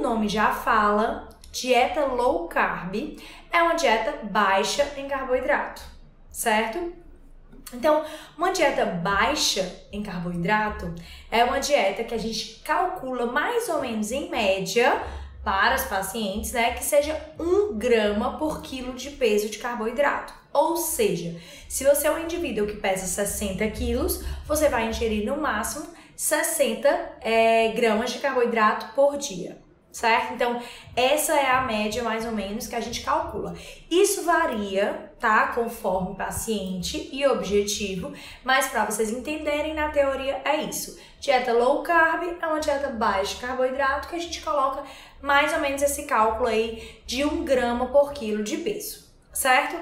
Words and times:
o 0.00 0.02
nome 0.02 0.28
já 0.28 0.50
fala, 0.50 1.28
dieta 1.52 2.06
low 2.06 2.48
carb 2.48 3.18
é 3.52 3.62
uma 3.62 3.74
dieta 3.74 4.24
baixa 4.24 4.90
em 4.96 5.06
carboidrato, 5.06 5.82
certo? 6.30 6.92
Então, 7.72 8.02
uma 8.36 8.50
dieta 8.50 8.86
baixa 8.86 9.84
em 9.92 10.02
carboidrato 10.02 10.92
é 11.30 11.44
uma 11.44 11.60
dieta 11.60 12.02
que 12.02 12.14
a 12.14 12.18
gente 12.18 12.62
calcula 12.64 13.26
mais 13.26 13.68
ou 13.68 13.82
menos 13.82 14.10
em 14.10 14.30
média 14.30 15.00
para 15.44 15.76
os 15.76 15.84
pacientes, 15.84 16.52
né, 16.52 16.72
que 16.72 16.82
seja 16.82 17.18
um 17.38 17.76
grama 17.76 18.38
por 18.38 18.62
quilo 18.62 18.94
de 18.94 19.10
peso 19.10 19.50
de 19.50 19.58
carboidrato. 19.58 20.32
Ou 20.52 20.78
seja, 20.78 21.38
se 21.68 21.84
você 21.84 22.08
é 22.08 22.10
um 22.10 22.18
indivíduo 22.18 22.66
que 22.66 22.76
pesa 22.76 23.06
60 23.06 23.68
quilos, 23.70 24.24
você 24.46 24.68
vai 24.70 24.88
ingerir 24.88 25.26
no 25.26 25.36
máximo 25.36 25.86
60 26.16 26.88
é, 27.20 27.68
gramas 27.68 28.10
de 28.12 28.18
carboidrato 28.18 28.94
por 28.94 29.16
dia 29.18 29.59
certo? 29.92 30.34
Então, 30.34 30.62
essa 30.94 31.34
é 31.34 31.50
a 31.50 31.62
média 31.62 32.02
mais 32.02 32.24
ou 32.24 32.32
menos 32.32 32.66
que 32.66 32.76
a 32.76 32.80
gente 32.80 33.02
calcula. 33.02 33.54
Isso 33.90 34.24
varia, 34.24 35.12
tá? 35.18 35.48
Conforme 35.48 36.16
paciente 36.16 37.08
e 37.12 37.26
objetivo, 37.26 38.12
mas 38.44 38.68
para 38.68 38.84
vocês 38.84 39.10
entenderem, 39.10 39.74
na 39.74 39.88
teoria 39.88 40.40
é 40.44 40.56
isso. 40.62 40.98
Dieta 41.20 41.52
low 41.52 41.82
carb 41.82 42.22
é 42.40 42.46
uma 42.46 42.60
dieta 42.60 42.88
baixa 42.88 43.34
de 43.34 43.40
carboidrato 43.40 44.08
que 44.08 44.16
a 44.16 44.20
gente 44.20 44.40
coloca 44.40 44.82
mais 45.20 45.52
ou 45.52 45.60
menos 45.60 45.82
esse 45.82 46.04
cálculo 46.04 46.48
aí 46.48 47.02
de 47.06 47.24
um 47.24 47.44
grama 47.44 47.86
por 47.86 48.12
quilo 48.12 48.42
de 48.42 48.56
peso, 48.58 49.06
certo? 49.32 49.76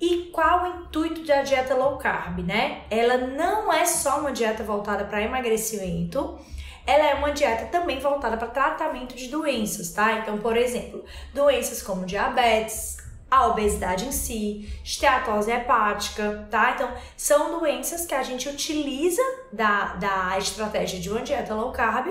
E 0.00 0.30
qual 0.32 0.62
o 0.62 0.66
intuito 0.84 1.24
da 1.24 1.42
dieta 1.42 1.74
low 1.74 1.96
carb, 1.96 2.40
né? 2.40 2.82
Ela 2.90 3.16
não 3.16 3.72
é 3.72 3.84
só 3.84 4.20
uma 4.20 4.32
dieta 4.32 4.62
voltada 4.62 5.04
para 5.04 5.22
emagrecimento, 5.22 6.38
ela 6.86 7.06
é 7.06 7.14
uma 7.14 7.32
dieta 7.32 7.66
também 7.66 7.98
voltada 7.98 8.36
para 8.36 8.48
tratamento 8.48 9.14
de 9.14 9.28
doenças, 9.28 9.92
tá? 9.92 10.12
Então, 10.18 10.38
por 10.38 10.56
exemplo, 10.56 11.04
doenças 11.32 11.82
como 11.82 12.04
diabetes, 12.04 12.98
a 13.30 13.48
obesidade 13.48 14.06
em 14.06 14.12
si, 14.12 14.68
esteatose 14.84 15.50
hepática, 15.50 16.46
tá? 16.50 16.72
Então, 16.72 16.92
são 17.16 17.58
doenças 17.58 18.06
que 18.06 18.14
a 18.14 18.22
gente 18.22 18.48
utiliza 18.48 19.22
da, 19.52 19.94
da 19.94 20.38
estratégia 20.38 21.00
de 21.00 21.10
uma 21.10 21.22
dieta 21.22 21.54
low 21.54 21.72
carb 21.72 22.08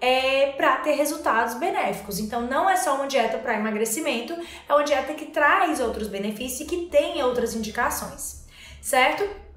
é, 0.00 0.52
para 0.52 0.76
ter 0.76 0.92
resultados 0.92 1.54
benéficos. 1.54 2.18
Então, 2.18 2.42
não 2.42 2.70
é 2.70 2.76
só 2.76 2.94
uma 2.94 3.06
dieta 3.06 3.36
para 3.38 3.54
emagrecimento, 3.58 4.34
é 4.68 4.72
uma 4.72 4.84
dieta 4.84 5.12
que 5.14 5.26
traz 5.26 5.80
outros 5.80 6.08
benefícios 6.08 6.60
e 6.60 6.64
que 6.64 6.86
tem 6.86 7.22
outras 7.22 7.54
indicações, 7.54 8.46
certo? 8.80 9.47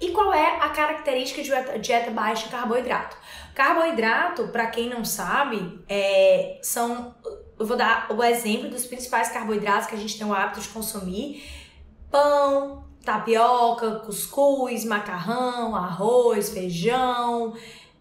E 0.00 0.12
qual 0.12 0.32
é 0.32 0.56
a 0.60 0.70
característica 0.70 1.42
de 1.42 1.78
dieta 1.80 2.10
baixa 2.10 2.46
em 2.46 2.50
carboidrato? 2.50 3.16
Carboidrato, 3.54 4.48
para 4.48 4.66
quem 4.66 4.88
não 4.88 5.04
sabe, 5.04 5.84
é, 5.86 6.58
são. 6.62 7.14
Eu 7.58 7.66
vou 7.66 7.76
dar 7.76 8.10
o 8.10 8.24
exemplo 8.24 8.70
dos 8.70 8.86
principais 8.86 9.28
carboidratos 9.28 9.86
que 9.86 9.94
a 9.94 9.98
gente 9.98 10.16
tem 10.16 10.26
o 10.26 10.32
hábito 10.32 10.60
de 10.60 10.68
consumir: 10.68 11.44
pão, 12.10 12.82
tapioca, 13.04 13.96
cuscuz, 14.06 14.86
macarrão, 14.86 15.76
arroz, 15.76 16.48
feijão, 16.48 17.54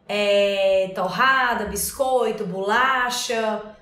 é, 0.08 0.94
torrada, 0.96 1.66
biscoito, 1.66 2.46
bolacha. 2.46 3.76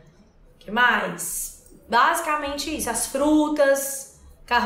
que 0.58 0.72
mais? 0.72 1.68
Basicamente 1.88 2.76
isso. 2.76 2.90
As 2.90 3.06
frutas, 3.06 4.20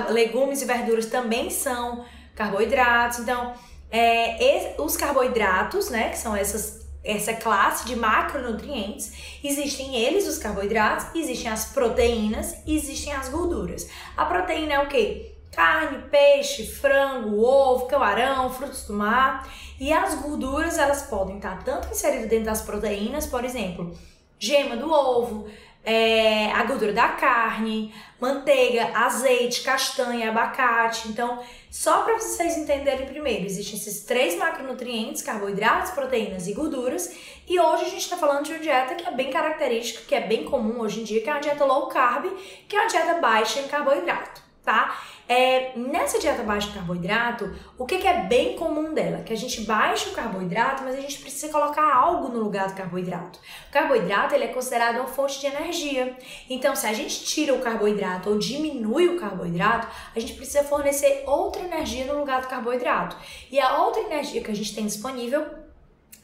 legumes 0.10 0.62
e 0.62 0.66
verduras 0.66 1.08
também 1.08 1.50
são 1.50 2.06
carboidratos. 2.36 3.20
Então, 3.20 3.54
é, 3.92 4.76
os 4.78 4.96
carboidratos, 4.96 5.90
né, 5.90 6.10
que 6.10 6.18
são 6.18 6.36
essas 6.36 6.82
essa 7.04 7.34
classe 7.34 7.86
de 7.86 7.96
macronutrientes, 7.96 9.40
existem 9.44 9.96
eles, 9.96 10.28
os 10.28 10.38
carboidratos, 10.38 11.08
existem 11.16 11.52
as 11.52 11.66
proteínas 11.66 12.56
existem 12.68 13.12
as 13.14 13.28
gorduras. 13.28 13.90
A 14.16 14.26
proteína 14.26 14.74
é 14.74 14.80
o 14.80 14.88
que? 14.88 15.32
Carne, 15.52 16.04
peixe, 16.10 16.66
frango, 16.66 17.44
ovo, 17.44 17.88
camarão, 17.88 18.54
frutos 18.54 18.86
do 18.86 18.94
mar. 18.94 19.50
E 19.80 19.92
as 19.92 20.16
gorduras, 20.16 20.78
elas 20.78 21.02
podem 21.04 21.38
estar 21.38 21.64
tanto 21.64 21.90
inseridas 21.90 22.30
dentro 22.30 22.46
das 22.46 22.62
proteínas, 22.62 23.26
por 23.26 23.44
exemplo, 23.44 23.98
gema 24.40 24.78
do 24.78 24.92
ovo, 24.92 25.48
é, 25.84 26.52
a 26.52 26.64
gordura 26.64 26.94
da 26.94 27.10
carne, 27.10 27.94
manteiga, 28.20 28.92
azeite, 28.94 29.64
castanha, 29.64 30.30
abacate. 30.30 31.08
Então, 31.08 31.40
só 31.70 32.04
para 32.04 32.20
vocês 32.20 32.58
entenderem 32.58 33.08
primeiro, 33.08 33.46
existem 33.46 33.78
esses 33.78 34.02
três 34.04 34.38
macronutrientes, 34.38 35.22
carboidratos, 35.22 35.92
proteínas 35.92 36.48
e 36.48 36.54
gorduras. 36.54 37.12
E 37.48 37.60
hoje 37.60 37.86
a 37.86 37.90
gente 37.90 38.04
está 38.04 38.18
falando 38.18 38.46
de 38.46 38.52
uma 38.52 38.60
dieta 38.60 38.96
que 38.96 39.08
é 39.08 39.12
bem 39.12 39.32
característica, 39.32 40.06
que 40.08 40.14
é 40.14 40.22
bem 40.22 40.46
comum 40.46 40.82
hoje 40.82 41.02
em 41.02 41.04
dia, 41.04 41.22
que 41.22 41.30
é 41.30 41.34
uma 41.34 41.42
dieta 41.42 41.66
low 41.66 41.88
carb, 41.88 42.26
que 42.68 42.76
é 42.76 42.80
uma 42.80 42.88
dieta 42.88 43.16
baixa 43.16 43.60
em 43.60 43.68
carboidrato, 43.68 44.42
tá? 44.64 45.00
É, 45.28 45.72
nessa 45.78 46.20
dieta 46.20 46.44
baixa 46.44 46.68
de 46.68 46.74
carboidrato, 46.74 47.54
o 47.78 47.86
que, 47.86 47.98
que, 47.98 48.08
é 48.08 48.24
bem 48.24 48.56
comum 48.58 48.94
dela? 48.94 49.24
Que 49.24 49.32
a 49.32 49.38
gente 49.38 49.62
baixa 49.62 50.10
o 50.10 50.14
carboidrato, 50.14 50.84
mas 50.84 50.96
a 50.96 51.02
gente 51.02 51.20
precisa 51.20 51.52
colocar 51.52 51.96
algo 51.96 52.28
no 52.28 52.40
lugar 52.40 52.68
do 52.68 52.76
carboidrato. 52.76 53.40
O 53.70 53.72
carboidrato 53.72 54.36
ele 54.36 54.44
é 54.44 54.50
considerado 54.50 54.98
uma 54.98 55.08
fonte 55.08 55.40
de 55.40 55.48
energia. 55.48 56.18
Então, 56.50 56.76
se 56.76 56.86
a 56.86 56.94
gente 56.94 57.24
tira 57.24 57.54
o 57.54 57.62
carboidrato 57.62 58.30
ou 58.30 58.38
diminui 58.38 59.08
o 59.08 59.20
carboidrato, 59.20 59.88
a 60.16 60.20
gente 60.20 60.34
precisa 60.34 60.64
fornecer 60.64 61.24
outra 61.26 61.62
energia 61.62 62.06
no 62.06 62.20
lugar 62.20 62.42
do 62.42 62.48
carboidrato. 62.48 63.16
E 63.50 63.60
a 63.60 63.84
outra 63.84 64.02
energia 64.02 64.44
que 64.44 64.52
a 64.52 64.56
gente 64.56 64.76
tem 64.76 64.86
disponível 64.86 65.61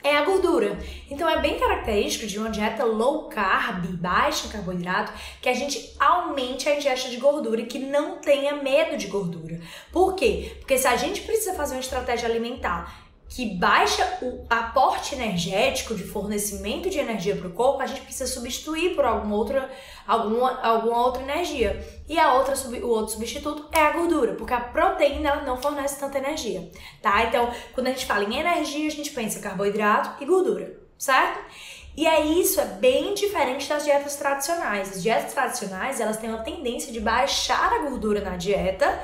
é 0.03 0.15
a 0.15 0.23
gordura. 0.23 0.77
Então 1.09 1.29
é 1.29 1.41
bem 1.41 1.59
característico 1.59 2.27
de 2.27 2.37
uma 2.37 2.49
dieta 2.49 2.83
low 2.83 3.29
carb, 3.29 3.85
baixa 3.97 4.47
em 4.47 4.49
carboidrato, 4.49 5.11
que 5.41 5.49
a 5.49 5.53
gente 5.53 5.93
aumente 5.99 6.69
a 6.69 6.75
ingesta 6.75 7.09
de 7.09 7.17
gordura 7.17 7.61
e 7.61 7.65
que 7.65 7.79
não 7.79 8.17
tenha 8.17 8.55
medo 8.55 8.97
de 8.97 9.07
gordura. 9.07 9.59
Por 9.91 10.15
quê? 10.15 10.55
Porque 10.59 10.77
se 10.77 10.87
a 10.87 10.95
gente 10.95 11.21
precisa 11.21 11.53
fazer 11.53 11.75
uma 11.75 11.81
estratégia 11.81 12.29
alimentar 12.29 13.06
que 13.37 13.53
baixa 13.53 14.17
o 14.23 14.47
aporte 14.49 15.13
energético 15.13 15.93
de 15.93 16.03
fornecimento 16.03 16.89
de 16.89 16.97
energia 16.97 17.35
para 17.35 17.47
o 17.47 17.53
corpo, 17.53 17.83
a 17.83 17.85
gente 17.85 18.01
precisa 18.01 18.25
substituir 18.25 18.95
por 18.95 19.05
alguma 19.05 19.35
outra, 19.35 19.69
alguma, 20.07 20.59
alguma 20.59 21.05
outra 21.05 21.21
energia. 21.21 21.79
E 22.09 22.17
a 22.17 22.33
outra, 22.33 22.55
o 22.55 22.87
outro 22.87 23.13
substituto 23.13 23.69
é 23.71 23.79
a 23.79 23.91
gordura, 23.91 24.33
porque 24.33 24.55
a 24.55 24.59
proteína 24.59 25.29
ela 25.29 25.43
não 25.43 25.55
fornece 25.55 25.99
tanta 25.99 26.17
energia, 26.17 26.67
tá? 26.99 27.25
Então, 27.25 27.53
quando 27.75 27.85
a 27.85 27.91
gente 27.91 28.07
fala 28.07 28.23
em 28.23 28.39
energia, 28.39 28.87
a 28.87 28.91
gente 28.91 29.11
pensa 29.11 29.39
carboidrato 29.39 30.23
e 30.23 30.25
gordura, 30.25 30.75
certo? 30.97 31.39
E 31.95 32.07
é 32.07 32.25
isso, 32.25 32.59
é 32.59 32.65
bem 32.65 33.13
diferente 33.13 33.69
das 33.69 33.83
dietas 33.83 34.15
tradicionais. 34.15 34.93
As 34.93 35.03
dietas 35.03 35.35
tradicionais, 35.35 35.99
elas 35.99 36.17
têm 36.17 36.31
uma 36.31 36.41
tendência 36.41 36.91
de 36.91 36.99
baixar 36.99 37.71
a 37.71 37.83
gordura 37.87 38.19
na 38.19 38.35
dieta 38.35 38.99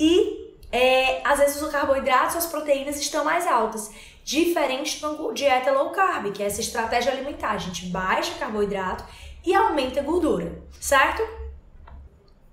e 0.00 0.47
é, 0.70 1.20
às 1.24 1.38
vezes 1.38 1.60
os 1.60 1.70
carboidratos 1.70 2.34
e 2.34 2.38
as 2.38 2.46
proteínas 2.46 3.00
estão 3.00 3.24
mais 3.24 3.46
altas. 3.46 3.90
Diferente 4.24 5.00
de 5.00 5.34
dieta 5.34 5.72
low 5.72 5.90
carb, 5.90 6.32
que 6.32 6.42
é 6.42 6.46
essa 6.46 6.60
estratégia 6.60 7.12
alimentar. 7.12 7.52
A 7.52 7.58
gente 7.58 7.86
baixa 7.86 8.34
carboidrato 8.38 9.04
e 9.44 9.54
aumenta 9.54 10.02
gordura, 10.02 10.62
certo? 10.78 11.22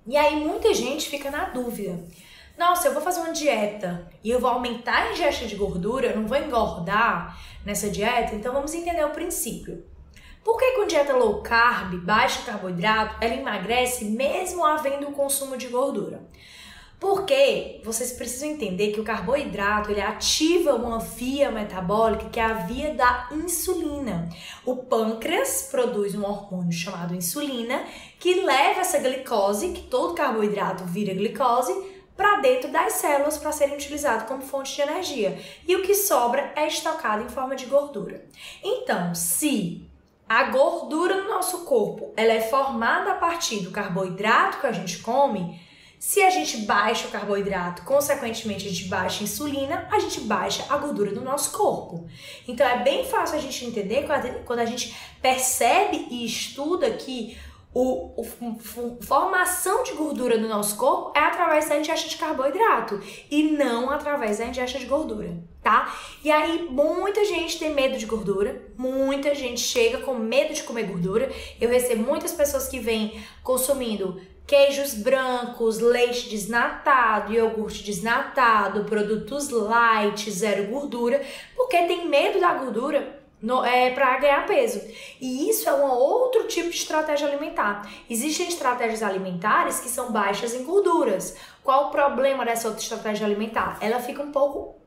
E 0.08 0.16
aí 0.16 0.36
muita 0.38 0.74
gente 0.74 1.10
fica 1.10 1.30
na 1.30 1.46
dúvida. 1.46 2.00
Nossa, 2.58 2.88
eu 2.88 2.94
vou 2.94 3.02
fazer 3.02 3.20
uma 3.20 3.34
dieta 3.34 4.10
e 4.24 4.30
eu 4.30 4.40
vou 4.40 4.50
aumentar 4.50 5.04
a 5.04 5.12
ingesta 5.12 5.46
de 5.46 5.56
gordura, 5.56 6.08
eu 6.08 6.16
não 6.16 6.28
vou 6.28 6.38
engordar 6.38 7.38
nessa 7.66 7.90
dieta, 7.90 8.34
então 8.34 8.54
vamos 8.54 8.74
entender 8.74 9.04
o 9.04 9.10
princípio. 9.10 9.84
Por 10.42 10.58
que 10.58 10.72
com 10.74 10.86
dieta 10.86 11.12
low 11.12 11.42
carb, 11.42 11.96
baixo 12.06 12.46
carboidrato, 12.46 13.18
ela 13.20 13.34
emagrece 13.34 14.06
mesmo 14.06 14.64
havendo 14.64 15.10
o 15.10 15.12
consumo 15.12 15.58
de 15.58 15.68
gordura? 15.68 16.22
Porque 17.00 17.82
vocês 17.84 18.14
precisam 18.14 18.50
entender 18.50 18.92
que 18.92 19.00
o 19.00 19.04
carboidrato 19.04 19.92
ele 19.92 20.02
ativa 20.02 20.74
uma 20.76 21.00
via 21.00 21.52
metabólica 21.52 22.30
que 22.30 22.40
é 22.40 22.44
a 22.44 22.54
via 22.54 22.94
da 22.94 23.30
insulina. 23.32 24.30
O 24.66 24.78
pâncreas 24.78 25.68
produz 25.70 26.16
um 26.16 26.24
hormônio 26.24 26.72
chamado 26.72 27.14
insulina 27.14 27.84
que 28.18 28.42
leva 28.42 28.80
essa 28.80 29.00
glicose, 29.00 29.74
que 29.74 29.84
todo 29.84 30.16
carboidrato 30.16 30.86
vira 30.86 31.14
glicose, 31.14 31.96
para 32.16 32.40
dentro 32.40 32.72
das 32.72 32.94
células 32.94 33.38
para 33.38 33.52
serem 33.52 33.76
utilizados 33.76 34.26
como 34.28 34.42
fonte 34.42 34.74
de 34.74 34.82
energia. 34.82 35.38
E 35.68 35.76
o 35.76 35.82
que 35.82 35.94
sobra 35.94 36.54
é 36.56 36.68
estocado 36.68 37.24
em 37.24 37.30
forma 37.30 37.56
de 37.56 37.66
gordura. 37.66 38.26
Então, 38.64 39.14
se 39.14 39.86
a 40.28 40.46
gordura 40.46 41.22
no 41.22 41.30
nosso 41.30 41.66
corpo 41.66 42.14
ela 42.16 42.32
é 42.32 42.42
formada 42.42 43.12
a 43.12 43.16
partir 43.16 43.60
do 43.60 43.72
carboidrato 43.72 44.60
que 44.60 44.68
a 44.68 44.72
gente 44.72 45.00
come, 45.00 45.60
se 46.06 46.22
a 46.22 46.30
gente 46.30 46.58
baixa 46.58 47.08
o 47.08 47.12
carboidrato, 47.12 47.82
consequentemente 47.82 48.68
a 48.68 48.70
gente 48.70 48.86
baixa 48.86 49.22
a 49.22 49.24
insulina, 49.24 49.88
a 49.92 49.98
gente 49.98 50.22
baixa 50.22 50.64
a 50.70 50.78
gordura 50.78 51.12
do 51.12 51.22
nosso 51.22 51.52
corpo. 51.58 52.06
Então 52.48 52.66
é 52.66 52.84
bem 52.84 53.06
fácil 53.06 53.40
a 53.40 53.42
gente 53.42 53.66
entender 53.66 54.06
quando 54.46 54.60
a 54.60 54.66
gente 54.66 54.96
percebe 55.20 56.06
e 56.12 56.24
estuda 56.24 56.92
que 56.92 57.36
o, 57.74 58.24
formação 59.02 59.82
de 59.82 59.94
gordura 59.94 60.38
no 60.38 60.48
nosso 60.48 60.78
corpo 60.78 61.12
é 61.18 61.22
através 61.22 61.68
da 61.68 61.80
ingesta 61.80 62.08
de 62.08 62.18
carboidrato 62.18 63.02
e 63.32 63.52
não 63.52 63.90
através 63.90 64.38
da 64.38 64.46
ingesta 64.46 64.78
de 64.78 64.86
gordura, 64.86 65.36
tá? 65.64 65.92
E 66.24 66.32
aí 66.32 66.68
muita 66.70 67.26
gente 67.26 67.58
tem 67.58 67.74
medo 67.74 67.98
de 67.98 68.06
gordura, 68.06 68.72
muita 68.78 69.34
gente 69.34 69.60
chega 69.60 69.98
com 69.98 70.14
medo 70.14 70.54
de 70.54 70.62
comer 70.62 70.84
gordura. 70.84 71.32
Eu 71.60 71.68
recebo 71.68 72.04
muitas 72.04 72.32
pessoas 72.32 72.68
que 72.68 72.80
vêm 72.80 73.22
consumindo 73.44 74.22
queijos 74.46 74.94
brancos, 74.94 75.80
leite 75.80 76.30
desnatado, 76.30 77.34
iogurte 77.34 77.84
desnatado, 77.84 78.86
produtos 78.86 79.50
light, 79.50 80.30
zero 80.32 80.68
gordura, 80.68 81.22
porque 81.56 81.78
tem 81.84 82.08
medo 82.08 82.40
da 82.40 82.54
gordura 82.54 83.20
é, 83.66 83.92
para 83.92 84.18
ganhar 84.18 84.46
peso. 84.46 84.82
E 85.20 85.50
isso 85.50 85.68
é 85.70 85.74
um 85.74 85.84
outro 85.90 86.48
tipo 86.48 86.70
de 86.70 86.76
estratégia 86.76 87.28
alimentar. 87.28 87.90
Existem 88.10 88.48
estratégias 88.48 89.04
alimentares 89.04 89.80
que 89.80 89.90
são 89.90 90.12
baixas 90.12 90.54
em 90.54 90.64
gorduras. 90.64 91.36
Qual 91.64 91.88
o 91.88 91.92
problema 91.92 92.46
dessa 92.46 92.68
outra 92.68 92.84
estratégia 92.84 93.26
alimentar? 93.26 93.78
Ela 93.82 94.00
fica 94.00 94.22
um 94.22 94.32
pouco 94.32 94.85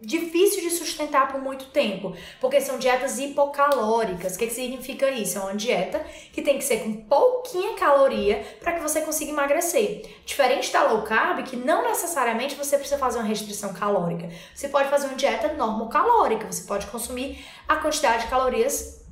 difícil 0.00 0.60
de 0.60 0.70
sustentar 0.70 1.32
por 1.32 1.40
muito 1.40 1.66
tempo, 1.66 2.14
porque 2.40 2.60
são 2.60 2.78
dietas 2.78 3.18
hipocalóricas. 3.18 4.34
O 4.34 4.38
que, 4.38 4.46
que 4.46 4.54
significa 4.54 5.10
isso? 5.10 5.38
É 5.38 5.40
uma 5.40 5.54
dieta 5.54 6.04
que 6.32 6.42
tem 6.42 6.58
que 6.58 6.64
ser 6.64 6.80
com 6.80 6.92
pouquinha 6.92 7.74
caloria 7.74 8.44
para 8.60 8.72
que 8.72 8.80
você 8.80 9.00
consiga 9.00 9.30
emagrecer. 9.30 10.06
Diferente 10.24 10.70
da 10.70 10.82
low 10.82 11.02
carb, 11.02 11.42
que 11.44 11.56
não 11.56 11.82
necessariamente 11.82 12.54
você 12.54 12.76
precisa 12.76 12.98
fazer 12.98 13.18
uma 13.18 13.26
restrição 13.26 13.72
calórica. 13.72 14.28
Você 14.54 14.68
pode 14.68 14.90
fazer 14.90 15.06
uma 15.06 15.16
dieta 15.16 15.54
normocalórica, 15.54 16.50
você 16.50 16.64
pode 16.64 16.86
consumir 16.86 17.44
a 17.66 17.76
quantidade 17.76 18.24
de 18.24 18.30
calorias 18.30 19.02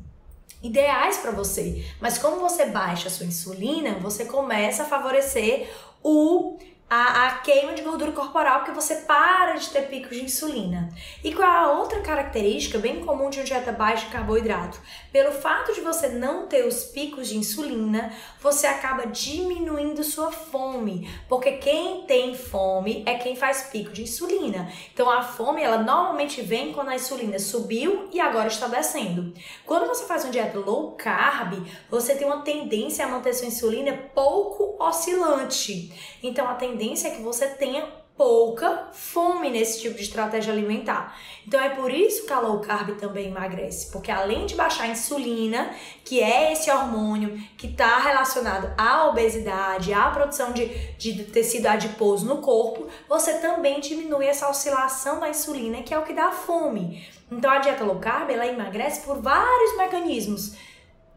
ideais 0.62 1.18
para 1.18 1.30
você. 1.30 1.84
Mas 2.00 2.18
como 2.18 2.40
você 2.40 2.66
baixa 2.66 3.08
a 3.08 3.10
sua 3.10 3.26
insulina, 3.26 3.98
você 4.00 4.24
começa 4.24 4.82
a 4.82 4.86
favorecer 4.86 5.68
o 6.02 6.58
a, 6.88 7.26
a, 7.26 7.38
queima 7.38 7.72
de 7.72 7.82
gordura 7.82 8.12
corporal 8.12 8.60
porque 8.60 8.72
você 8.72 8.96
para 8.96 9.54
de 9.54 9.70
ter 9.70 9.88
picos 9.88 10.16
de 10.16 10.24
insulina. 10.24 10.90
E 11.22 11.32
qual 11.32 11.48
é 11.48 11.56
a 11.56 11.72
outra 11.72 12.00
característica 12.00 12.78
bem 12.78 13.04
comum 13.04 13.30
de 13.30 13.38
uma 13.38 13.44
dieta 13.44 13.72
baixa 13.72 14.06
em 14.06 14.10
carboidrato? 14.10 14.78
Pelo 15.10 15.32
fato 15.32 15.72
de 15.72 15.80
você 15.80 16.08
não 16.08 16.46
ter 16.46 16.66
os 16.66 16.84
picos 16.84 17.28
de 17.28 17.38
insulina, 17.38 18.12
você 18.40 18.66
acaba 18.66 19.06
diminuindo 19.06 20.04
sua 20.04 20.30
fome, 20.30 21.08
porque 21.28 21.52
quem 21.52 22.02
tem 22.02 22.34
fome 22.34 23.02
é 23.06 23.14
quem 23.14 23.34
faz 23.34 23.62
pico 23.72 23.90
de 23.90 24.02
insulina. 24.02 24.70
Então 24.92 25.10
a 25.10 25.22
fome 25.22 25.62
ela 25.62 25.78
normalmente 25.78 26.42
vem 26.42 26.72
quando 26.72 26.90
a 26.90 26.94
insulina 26.94 27.38
subiu 27.38 28.08
e 28.12 28.20
agora 28.20 28.48
está 28.48 28.66
descendo. 28.68 29.32
Quando 29.64 29.88
você 29.88 30.04
faz 30.04 30.24
uma 30.24 30.32
dieta 30.32 30.58
low 30.58 30.92
carb, 30.92 31.54
você 31.90 32.14
tem 32.14 32.26
uma 32.26 32.42
tendência 32.42 33.06
a 33.06 33.08
manter 33.08 33.32
sua 33.32 33.48
insulina 33.48 33.92
pouco 34.14 34.76
oscilante. 34.78 35.92
Então 36.22 36.46
a 36.48 36.54
tendência 36.54 36.73
é 36.82 37.10
que 37.10 37.22
você 37.22 37.46
tenha 37.46 38.04
pouca 38.16 38.90
fome 38.92 39.50
nesse 39.50 39.80
tipo 39.82 39.96
de 39.96 40.02
estratégia 40.02 40.52
alimentar. 40.52 41.18
Então 41.46 41.60
é 41.60 41.70
por 41.70 41.92
isso 41.92 42.26
que 42.26 42.32
a 42.32 42.38
low 42.38 42.60
carb 42.60 42.96
também 42.96 43.28
emagrece, 43.28 43.90
porque 43.90 44.10
além 44.10 44.46
de 44.46 44.54
baixar 44.54 44.84
a 44.84 44.88
insulina, 44.88 45.74
que 46.04 46.22
é 46.22 46.52
esse 46.52 46.70
hormônio 46.70 47.36
que 47.56 47.66
está 47.66 47.98
relacionado 47.98 48.72
à 48.78 49.08
obesidade, 49.08 49.92
à 49.92 50.10
produção 50.10 50.52
de, 50.52 50.66
de 50.96 51.24
tecido 51.24 51.66
adiposo 51.66 52.24
no 52.24 52.38
corpo, 52.38 52.86
você 53.08 53.38
também 53.38 53.80
diminui 53.80 54.26
essa 54.26 54.48
oscilação 54.48 55.18
da 55.18 55.28
insulina, 55.28 55.82
que 55.82 55.92
é 55.92 55.98
o 55.98 56.04
que 56.04 56.12
dá 56.12 56.30
fome. 56.30 57.04
Então 57.30 57.50
a 57.50 57.58
dieta 57.58 57.84
low 57.84 57.98
carb 57.98 58.30
ela 58.30 58.46
emagrece 58.46 59.04
por 59.04 59.20
vários 59.20 59.76
mecanismos, 59.76 60.56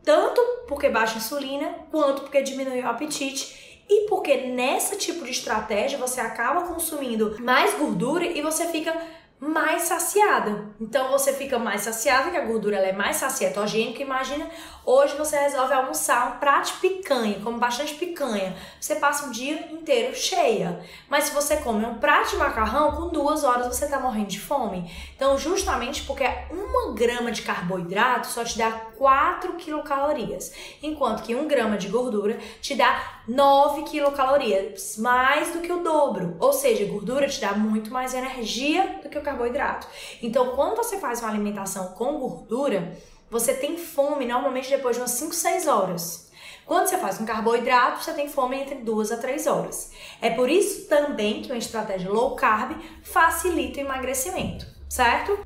tanto 0.04 0.42
porque 0.68 0.89
baixa 0.89 1.15
a 1.15 1.18
insulina, 1.18 1.75
quanto 1.92 2.24
porque 2.24 2.42
diminui 2.42 2.81
o 2.81 2.88
apetite 2.88 3.66
e 3.89 4.07
porque 4.07 4.47
nessa 4.47 4.95
tipo 4.95 5.23
de 5.23 5.31
estratégia 5.31 5.97
você 5.97 6.19
acaba 6.19 6.61
consumindo 6.63 7.37
mais 7.39 7.73
gordura 7.75 8.25
e 8.25 8.41
você 8.41 8.67
fica 8.67 8.95
mais 9.39 9.83
saciada. 9.83 10.65
Então 10.81 11.11
você 11.11 11.31
fica 11.31 11.59
mais 11.59 11.81
saciada, 11.81 12.31
que 12.31 12.37
a 12.37 12.45
gordura 12.45 12.77
ela 12.77 12.87
é 12.87 12.91
mais 12.91 13.17
sacietogênica. 13.17 14.01
Imagina, 14.01 14.49
hoje 14.83 15.15
você 15.15 15.37
resolve 15.37 15.73
almoçar 15.73 16.35
um 16.35 16.39
prato 16.39 16.73
de 16.73 16.79
picanha, 16.79 17.39
come 17.43 17.59
bastante 17.59 17.93
picanha. 17.95 18.55
Você 18.81 18.95
passa 18.95 19.27
o 19.27 19.31
dia 19.31 19.71
inteiro 19.71 20.15
cheia. 20.15 20.83
Mas 21.07 21.25
se 21.25 21.35
você 21.35 21.57
come 21.57 21.85
um 21.85 21.99
prato 21.99 22.31
de 22.31 22.37
macarrão, 22.37 22.93
com 22.93 23.09
duas 23.09 23.43
horas 23.43 23.67
você 23.67 23.87
tá 23.87 23.99
morrendo 23.99 24.27
de 24.27 24.39
fome. 24.39 24.91
Então, 25.15 25.37
justamente 25.37 26.03
porque 26.03 26.25
uma 26.49 26.93
grama 26.93 27.31
de 27.31 27.43
carboidrato 27.43 28.27
só 28.27 28.43
te 28.43 28.57
dá 28.57 28.71
4 28.71 29.53
quilocalorias, 29.53 30.51
enquanto 30.81 31.21
que 31.21 31.35
um 31.35 31.47
grama 31.47 31.77
de 31.77 31.89
gordura 31.89 32.39
te 32.59 32.73
dá 32.73 33.16
9 33.27 33.83
quilocalorias, 33.83 34.97
mais 34.97 35.51
do 35.51 35.59
que 35.59 35.71
o 35.71 35.83
dobro. 35.83 36.38
Ou 36.39 36.53
seja, 36.53 36.85
gordura 36.85 37.27
te 37.27 37.41
dá 37.41 37.53
muito 37.53 37.91
mais 37.91 38.13
energia 38.13 39.00
do 39.03 39.09
que 39.09 39.18
o 39.18 39.21
carboidrato. 39.21 39.88
Então, 40.21 40.56
quando 40.56 40.77
você 40.77 40.97
faz 40.97 41.19
uma 41.19 41.29
alimentação 41.29 41.89
com 41.89 42.18
gordura, 42.19 42.97
você 43.29 43.53
tem 43.53 43.77
fome 43.77 44.25
normalmente 44.25 44.69
depois 44.69 44.95
de 44.95 45.01
umas 45.01 45.12
5, 45.12 45.33
6 45.33 45.68
horas. 45.68 46.31
Quando 46.65 46.88
você 46.88 46.97
faz 46.97 47.18
com 47.18 47.25
carboidrato, 47.25 48.03
você 48.03 48.13
tem 48.13 48.27
fome 48.27 48.57
entre 48.57 48.75
2 48.75 49.12
a 49.12 49.18
3 49.18 49.47
horas. 49.47 49.91
É 50.21 50.30
por 50.30 50.50
isso 50.50 50.88
também 50.88 51.41
que 51.41 51.51
uma 51.51 51.57
estratégia 51.57 52.12
low 52.12 52.35
carb 52.35 52.77
facilita 53.03 53.80
o 53.80 53.83
emagrecimento, 53.83 54.65
certo? 54.89 55.39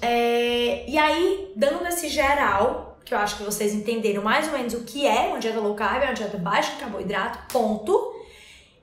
É, 0.00 0.84
e 0.88 0.98
aí, 0.98 1.52
dando 1.54 1.86
esse 1.86 2.08
geral, 2.08 2.91
que 3.04 3.14
eu 3.14 3.18
acho 3.18 3.36
que 3.36 3.42
vocês 3.42 3.74
entenderam 3.74 4.22
mais 4.22 4.46
ou 4.46 4.52
menos 4.52 4.74
o 4.74 4.84
que 4.84 5.06
é 5.06 5.28
uma 5.28 5.38
dieta 5.38 5.60
low 5.60 5.74
carb, 5.74 6.02
é 6.02 6.06
uma 6.06 6.14
dieta 6.14 6.38
baixa 6.38 6.72
em 6.74 6.78
carboidrato, 6.78 7.52
ponto. 7.52 8.14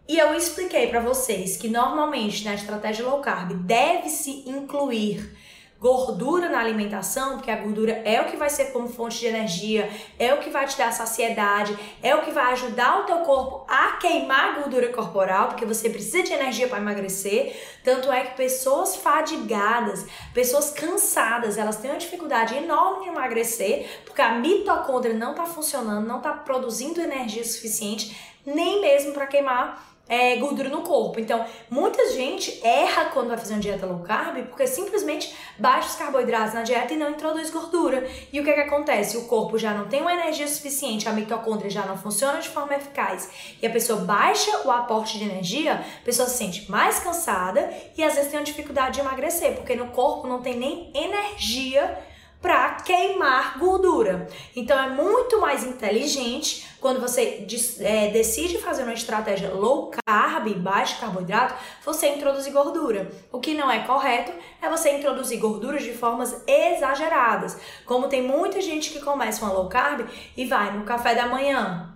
E 0.07 0.17
eu 0.17 0.33
expliquei 0.33 0.87
para 0.87 0.99
vocês 0.99 1.57
que 1.57 1.67
normalmente 1.67 2.43
na 2.43 2.55
estratégia 2.55 3.05
low 3.05 3.19
carb 3.21 3.53
deve-se 3.53 4.43
incluir 4.47 5.37
gordura 5.79 6.49
na 6.49 6.59
alimentação, 6.59 7.37
porque 7.37 7.49
a 7.49 7.55
gordura 7.55 8.01
é 8.03 8.21
o 8.21 8.25
que 8.25 8.35
vai 8.35 8.49
ser 8.49 8.73
como 8.73 8.89
fonte 8.89 9.17
de 9.17 9.27
energia, 9.27 9.89
é 10.19 10.33
o 10.33 10.39
que 10.39 10.49
vai 10.49 10.67
te 10.67 10.77
dar 10.77 10.91
saciedade, 10.91 11.77
é 12.03 12.13
o 12.13 12.21
que 12.21 12.31
vai 12.31 12.51
ajudar 12.51 12.99
o 12.99 13.03
teu 13.05 13.19
corpo 13.19 13.65
a 13.65 13.93
queimar 13.93 14.49
a 14.49 14.59
gordura 14.59 14.89
corporal, 14.89 15.47
porque 15.47 15.65
você 15.65 15.89
precisa 15.89 16.23
de 16.23 16.33
energia 16.33 16.67
para 16.67 16.79
emagrecer. 16.79 17.55
Tanto 17.81 18.11
é 18.11 18.25
que 18.25 18.35
pessoas 18.35 18.97
fadigadas, 18.97 20.05
pessoas 20.33 20.71
cansadas, 20.71 21.57
elas 21.57 21.77
têm 21.77 21.91
uma 21.91 21.97
dificuldade 21.97 22.55
enorme 22.55 23.03
de 23.03 23.09
emagrecer, 23.09 24.01
porque 24.03 24.21
a 24.21 24.33
mitocôndria 24.33 25.13
não 25.13 25.31
está 25.31 25.45
funcionando, 25.45 26.05
não 26.05 26.17
está 26.17 26.33
produzindo 26.33 26.99
energia 26.99 27.45
suficiente, 27.45 28.35
nem 28.45 28.81
mesmo 28.81 29.13
para 29.13 29.27
queimar 29.27 29.87
é, 30.09 30.35
gordura 30.37 30.69
no 30.69 30.81
corpo. 30.81 31.19
Então, 31.19 31.45
muita 31.69 32.11
gente 32.11 32.59
erra 32.65 33.05
quando 33.05 33.27
vai 33.27 33.37
fazer 33.37 33.53
uma 33.53 33.59
dieta 33.59 33.85
low 33.85 33.99
carb 33.99 34.47
porque 34.47 34.65
simplesmente 34.65 35.33
baixa 35.57 35.89
os 35.89 35.95
carboidratos 35.95 36.55
na 36.55 36.63
dieta 36.63 36.93
e 36.93 36.97
não 36.97 37.11
introduz 37.11 37.51
gordura. 37.51 38.09
E 38.33 38.39
o 38.39 38.43
que, 38.43 38.49
é 38.49 38.53
que 38.53 38.61
acontece? 38.61 39.15
O 39.17 39.25
corpo 39.25 39.57
já 39.59 39.71
não 39.71 39.87
tem 39.87 40.01
uma 40.01 40.13
energia 40.13 40.47
suficiente, 40.47 41.07
a 41.07 41.13
mitocôndria 41.13 41.69
já 41.69 41.85
não 41.85 41.95
funciona 41.95 42.39
de 42.39 42.49
forma 42.49 42.75
eficaz 42.75 43.29
e 43.61 43.67
a 43.67 43.69
pessoa 43.69 44.01
baixa 44.01 44.65
o 44.65 44.71
aporte 44.71 45.19
de 45.19 45.25
energia, 45.25 45.75
a 45.75 46.03
pessoa 46.03 46.27
se 46.27 46.37
sente 46.37 46.69
mais 46.71 46.99
cansada 46.99 47.71
e 47.95 48.03
às 48.03 48.15
vezes 48.15 48.31
tem 48.31 48.39
uma 48.39 48.45
dificuldade 48.45 48.95
de 48.95 49.01
emagrecer 49.01 49.53
porque 49.53 49.75
no 49.75 49.87
corpo 49.87 50.27
não 50.27 50.41
tem 50.41 50.57
nem 50.57 50.91
energia 50.95 52.08
para 52.41 52.75
queimar 52.75 53.59
gordura. 53.59 54.27
Então 54.55 54.77
é 54.81 54.89
muito 54.89 55.41
mais 55.41 55.63
inteligente 55.63 56.67
quando 56.79 57.01
você 57.01 57.45
é, 57.81 58.07
decide 58.09 58.57
fazer 58.57 58.83
uma 58.83 58.93
estratégia 58.93 59.53
low 59.53 59.91
carb, 60.05 60.47
baixo 60.55 60.99
carboidrato, 60.99 61.55
você 61.83 62.07
introduzir 62.07 62.53
gordura. 62.53 63.11
O 63.31 63.39
que 63.39 63.53
não 63.53 63.69
é 63.69 63.79
correto 63.79 64.31
é 64.61 64.69
você 64.69 64.91
introduzir 64.91 65.39
gorduras 65.39 65.83
de 65.83 65.93
formas 65.93 66.41
exageradas. 66.47 67.57
Como 67.85 68.07
tem 68.07 68.23
muita 68.23 68.61
gente 68.61 68.91
que 68.91 69.01
começa 69.01 69.43
uma 69.43 69.53
low 69.53 69.67
carb 69.67 70.07
e 70.37 70.45
vai 70.45 70.75
no 70.75 70.85
café 70.85 71.13
da 71.13 71.27
manhã, 71.27 71.93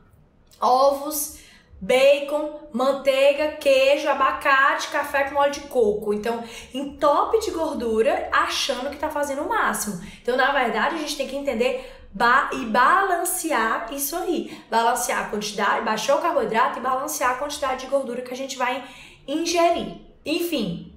ovos 0.59 1.42
bacon, 1.83 2.69
manteiga, 2.71 3.57
queijo, 3.59 4.07
abacate, 4.07 4.87
café 4.87 5.25
com 5.25 5.35
óleo 5.35 5.51
de 5.51 5.59
coco. 5.61 6.13
Então, 6.13 6.41
entope 6.73 7.39
de 7.39 7.51
gordura 7.51 8.29
achando 8.31 8.89
que 8.89 8.95
tá 8.95 9.09
fazendo 9.09 9.41
o 9.41 9.49
máximo. 9.49 10.01
Então, 10.21 10.37
na 10.37 10.51
verdade, 10.51 10.95
a 10.95 10.97
gente 10.97 11.17
tem 11.17 11.27
que 11.27 11.35
entender 11.35 11.93
ba 12.13 12.49
e 12.53 12.65
balancear 12.65 13.87
isso 13.91 14.15
aí. 14.15 14.57
Balancear 14.69 15.25
a 15.25 15.29
quantidade, 15.29 15.83
baixar 15.83 16.15
o 16.15 16.21
carboidrato 16.21 16.79
e 16.79 16.81
balancear 16.81 17.31
a 17.31 17.35
quantidade 17.35 17.81
de 17.81 17.91
gordura 17.91 18.21
que 18.21 18.33
a 18.33 18.37
gente 18.37 18.57
vai 18.57 18.81
ingerir. 19.27 19.97
Enfim. 20.25 20.93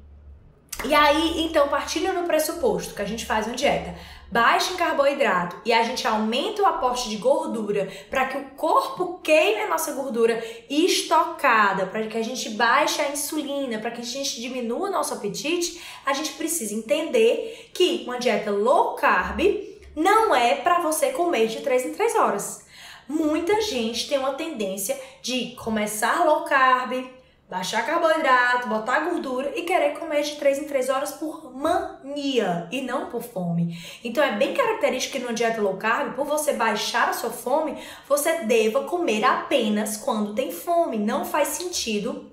E 0.84 0.94
aí, 0.94 1.42
então, 1.44 1.66
partilha 1.68 2.12
no 2.12 2.28
pressuposto 2.28 2.94
que 2.94 3.02
a 3.02 3.06
gente 3.06 3.26
faz 3.26 3.46
uma 3.46 3.56
dieta 3.56 3.94
baixa 4.30 4.72
em 4.72 4.76
carboidrato 4.76 5.56
e 5.64 5.72
a 5.72 5.82
gente 5.82 6.06
aumenta 6.06 6.62
o 6.62 6.66
aporte 6.66 7.08
de 7.08 7.16
gordura 7.16 7.88
para 8.10 8.26
que 8.26 8.36
o 8.36 8.44
corpo 8.56 9.20
queime 9.22 9.62
a 9.62 9.68
nossa 9.68 9.92
gordura 9.92 10.42
estocada, 10.68 11.86
para 11.86 12.06
que 12.06 12.18
a 12.18 12.22
gente 12.22 12.50
baixe 12.50 13.00
a 13.00 13.10
insulina, 13.10 13.78
para 13.78 13.90
que 13.90 14.00
a 14.00 14.04
gente 14.04 14.40
diminua 14.40 14.88
o 14.88 14.92
nosso 14.92 15.14
apetite, 15.14 15.80
a 16.04 16.12
gente 16.12 16.32
precisa 16.32 16.74
entender 16.74 17.70
que 17.72 18.02
uma 18.04 18.18
dieta 18.18 18.50
low 18.50 18.94
carb 18.94 19.40
não 19.94 20.34
é 20.34 20.56
para 20.56 20.80
você 20.80 21.10
comer 21.10 21.46
de 21.46 21.60
3 21.60 21.86
em 21.86 21.92
3 21.94 22.14
horas. 22.16 22.66
muita 23.08 23.60
gente 23.60 24.08
tem 24.08 24.18
uma 24.18 24.34
tendência 24.34 25.00
de 25.22 25.54
começar 25.56 26.24
low 26.24 26.42
carb, 26.42 27.08
baixar 27.48 27.86
carboidrato, 27.86 28.68
botar 28.68 29.00
gordura 29.00 29.52
e 29.54 29.62
querer 29.62 29.98
comer 29.98 30.22
de 30.22 30.34
3 30.36 30.58
em 30.58 30.64
3 30.64 30.88
horas 30.88 31.12
por 31.12 31.54
mania 31.54 32.68
e 32.72 32.80
não 32.80 33.08
por 33.08 33.22
fome. 33.22 33.78
Então 34.02 34.22
é 34.22 34.36
bem 34.36 34.52
característico 34.52 35.16
que 35.16 35.22
numa 35.22 35.32
dieta 35.32 35.60
low 35.60 35.76
carb, 35.76 36.14
por 36.14 36.26
você 36.26 36.54
baixar 36.54 37.08
a 37.08 37.12
sua 37.12 37.30
fome, 37.30 37.76
você 38.08 38.44
deva 38.44 38.84
comer 38.84 39.24
apenas 39.24 39.96
quando 39.96 40.34
tem 40.34 40.50
fome. 40.50 40.98
Não 40.98 41.24
faz 41.24 41.48
sentido 41.48 42.32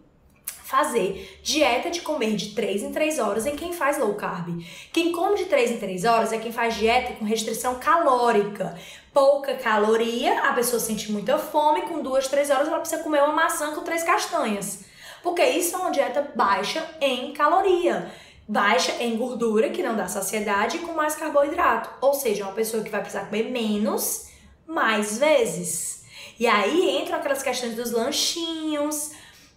fazer 0.64 1.40
dieta 1.44 1.92
de 1.92 2.02
comer 2.02 2.36
de 2.36 2.56
3 2.56 2.82
em 2.82 2.92
3 2.92 3.20
horas 3.20 3.46
em 3.46 3.56
quem 3.56 3.72
faz 3.72 4.00
low 4.00 4.16
carb. 4.16 4.66
Quem 4.92 5.12
come 5.12 5.38
de 5.38 5.46
3 5.46 5.74
em 5.74 5.78
3 5.78 6.06
horas 6.06 6.34
é 6.34 6.40
quem 6.40 6.52
faz 6.52 6.74
dieta 6.74 7.14
com 7.14 7.26
restrição 7.26 7.76
calórica. 7.76 8.76
Pouca 9.14 9.54
caloria, 9.54 10.40
a 10.40 10.54
pessoa 10.54 10.80
sente 10.80 11.12
muita 11.12 11.38
fome, 11.38 11.84
com 11.84 12.02
2, 12.02 12.28
3 12.28 12.50
horas 12.50 12.68
ela 12.68 12.80
precisa 12.80 13.04
comer 13.04 13.22
uma 13.22 13.34
maçã 13.34 13.76
com 13.76 13.82
três 13.82 14.02
castanhas. 14.02 14.92
Porque 15.24 15.44
isso 15.44 15.76
é 15.76 15.80
uma 15.80 15.92
dieta 15.92 16.32
baixa 16.36 16.88
em 17.02 17.34
caloria 17.34 18.12
baixa 18.48 18.92
em 19.00 19.16
gordura, 19.18 19.70
que 19.70 19.82
não 19.82 19.96
dá 19.96 20.08
saciedade, 20.08 20.78
e 20.78 20.80
com 20.82 20.94
mais 20.94 21.16
carboidrato. 21.16 21.90
Ou 22.02 22.14
seja, 22.14 22.44
uma 22.44 22.54
pessoa 22.54 22.84
que 22.84 22.90
vai 22.90 23.02
precisar 23.02 23.26
comer 23.26 23.50
menos, 23.50 24.28
mais 24.68 25.18
vezes. 25.18 26.04
E 26.40 26.48
aí 26.48 27.02
entram 27.02 27.18
aquelas 27.18 27.44
questões 27.44 27.76
dos 27.76 27.92
lanchinhos, 27.92 29.12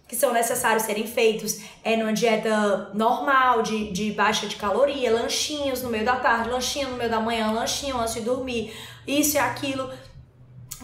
que 0.07 0.15
são 0.15 0.31
necessários 0.31 0.83
serem 0.83 1.05
feitos 1.05 1.59
é 1.83 1.97
numa 1.97 2.13
dieta 2.13 2.91
normal, 2.93 3.61
de, 3.61 3.91
de 3.91 4.11
baixa 4.11 4.47
de 4.47 4.55
caloria, 4.55 5.11
lanchinhos 5.11 5.81
no 5.81 5.89
meio 5.89 6.05
da 6.05 6.15
tarde, 6.15 6.49
lanchinho 6.49 6.89
no 6.89 6.97
meio 6.97 7.09
da 7.09 7.19
manhã, 7.19 7.51
lanchinho 7.51 7.97
antes 7.97 8.13
de 8.13 8.21
dormir, 8.21 8.73
isso 9.05 9.35
e 9.35 9.39
aquilo. 9.39 9.89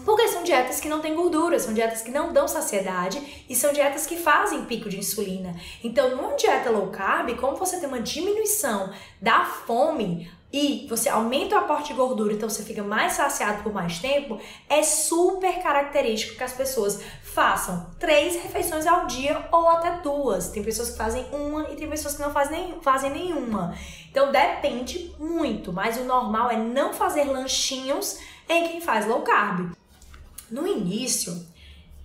Porque 0.04 0.28
são 0.28 0.42
dietas 0.42 0.80
que 0.80 0.88
não 0.88 1.00
têm 1.00 1.14
gordura, 1.14 1.58
são 1.58 1.72
dietas 1.72 2.02
que 2.02 2.10
não 2.10 2.32
dão 2.32 2.46
saciedade 2.46 3.44
e 3.48 3.54
são 3.54 3.72
dietas 3.72 4.06
que 4.06 4.16
fazem 4.16 4.64
pico 4.64 4.88
de 4.88 4.98
insulina. 4.98 5.54
Então, 5.82 6.14
numa 6.14 6.34
dieta 6.36 6.70
low 6.70 6.88
carb, 6.88 7.34
como 7.36 7.56
você 7.56 7.78
tem 7.78 7.88
uma 7.88 8.00
diminuição 8.00 8.92
da 9.20 9.44
fome, 9.44 10.30
e 10.56 10.86
você 10.88 11.08
aumenta 11.08 11.56
o 11.56 11.58
aporte 11.58 11.88
de 11.88 11.94
gordura, 11.94 12.32
então 12.32 12.48
você 12.48 12.62
fica 12.62 12.80
mais 12.80 13.14
saciado 13.14 13.64
por 13.64 13.72
mais 13.72 13.98
tempo, 13.98 14.38
é 14.68 14.84
super 14.84 15.60
característico 15.60 16.36
que 16.36 16.44
as 16.44 16.52
pessoas 16.52 17.02
façam 17.24 17.90
três 17.98 18.40
refeições 18.40 18.86
ao 18.86 19.06
dia 19.06 19.48
ou 19.50 19.68
até 19.68 19.98
duas. 20.00 20.50
Tem 20.50 20.62
pessoas 20.62 20.90
que 20.90 20.96
fazem 20.96 21.26
uma 21.32 21.72
e 21.72 21.74
tem 21.74 21.90
pessoas 21.90 22.14
que 22.14 22.22
não 22.22 22.30
fazem, 22.30 22.68
nem, 22.68 22.80
fazem 22.80 23.10
nenhuma. 23.10 23.74
Então 24.08 24.30
depende 24.30 25.12
muito, 25.18 25.72
mas 25.72 25.96
o 25.96 26.04
normal 26.04 26.48
é 26.48 26.56
não 26.56 26.94
fazer 26.94 27.24
lanchinhos 27.24 28.20
em 28.48 28.68
quem 28.68 28.80
faz 28.80 29.08
low 29.08 29.22
carb. 29.22 29.74
No 30.50 30.66
início, 30.66 31.46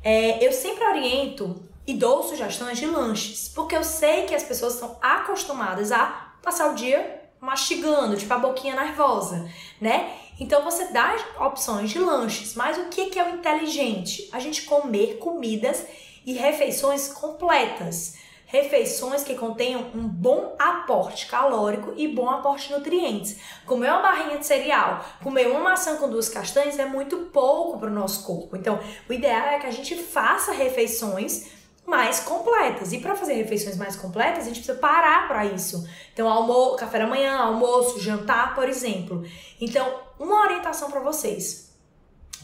é, 0.03 0.45
eu 0.45 0.51
sempre 0.51 0.83
oriento 0.83 1.61
e 1.85 1.93
dou 1.93 2.23
sugestões 2.23 2.77
de 2.77 2.85
lanches, 2.85 3.51
porque 3.53 3.75
eu 3.75 3.83
sei 3.83 4.25
que 4.25 4.35
as 4.35 4.43
pessoas 4.43 4.75
estão 4.75 4.97
acostumadas 5.01 5.91
a 5.91 6.33
passar 6.41 6.71
o 6.71 6.75
dia 6.75 7.19
mastigando, 7.41 8.17
tipo 8.17 8.33
a 8.33 8.37
boquinha 8.37 8.75
nervosa, 8.75 9.49
né? 9.79 10.13
Então 10.39 10.63
você 10.63 10.85
dá 10.89 11.15
opções 11.39 11.89
de 11.89 11.99
lanches, 11.99 12.53
mas 12.55 12.77
o 12.77 12.85
que 12.85 13.17
é 13.17 13.23
o 13.23 13.35
inteligente? 13.35 14.29
A 14.31 14.39
gente 14.39 14.63
comer 14.63 15.17
comidas 15.17 15.85
e 16.25 16.33
refeições 16.33 17.07
completas. 17.07 18.18
Refeições 18.51 19.23
que 19.23 19.35
contenham 19.35 19.91
um 19.93 20.07
bom 20.07 20.55
aporte 20.57 21.27
calórico 21.27 21.93
e 21.95 22.07
bom 22.07 22.27
aporte 22.27 22.69
de 22.69 22.73
nutrientes. 22.73 23.37
Comer 23.63 23.91
uma 23.91 24.01
barrinha 24.01 24.39
de 24.39 24.45
cereal, 24.47 25.05
comer 25.21 25.47
uma 25.51 25.59
maçã 25.59 25.97
com 25.97 26.09
duas 26.09 26.29
castanhas 26.29 26.79
é 26.79 26.85
muito 26.85 27.15
pouco 27.31 27.77
para 27.77 27.91
o 27.91 27.93
nosso 27.93 28.25
corpo. 28.25 28.57
Então, 28.57 28.79
o 29.07 29.13
ideal 29.13 29.49
é 29.49 29.59
que 29.59 29.67
a 29.67 29.71
gente 29.71 29.95
faça 29.95 30.51
refeições 30.51 31.51
mais 31.85 32.21
completas. 32.21 32.91
E 32.91 32.97
para 32.97 33.15
fazer 33.15 33.33
refeições 33.33 33.77
mais 33.77 33.95
completas, 33.95 34.39
a 34.39 34.47
gente 34.47 34.63
precisa 34.63 34.79
parar 34.79 35.27
para 35.27 35.45
isso. 35.45 35.87
Então, 36.11 36.27
almoço, 36.27 36.77
café 36.77 36.97
da 36.97 37.05
manhã, 37.05 37.37
almoço, 37.37 37.99
jantar, 37.99 38.55
por 38.55 38.67
exemplo. 38.67 39.23
Então, 39.61 39.99
uma 40.17 40.41
orientação 40.41 40.89
para 40.89 41.01
vocês. 41.01 41.71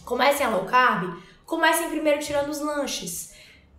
Comecem 0.05 0.45
a 0.45 0.49
low 0.49 0.65
carb, 0.65 1.17
comecem 1.47 1.89
primeiro 1.89 2.19
tirando 2.19 2.49
os 2.49 2.61
lanches. 2.61 3.33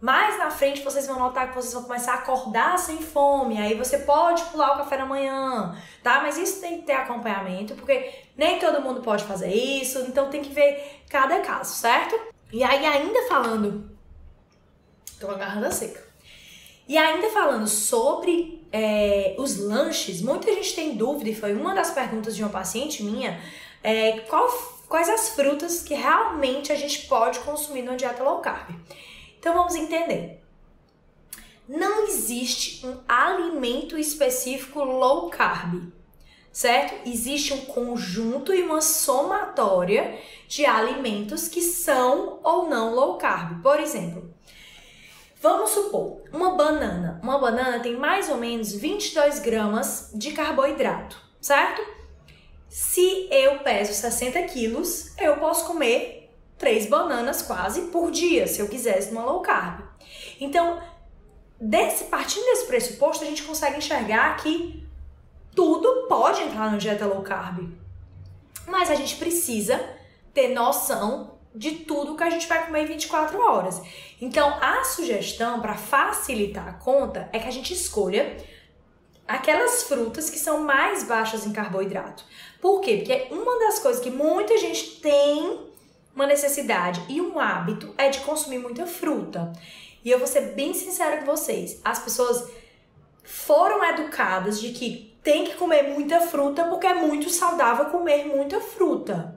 Mais 0.07 0.39
na 0.39 0.53
frente 0.53 0.83
vocês 0.83 1.05
vão 1.05 1.19
notar 1.19 1.49
que 1.49 1.57
vocês 1.57 1.75
vão 1.75 1.83
começar 1.83 2.13
a 2.13 2.19
acordar 2.19 2.79
sem 2.79 2.99
fome, 2.99 3.59
aí 3.59 3.75
você 3.75 3.99
pode 3.99 4.41
pular 4.45 4.75
o 4.75 4.77
café 4.77 4.99
da 4.99 5.05
manhã, 5.05 5.77
tá? 6.01 6.21
Mas 6.23 6.39
isso 6.39 6.61
tem 6.61 6.79
que 6.79 6.87
ter 6.87 6.93
acompanhamento, 6.93 7.75
porque 7.75 8.13
nem 8.37 8.61
todo 8.61 8.81
mundo 8.81 9.01
pode 9.01 9.25
fazer 9.25 9.53
isso, 9.53 9.99
então 10.03 10.31
tem 10.31 10.43
que 10.43 10.51
ver 10.51 11.03
cada 11.11 11.41
caso, 11.41 11.75
certo? 11.75 12.17
E 12.53 12.63
aí 12.63 12.87
ainda 12.87 13.27
falando 13.29 13.91
Tô 15.19 15.27
com 15.27 15.43
a 15.43 15.71
seca. 15.73 16.07
E 16.87 16.97
ainda 16.97 17.29
falando 17.31 17.67
sobre 17.67 18.65
é, 18.71 19.35
os 19.37 19.59
lanches, 19.59 20.23
muita 20.23 20.53
gente 20.55 20.73
tem 20.77 20.95
dúvida, 20.95 21.31
e 21.31 21.35
foi 21.35 21.53
uma 21.53 21.75
das 21.75 21.91
perguntas 21.91 22.37
de 22.37 22.45
uma 22.45 22.53
paciente 22.53 23.03
minha, 23.03 23.41
é, 23.83 24.21
qual, 24.21 24.47
quais 24.89 25.09
as 25.09 25.31
frutas 25.31 25.83
que 25.83 25.95
realmente 25.95 26.71
a 26.71 26.77
gente 26.77 27.09
pode 27.09 27.41
consumir 27.41 27.83
numa 27.83 27.97
dieta 27.97 28.23
low 28.23 28.39
carb. 28.39 28.71
Então 29.47 29.55
vamos 29.55 29.77
entender. 29.77 30.43
Não 31.69 32.09
existe 32.09 32.85
um 32.85 32.99
alimento 33.07 33.97
específico 33.97 34.83
low 34.83 35.31
carb, 35.31 35.85
certo? 36.51 37.09
Existe 37.09 37.55
um 37.55 37.61
conjunto 37.61 38.53
e 38.53 38.61
uma 38.65 38.81
somatória 38.81 40.19
de 40.49 40.67
alimentos 40.67 41.47
que 41.47 41.63
são 41.63 42.41
ou 42.43 42.69
não 42.69 42.93
low 42.93 43.19
carb. 43.19 43.63
Por 43.63 43.79
exemplo, 43.79 44.35
Vamos 45.41 45.71
supor, 45.71 46.23
uma 46.33 46.57
banana. 46.57 47.21
Uma 47.23 47.39
banana 47.39 47.79
tem 47.79 47.97
mais 47.97 48.29
ou 48.29 48.39
menos 48.39 48.73
22 48.73 49.39
gramas 49.39 50.11
de 50.13 50.33
carboidrato, 50.33 51.23
certo? 51.41 51.87
Se 52.69 53.29
eu 53.31 53.61
peso 53.61 53.95
60 53.95 54.43
quilos, 54.43 55.17
eu 55.17 55.37
posso 55.37 55.67
comer 55.67 56.26
três 56.59 56.87
bananas 56.87 57.43
quase 57.43 57.83
por 57.83 58.11
dia, 58.11 58.47
se 58.47 58.61
eu 58.61 58.69
quisesse 58.69 59.13
numa 59.13 59.25
low 59.25 59.41
carb. 59.41 59.81
Então, 60.41 60.83
desse, 61.61 62.05
partindo 62.05 62.45
desse 62.45 62.67
pressuposto, 62.67 63.25
a 63.25 63.27
gente 63.27 63.43
consegue 63.43 63.79
enxergar 63.79 64.37
que 64.37 64.87
tudo 65.55 66.07
pode 66.09 66.43
entrar 66.43 66.71
na 66.71 66.77
dieta 66.77 67.07
low 67.07 67.23
carb. 67.23 67.69
Mas 68.67 68.91
a 68.91 68.95
gente 68.95 69.17
precisa 69.17 69.79
ter 70.35 70.49
noção 70.49 71.37
de 71.55 71.73
tudo 71.73 72.17
que 72.17 72.23
a 72.23 72.29
gente 72.29 72.47
vai 72.47 72.67
comer 72.67 72.83
em 72.83 72.87
24 72.87 73.41
horas. 73.41 73.81
Então, 74.21 74.59
a 74.61 74.85
sugestão 74.85 75.61
para 75.61 75.75
facilitar 75.75 76.69
a 76.69 76.73
conta 76.75 77.31
é 77.33 77.39
que 77.39 77.49
a 77.49 77.51
gente 77.51 77.73
escolha 77.73 78.37
aquelas 79.27 79.85
frutas 79.85 80.29
que 80.29 80.39
são 80.39 80.63
mais 80.63 81.05
baixas 81.05 81.47
em 81.47 81.53
carboidrato. 81.53 82.25
Por 82.61 82.81
quê? 82.81 82.99
Porque 82.99 83.29
uma 83.31 83.59
das 83.59 83.79
coisas 83.79 84.03
que 84.03 84.11
muita 84.11 84.57
gente 84.59 85.01
tem 85.01 85.73
uma 86.17 86.27
necessidade 86.27 87.01
e 87.09 87.21
um 87.21 87.39
hábito 87.39 87.95
é 87.99 88.09
de 88.09 88.21
consumir 88.21 88.59
muita 88.59 88.87
fruta. 88.87 89.53
E 90.03 90.11
eu 90.11 90.19
vou 90.19 90.27
ser 90.27 90.55
bem 90.55 90.73
sincera 90.73 91.19
com 91.19 91.27
vocês, 91.27 91.79
as 91.85 91.99
pessoas 91.99 92.51
foram 93.23 93.85
educadas 93.85 94.61
de 94.61 94.71
que 94.71 95.15
tem 95.23 95.45
que 95.45 95.57
comer 95.57 95.83
muita 95.83 96.21
fruta 96.21 96.65
porque 96.65 96.87
é 96.87 96.95
muito 96.95 97.29
saudável 97.29 97.87
comer 97.87 98.25
muita 98.25 98.61
fruta. 98.61 99.37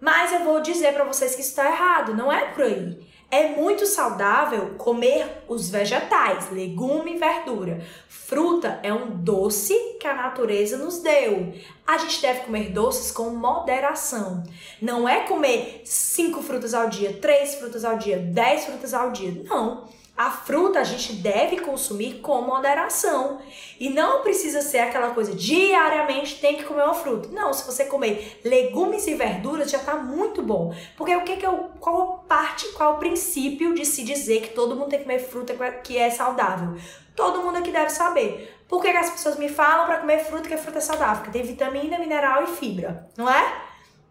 Mas 0.00 0.32
eu 0.32 0.40
vou 0.40 0.60
dizer 0.60 0.92
para 0.92 1.04
vocês 1.04 1.34
que 1.34 1.40
está 1.40 1.64
errado, 1.66 2.14
não 2.14 2.30
é 2.30 2.46
por 2.46 2.64
aí. 2.64 2.98
É 3.32 3.48
muito 3.48 3.86
saudável 3.86 4.74
comer 4.76 5.44
os 5.48 5.70
vegetais, 5.70 6.50
legume 6.50 7.14
e 7.14 7.18
verdura. 7.18 7.82
Fruta 8.06 8.78
é 8.82 8.92
um 8.92 9.22
doce 9.22 9.74
que 9.98 10.06
a 10.06 10.14
natureza 10.14 10.76
nos 10.76 10.98
deu. 10.98 11.50
A 11.86 11.96
gente 11.96 12.20
deve 12.20 12.40
comer 12.40 12.72
doces 12.72 13.10
com 13.10 13.30
moderação. 13.30 14.42
Não 14.82 15.08
é 15.08 15.20
comer 15.20 15.80
cinco 15.86 16.42
frutas 16.42 16.74
ao 16.74 16.90
dia, 16.90 17.14
três 17.22 17.54
frutas 17.54 17.86
ao 17.86 17.96
dia, 17.96 18.18
dez 18.18 18.66
frutas 18.66 18.92
ao 18.92 19.10
dia. 19.10 19.42
Não. 19.48 19.88
A 20.16 20.30
fruta 20.30 20.78
a 20.78 20.84
gente 20.84 21.14
deve 21.14 21.60
consumir 21.60 22.20
com 22.20 22.42
moderação. 22.42 23.40
E 23.80 23.88
não 23.88 24.22
precisa 24.22 24.60
ser 24.60 24.78
aquela 24.78 25.10
coisa 25.10 25.34
diariamente 25.34 26.38
tem 26.38 26.56
que 26.56 26.64
comer 26.64 26.82
uma 26.82 26.94
fruta. 26.94 27.28
Não, 27.32 27.52
se 27.52 27.64
você 27.64 27.86
comer 27.86 28.40
legumes 28.44 29.06
e 29.06 29.14
verduras 29.14 29.70
já 29.70 29.78
está 29.78 29.96
muito 29.96 30.42
bom. 30.42 30.74
Porque 30.96 31.16
o 31.16 31.24
que, 31.24 31.36
que 31.36 31.46
é 31.46 31.50
o, 31.50 31.70
qual 31.80 32.24
parte, 32.28 32.68
qual 32.72 32.94
o 32.94 32.98
princípio 32.98 33.74
de 33.74 33.86
se 33.86 34.04
dizer 34.04 34.42
que 34.42 34.54
todo 34.54 34.76
mundo 34.76 34.90
tem 34.90 34.98
que 34.98 35.06
comer 35.06 35.18
fruta 35.18 35.54
que 35.82 35.96
é 35.96 36.10
saudável? 36.10 36.76
Todo 37.16 37.42
mundo 37.42 37.58
aqui 37.58 37.70
deve 37.70 37.90
saber. 37.90 38.58
Por 38.68 38.82
que, 38.82 38.90
que 38.90 38.96
as 38.96 39.10
pessoas 39.10 39.38
me 39.38 39.48
falam 39.48 39.86
para 39.86 39.98
comer 39.98 40.24
fruta 40.24 40.48
que 40.48 40.54
a 40.54 40.58
fruta 40.58 40.78
é 40.78 40.80
saudável? 40.82 41.22
Porque 41.22 41.38
tem 41.38 41.42
vitamina, 41.42 41.98
mineral 41.98 42.44
e 42.44 42.46
fibra, 42.46 43.08
não 43.16 43.28
é? 43.28 43.62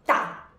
Tá. 0.06 0.50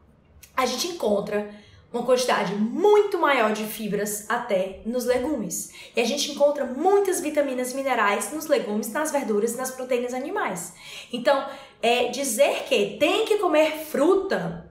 A 0.56 0.66
gente 0.66 0.88
encontra 0.88 1.50
uma 1.92 2.04
quantidade 2.04 2.54
muito 2.54 3.18
maior 3.18 3.52
de 3.52 3.64
fibras 3.64 4.24
até 4.28 4.80
nos 4.86 5.04
legumes. 5.04 5.70
E 5.94 6.00
a 6.00 6.04
gente 6.04 6.32
encontra 6.32 6.64
muitas 6.64 7.20
vitaminas 7.20 7.72
minerais 7.74 8.32
nos 8.32 8.46
legumes, 8.46 8.90
nas 8.90 9.12
verduras 9.12 9.52
e 9.52 9.56
nas 9.56 9.70
proteínas 9.70 10.14
animais. 10.14 10.74
Então, 11.12 11.46
é 11.82 12.08
dizer 12.08 12.64
que 12.64 12.96
tem 12.98 13.26
que 13.26 13.38
comer 13.38 13.84
fruta 13.84 14.70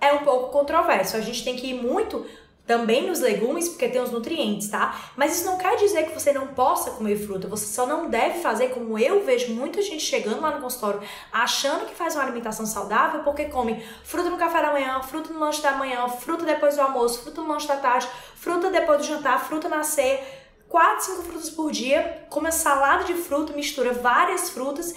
é 0.00 0.12
um 0.12 0.18
pouco 0.18 0.50
controverso. 0.50 1.16
A 1.16 1.20
gente 1.20 1.42
tem 1.42 1.56
que 1.56 1.68
ir 1.68 1.74
muito 1.74 2.26
também 2.66 3.06
nos 3.06 3.20
legumes, 3.20 3.68
porque 3.68 3.88
tem 3.88 4.00
os 4.00 4.10
nutrientes, 4.10 4.68
tá? 4.68 5.12
Mas 5.16 5.36
isso 5.36 5.46
não 5.46 5.56
quer 5.56 5.76
dizer 5.76 6.06
que 6.06 6.12
você 6.12 6.32
não 6.32 6.48
possa 6.48 6.90
comer 6.90 7.16
fruta, 7.16 7.46
você 7.46 7.66
só 7.66 7.86
não 7.86 8.10
deve 8.10 8.40
fazer 8.40 8.70
como 8.70 8.98
eu 8.98 9.24
vejo 9.24 9.52
muita 9.52 9.80
gente 9.80 10.02
chegando 10.02 10.40
lá 10.40 10.50
no 10.50 10.60
consultório 10.60 11.00
achando 11.32 11.86
que 11.86 11.94
faz 11.94 12.14
uma 12.16 12.24
alimentação 12.24 12.66
saudável 12.66 13.22
porque 13.22 13.44
come 13.44 13.80
fruta 14.02 14.28
no 14.28 14.36
café 14.36 14.60
da 14.62 14.72
manhã, 14.72 15.00
fruta 15.00 15.32
no 15.32 15.38
lanche 15.38 15.62
da 15.62 15.72
manhã, 15.72 16.08
fruta 16.08 16.44
depois 16.44 16.74
do 16.74 16.82
almoço, 16.82 17.22
fruta 17.22 17.40
no 17.40 17.48
lanche 17.48 17.68
da 17.68 17.76
tarde, 17.76 18.08
fruta 18.34 18.68
depois 18.68 18.98
do 18.98 19.06
jantar, 19.06 19.38
fruta 19.46 19.68
na 19.68 19.84
ceia, 19.84 20.20
quatro, 20.68 21.04
cinco 21.04 21.22
frutas 21.22 21.50
por 21.50 21.70
dia, 21.70 22.26
come 22.28 22.50
salada 22.50 23.04
de 23.04 23.14
fruta, 23.14 23.52
mistura 23.52 23.92
várias 23.92 24.50
frutas. 24.50 24.92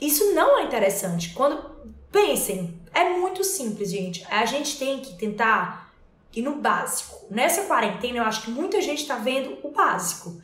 Isso 0.00 0.32
não 0.34 0.58
é 0.58 0.64
interessante. 0.64 1.34
Quando 1.34 1.62
pensem, 2.12 2.80
é 2.94 3.10
muito 3.10 3.42
simples, 3.44 3.90
gente. 3.90 4.26
A 4.30 4.44
gente 4.46 4.78
tem 4.78 5.00
que 5.00 5.16
tentar 5.16 5.79
e 6.32 6.42
no 6.42 6.56
básico. 6.56 7.26
Nessa 7.30 7.62
quarentena, 7.62 8.18
eu 8.18 8.24
acho 8.24 8.42
que 8.42 8.50
muita 8.50 8.80
gente 8.80 9.02
está 9.02 9.16
vendo 9.16 9.58
o 9.62 9.70
básico. 9.70 10.40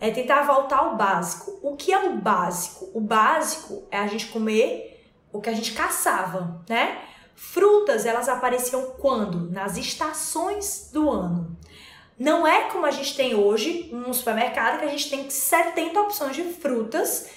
É 0.00 0.10
tentar 0.10 0.42
voltar 0.42 0.78
ao 0.78 0.96
básico. 0.96 1.58
O 1.62 1.76
que 1.76 1.92
é 1.92 1.98
o 1.98 2.16
básico? 2.16 2.90
O 2.94 3.00
básico 3.00 3.84
é 3.90 3.98
a 3.98 4.06
gente 4.06 4.26
comer 4.26 5.02
o 5.32 5.40
que 5.40 5.50
a 5.50 5.54
gente 5.54 5.72
caçava, 5.72 6.62
né? 6.68 7.02
Frutas, 7.34 8.06
elas 8.06 8.28
apareciam 8.28 8.92
quando? 8.98 9.50
Nas 9.50 9.76
estações 9.76 10.90
do 10.92 11.10
ano. 11.10 11.56
Não 12.16 12.46
é 12.46 12.70
como 12.70 12.86
a 12.86 12.92
gente 12.92 13.16
tem 13.16 13.34
hoje 13.34 13.88
no 13.92 14.14
supermercado, 14.14 14.78
que 14.78 14.84
a 14.84 14.90
gente 14.90 15.10
tem 15.10 15.28
70 15.28 16.00
opções 16.00 16.36
de 16.36 16.44
frutas 16.44 17.28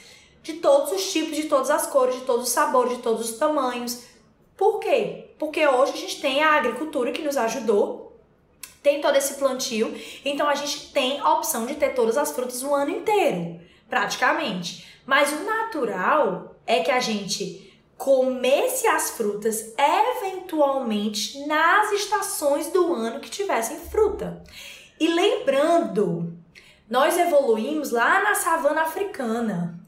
de 0.43 0.53
todos 0.53 0.91
os 0.91 1.11
tipos, 1.11 1.35
de 1.35 1.43
todas 1.43 1.71
as 1.71 1.87
cores, 1.87 2.15
de 2.15 2.21
todos 2.21 2.47
os 2.47 2.53
sabores, 2.53 2.97
de 2.97 3.03
todos 3.03 3.31
os 3.31 3.37
tamanhos. 3.37 4.03
Por 4.55 4.79
quê? 4.79 5.26
Porque 5.37 5.65
hoje 5.67 5.93
a 5.93 5.97
gente 5.97 6.21
tem 6.21 6.43
a 6.43 6.53
agricultura 6.53 7.11
que 7.11 7.21
nos 7.21 7.37
ajudou, 7.37 8.19
tem 8.81 9.01
todo 9.01 9.15
esse 9.15 9.35
plantio, 9.35 9.93
então 10.23 10.47
a 10.47 10.55
gente 10.55 10.91
tem 10.91 11.19
a 11.19 11.33
opção 11.33 11.65
de 11.65 11.75
ter 11.75 11.93
todas 11.93 12.17
as 12.17 12.31
frutas 12.31 12.63
o 12.63 12.73
ano 12.73 12.91
inteiro, 12.91 13.59
praticamente. 13.89 14.87
Mas 15.05 15.31
o 15.31 15.43
natural 15.43 16.55
é 16.65 16.81
que 16.81 16.91
a 16.91 16.99
gente 16.99 17.67
comesse 17.97 18.87
as 18.87 19.11
frutas 19.11 19.73
eventualmente 19.77 21.45
nas 21.47 21.91
estações 21.91 22.67
do 22.71 22.93
ano 22.93 23.19
que 23.19 23.29
tivessem 23.29 23.77
fruta. 23.77 24.43
E 24.99 25.07
lembrando, 25.07 26.37
nós 26.89 27.17
evoluímos 27.17 27.91
lá 27.91 28.21
na 28.23 28.35
savana 28.35 28.83
africana. 28.83 29.79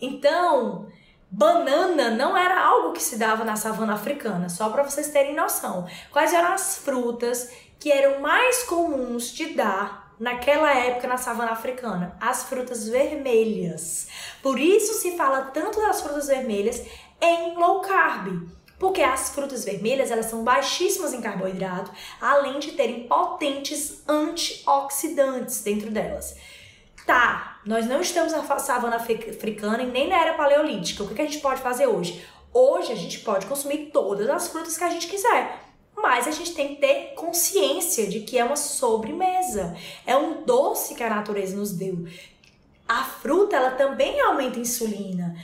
Então, 0.00 0.88
Banana 1.30 2.10
não 2.10 2.36
era 2.36 2.58
algo 2.58 2.92
que 2.92 3.02
se 3.02 3.16
dava 3.16 3.44
na 3.44 3.54
savana 3.54 3.92
africana, 3.92 4.48
só 4.48 4.70
para 4.70 4.82
vocês 4.82 5.08
terem 5.08 5.34
noção. 5.34 5.86
Quais 6.10 6.32
eram 6.32 6.54
as 6.54 6.78
frutas 6.78 7.50
que 7.78 7.92
eram 7.92 8.20
mais 8.20 8.62
comuns 8.62 9.30
de 9.32 9.52
dar 9.52 10.14
naquela 10.18 10.72
época 10.74 11.06
na 11.06 11.18
savana 11.18 11.52
africana? 11.52 12.16
As 12.18 12.44
frutas 12.44 12.88
vermelhas. 12.88 14.08
Por 14.42 14.58
isso 14.58 14.94
se 14.94 15.18
fala 15.18 15.42
tanto 15.42 15.78
das 15.80 16.00
frutas 16.00 16.28
vermelhas 16.28 16.82
em 17.20 17.54
low 17.56 17.82
carb. 17.82 18.48
Porque 18.78 19.02
as 19.02 19.30
frutas 19.30 19.64
vermelhas, 19.64 20.10
elas 20.10 20.26
são 20.26 20.44
baixíssimas 20.44 21.12
em 21.12 21.20
carboidrato, 21.20 21.90
além 22.20 22.58
de 22.58 22.72
terem 22.72 23.08
potentes 23.08 24.02
antioxidantes 24.08 25.62
dentro 25.62 25.90
delas. 25.90 26.36
Tá, 27.04 27.57
nós 27.68 27.86
não 27.86 28.00
estamos 28.00 28.32
na 28.32 28.42
savana 28.58 28.96
africana 28.96 29.82
e 29.82 29.86
nem 29.86 30.08
na 30.08 30.18
era 30.18 30.32
paleolítica. 30.32 31.02
O 31.02 31.14
que 31.14 31.20
a 31.20 31.26
gente 31.26 31.40
pode 31.40 31.60
fazer 31.60 31.86
hoje? 31.86 32.24
Hoje 32.50 32.90
a 32.90 32.94
gente 32.94 33.20
pode 33.20 33.44
consumir 33.44 33.90
todas 33.92 34.26
as 34.30 34.48
frutas 34.48 34.78
que 34.78 34.84
a 34.84 34.88
gente 34.88 35.06
quiser. 35.06 35.64
Mas 35.94 36.26
a 36.26 36.30
gente 36.30 36.54
tem 36.54 36.68
que 36.68 36.80
ter 36.80 37.12
consciência 37.14 38.06
de 38.06 38.20
que 38.20 38.38
é 38.38 38.44
uma 38.44 38.56
sobremesa. 38.56 39.76
É 40.06 40.16
um 40.16 40.44
doce 40.44 40.94
que 40.94 41.02
a 41.02 41.10
natureza 41.10 41.58
nos 41.58 41.70
deu. 41.70 42.06
A 42.88 43.04
fruta, 43.04 43.56
ela 43.56 43.72
também 43.72 44.18
aumenta 44.18 44.56
a 44.56 44.62
insulina 44.62 45.36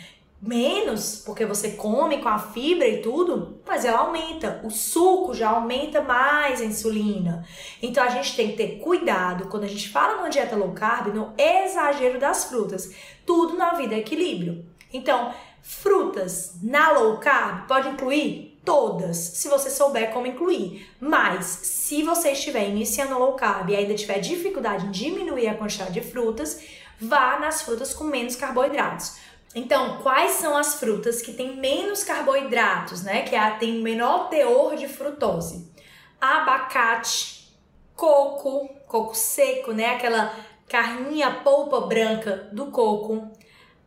menos, 0.47 1.23
porque 1.25 1.47
você 1.47 1.71
come 1.71 2.19
com 2.19 2.29
a 2.29 2.39
fibra 2.39 2.87
e 2.87 3.01
tudo, 3.01 3.61
mas 3.67 3.85
ela 3.85 4.01
aumenta. 4.01 4.61
O 4.63 4.71
suco 4.71 5.33
já 5.33 5.51
aumenta 5.51 6.03
mais 6.03 6.61
a 6.61 6.65
insulina. 6.65 7.47
Então 7.83 8.05
a 8.05 8.09
gente 8.09 8.37
tem 8.37 8.51
que 8.51 8.57
ter 8.57 8.79
cuidado 8.79 9.49
quando 9.49 9.65
a 9.65 9.69
gente 9.69 9.89
fala 9.89 10.17
numa 10.17 10.29
dieta 10.29 10.55
low 10.55 10.73
carb, 10.73 11.15
no 11.15 11.33
exagero 11.39 12.19
das 12.19 12.45
frutas. 12.45 12.95
Tudo 13.25 13.57
na 13.57 13.75
vida 13.75 13.95
é 13.95 13.99
equilíbrio. 13.99 14.65
Então, 14.93 15.35
frutas 15.63 16.57
na 16.63 16.93
low 16.93 17.17
carb 17.19 17.67
pode 17.67 17.89
incluir 17.89 18.61
todas, 18.65 19.17
se 19.17 19.49
você 19.49 19.71
souber 19.71 20.13
como 20.13 20.27
incluir. 20.27 20.87
Mas 21.01 21.47
se 21.47 22.03
você 22.03 22.33
estiver 22.33 22.69
iniciando 22.69 23.19
low 23.19 23.33
carb 23.33 23.71
e 23.71 23.77
ainda 23.77 23.95
tiver 23.95 24.19
dificuldade 24.19 24.87
em 24.87 24.91
diminuir 24.91 25.49
a 25.49 25.55
quantidade 25.55 25.93
de 25.93 26.03
frutas, 26.03 26.61
vá 27.01 27.39
nas 27.39 27.63
frutas 27.63 27.95
com 27.95 28.05
menos 28.05 28.37
carboidratos 28.37 29.25
então, 29.55 29.99
quais 30.03 30.33
são 30.33 30.57
as 30.57 30.75
frutas 30.81 31.23
que 31.23 31.33
têm 31.33 31.57
menos 31.57 32.03
carboidratos, 32.03 33.05
né? 33.05 33.23
Que 33.23 33.37
tem 33.61 33.81
menor 33.81 34.29
teor 34.29 34.75
de 34.75 34.89
frutose? 34.89 35.73
Abacate, 36.21 37.55
coco, 37.95 38.69
coco 38.89 39.15
seco, 39.15 39.73
né? 39.73 39.95
Aquela 39.95 40.35
carninha 40.69 41.31
polpa 41.45 41.83
branca 41.83 42.49
do 42.53 42.67
coco. 42.67 43.31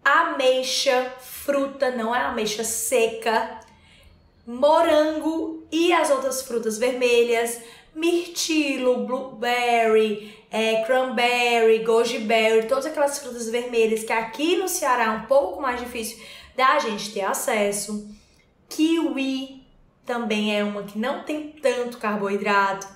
Ameixa, 0.06 1.14
fruta, 1.20 1.92
não 1.92 2.16
é 2.16 2.22
ameixa 2.22 2.64
seca. 2.64 3.60
Morango 4.46 5.68
e 5.70 5.92
as 5.92 6.10
outras 6.10 6.44
frutas 6.44 6.78
vermelhas. 6.78 7.62
Mirtilo, 7.98 9.08
blueberry, 9.08 10.38
é, 10.52 10.84
cranberry, 10.84 11.80
goji 11.80 12.20
berry, 12.20 12.68
todas 12.68 12.86
aquelas 12.86 13.18
frutas 13.18 13.50
vermelhas 13.50 14.04
que 14.04 14.14
aqui 14.14 14.56
no 14.56 14.70
Ceará 14.70 15.06
é 15.06 15.10
um 15.10 15.26
pouco 15.26 15.60
mais 15.60 15.80
difícil 15.80 16.24
da 16.56 16.78
gente 16.78 17.12
ter 17.12 17.22
acesso. 17.22 18.08
Kiwi 18.70 19.66
também 20.06 20.56
é 20.56 20.64
uma 20.64 20.84
que 20.84 21.00
não 21.00 21.24
tem 21.24 21.50
tanto 21.52 21.98
carboidrato, 21.98 22.88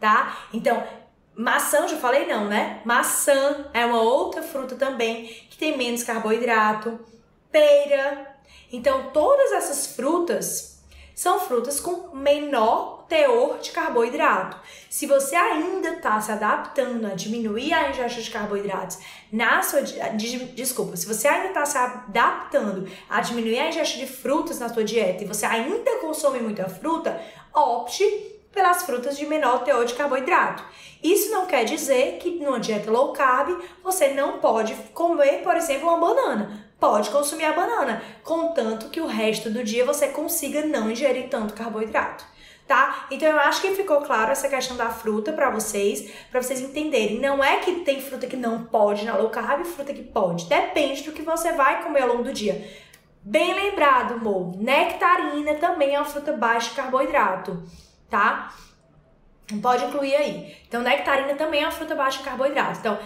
tá? 0.00 0.48
Então, 0.52 0.84
maçã, 1.36 1.86
já 1.86 1.96
falei 1.96 2.26
não, 2.26 2.46
né? 2.46 2.82
Maçã 2.84 3.70
é 3.72 3.86
uma 3.86 4.02
outra 4.02 4.42
fruta 4.42 4.74
também 4.74 5.26
que 5.48 5.56
tem 5.56 5.78
menos 5.78 6.02
carboidrato. 6.02 6.98
Pera. 7.52 8.36
Então, 8.72 9.10
todas 9.12 9.52
essas 9.52 9.94
frutas 9.94 10.82
são 11.14 11.38
frutas 11.38 11.78
com 11.78 12.14
menor 12.16 12.97
teor 13.08 13.58
de 13.58 13.70
carboidrato. 13.70 14.58
Se 14.90 15.06
você 15.06 15.34
ainda 15.34 15.94
está 15.94 16.20
se 16.20 16.30
adaptando 16.30 17.06
a 17.06 17.14
diminuir 17.14 17.72
a 17.72 17.90
ingesta 17.90 18.20
de 18.20 18.30
carboidratos 18.30 18.98
na 19.32 19.62
sua 19.62 19.82
desculpa, 19.82 20.96
se 20.96 21.06
você 21.06 21.26
ainda 21.26 21.48
está 21.48 21.64
se 21.64 21.78
adaptando 21.78 22.88
a 23.08 23.20
diminuir 23.20 23.58
a 23.58 23.68
ingesta 23.68 23.98
de 23.98 24.06
frutas 24.06 24.58
na 24.58 24.68
sua 24.68 24.84
dieta 24.84 25.24
e 25.24 25.26
você 25.26 25.46
ainda 25.46 25.96
consome 25.96 26.38
muita 26.38 26.68
fruta, 26.68 27.20
opte 27.54 28.04
pelas 28.52 28.82
frutas 28.82 29.16
de 29.16 29.26
menor 29.26 29.64
teor 29.64 29.84
de 29.84 29.94
carboidrato. 29.94 30.64
Isso 31.02 31.30
não 31.30 31.46
quer 31.46 31.64
dizer 31.64 32.18
que 32.18 32.30
numa 32.30 32.60
dieta 32.60 32.90
low 32.90 33.12
carb 33.12 33.58
você 33.82 34.08
não 34.08 34.38
pode 34.38 34.74
comer, 34.92 35.42
por 35.42 35.56
exemplo, 35.56 35.88
uma 35.88 35.98
banana. 35.98 36.68
Pode 36.78 37.10
consumir 37.10 37.44
a 37.44 37.52
banana, 37.52 38.02
contanto 38.22 38.88
que 38.88 39.00
o 39.00 39.06
resto 39.06 39.50
do 39.50 39.64
dia 39.64 39.84
você 39.84 40.08
consiga 40.08 40.64
não 40.64 40.90
ingerir 40.90 41.28
tanto 41.28 41.54
carboidrato 41.54 42.24
tá? 42.68 43.06
Então 43.10 43.26
eu 43.26 43.38
acho 43.40 43.62
que 43.62 43.74
ficou 43.74 44.02
claro 44.02 44.30
essa 44.30 44.48
questão 44.48 44.76
da 44.76 44.90
fruta 44.90 45.32
para 45.32 45.48
vocês, 45.50 46.12
para 46.30 46.42
vocês 46.42 46.60
entenderem. 46.60 47.18
Não 47.18 47.42
é 47.42 47.56
que 47.56 47.80
tem 47.80 48.00
fruta 48.00 48.26
que 48.26 48.36
não 48.36 48.64
pode 48.64 49.06
na 49.06 49.16
low 49.16 49.30
carb 49.30 49.62
e 49.62 49.64
fruta 49.64 49.94
que 49.94 50.02
pode. 50.02 50.44
Depende 50.46 51.02
do 51.02 51.12
que 51.12 51.22
você 51.22 51.52
vai 51.52 51.82
comer 51.82 52.02
ao 52.02 52.08
longo 52.08 52.24
do 52.24 52.32
dia. 52.32 52.70
Bem 53.22 53.54
lembrado, 53.54 54.14
amor. 54.14 54.56
Nectarina 54.56 55.54
também 55.54 55.94
é 55.94 55.98
uma 55.98 56.04
fruta 56.04 56.32
baixa 56.34 56.70
em 56.70 56.74
carboidrato, 56.74 57.62
tá? 58.08 58.54
Pode 59.62 59.86
incluir 59.86 60.14
aí. 60.14 60.56
Então, 60.68 60.82
nectarina 60.82 61.34
também 61.34 61.62
é 61.62 61.66
uma 61.66 61.72
fruta 61.72 61.94
baixa 61.94 62.20
em 62.20 62.24
carboidrato. 62.24 62.78
Então, 62.78 62.98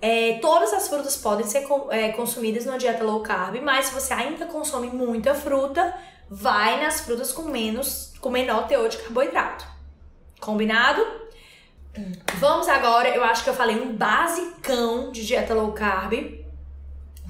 é, 0.00 0.38
todas 0.40 0.72
as 0.72 0.88
frutas 0.88 1.16
podem 1.16 1.44
ser 1.44 1.66
é, 1.90 2.10
consumidas 2.10 2.64
numa 2.64 2.78
dieta 2.78 3.02
low 3.02 3.20
carb, 3.20 3.60
mas 3.60 3.86
se 3.86 3.94
você 3.94 4.14
ainda 4.14 4.46
consome 4.46 4.86
muita 4.88 5.34
fruta, 5.34 5.92
vai 6.28 6.82
nas 6.82 7.00
frutas 7.00 7.32
com 7.32 7.42
menos, 7.42 8.12
com 8.20 8.30
menor 8.30 8.66
teor 8.66 8.88
de 8.88 8.98
carboidrato. 8.98 9.66
Combinado? 10.40 11.04
Vamos 12.34 12.68
agora, 12.68 13.08
eu 13.08 13.24
acho 13.24 13.42
que 13.42 13.50
eu 13.50 13.54
falei 13.54 13.80
um 13.80 13.96
basicão 13.96 15.10
de 15.10 15.26
dieta 15.26 15.54
low 15.54 15.72
carb. 15.72 16.12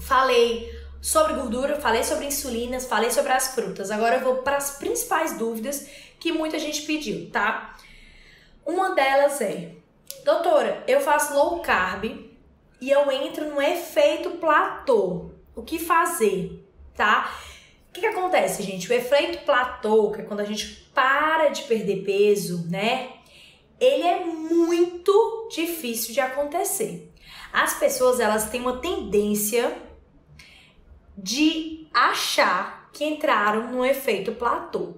Falei 0.00 0.70
sobre 1.00 1.34
gordura, 1.34 1.80
falei 1.80 2.04
sobre 2.04 2.26
insulinas, 2.26 2.86
falei 2.86 3.10
sobre 3.10 3.32
as 3.32 3.54
frutas. 3.54 3.90
Agora 3.90 4.16
eu 4.16 4.20
vou 4.20 4.36
para 4.36 4.56
as 4.56 4.78
principais 4.78 5.38
dúvidas 5.38 5.88
que 6.20 6.32
muita 6.32 6.58
gente 6.58 6.82
pediu, 6.82 7.30
tá? 7.30 7.76
Uma 8.66 8.94
delas 8.94 9.40
é: 9.40 9.72
Doutora, 10.24 10.84
eu 10.86 11.00
faço 11.00 11.34
low 11.34 11.60
carb 11.60 12.04
e 12.80 12.90
eu 12.90 13.10
entro 13.10 13.48
no 13.48 13.62
efeito 13.62 14.30
platô. 14.32 15.30
O 15.56 15.62
que 15.62 15.78
fazer, 15.78 16.64
tá? 16.94 17.32
O 17.88 17.92
que, 17.92 18.00
que 18.00 18.06
acontece, 18.06 18.62
gente? 18.62 18.90
O 18.90 18.94
efeito 18.94 19.44
platô, 19.44 20.10
que 20.10 20.20
é 20.20 20.24
quando 20.24 20.40
a 20.40 20.44
gente 20.44 20.88
para 20.94 21.48
de 21.48 21.62
perder 21.62 22.04
peso, 22.04 22.66
né? 22.68 23.10
Ele 23.80 24.02
é 24.02 24.24
muito 24.24 25.48
difícil 25.50 26.12
de 26.12 26.20
acontecer. 26.20 27.12
As 27.52 27.74
pessoas, 27.74 28.20
elas 28.20 28.50
têm 28.50 28.60
uma 28.60 28.78
tendência 28.78 29.76
de 31.16 31.88
achar 31.92 32.90
que 32.92 33.04
entraram 33.04 33.70
no 33.70 33.84
efeito 33.84 34.32
platô. 34.32 34.94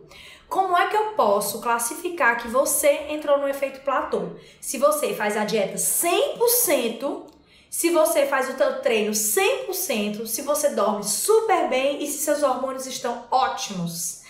Como 0.49 0.77
é 0.77 0.89
que 0.89 0.97
eu 0.97 1.13
posso 1.13 1.61
classificar 1.61 2.43
que 2.43 2.49
você 2.49 3.07
entrou 3.09 3.39
no 3.39 3.49
efeito 3.49 3.81
platô? 3.81 4.31
Se 4.61 4.79
você 4.79 5.15
faz 5.15 5.37
a 5.37 5.45
dieta 5.45 5.77
100%, 5.77 7.27
se 7.71 7.91
você 7.91 8.27
faz 8.27 8.51
o 8.51 8.55
teu 8.55 8.81
treino 8.81 9.13
100%, 9.13 10.27
se 10.27 10.43
você 10.43 10.71
dorme 10.71 11.05
super 11.05 11.69
bem 11.69 12.03
e 12.03 12.07
se 12.09 12.19
seus 12.19 12.43
hormônios 12.43 12.85
estão 12.85 13.25
ótimos. 13.31 14.23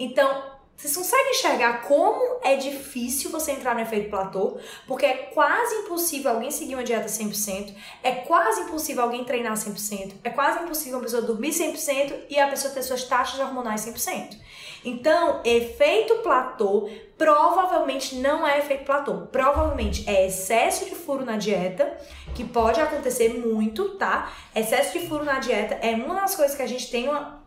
Então, 0.00 0.58
vocês 0.76 0.96
conseguem 0.96 1.30
enxergar 1.30 1.82
como 1.82 2.40
é 2.42 2.56
difícil 2.56 3.30
você 3.30 3.52
entrar 3.52 3.74
no 3.74 3.80
efeito 3.80 4.10
platô? 4.10 4.58
Porque 4.86 5.06
é 5.06 5.14
quase 5.34 5.74
impossível 5.76 6.32
alguém 6.32 6.50
seguir 6.50 6.74
uma 6.74 6.84
dieta 6.84 7.06
100%, 7.06 7.74
é 8.02 8.12
quase 8.12 8.62
impossível 8.62 9.04
alguém 9.04 9.24
treinar 9.24 9.54
100%, 9.54 10.14
é 10.22 10.30
quase 10.30 10.62
impossível 10.62 10.98
a 10.98 11.02
pessoa 11.02 11.22
dormir 11.22 11.50
100% 11.50 12.26
e 12.28 12.38
a 12.38 12.48
pessoa 12.48 12.72
ter 12.74 12.82
suas 12.82 13.04
taxas 13.04 13.40
hormonais 13.40 13.86
100%. 13.86 14.36
Então, 14.84 15.40
efeito 15.44 16.16
platô 16.16 16.88
provavelmente 17.18 18.14
não 18.14 18.46
é 18.46 18.60
efeito 18.60 18.84
platô. 18.84 19.26
Provavelmente 19.26 20.08
é 20.08 20.26
excesso 20.26 20.84
de 20.84 20.94
furo 20.94 21.24
na 21.24 21.36
dieta, 21.36 21.98
que 22.34 22.44
pode 22.44 22.80
acontecer 22.80 23.34
muito, 23.34 23.96
tá? 23.96 24.32
Excesso 24.54 24.98
de 24.98 25.06
furo 25.06 25.24
na 25.24 25.40
dieta 25.40 25.74
é 25.82 25.94
uma 25.94 26.14
das 26.14 26.36
coisas 26.36 26.56
que 26.56 26.62
a 26.62 26.66
gente 26.66 26.90
tem 26.90 27.08
uma. 27.08 27.42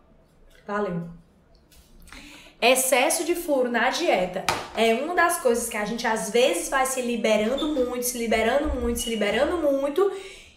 Valeu 0.66 1.08
Excesso 2.60 3.24
de 3.24 3.34
furo 3.34 3.68
na 3.68 3.90
dieta 3.90 4.44
é 4.76 4.94
uma 4.94 5.16
das 5.16 5.40
coisas 5.40 5.68
que 5.68 5.76
a 5.76 5.84
gente 5.84 6.06
às 6.06 6.30
vezes 6.30 6.68
vai 6.68 6.86
se 6.86 7.02
liberando 7.02 7.66
muito, 7.74 8.04
se 8.04 8.16
liberando 8.16 8.68
muito, 8.80 9.00
se 9.00 9.10
liberando 9.10 9.56
muito. 9.56 10.12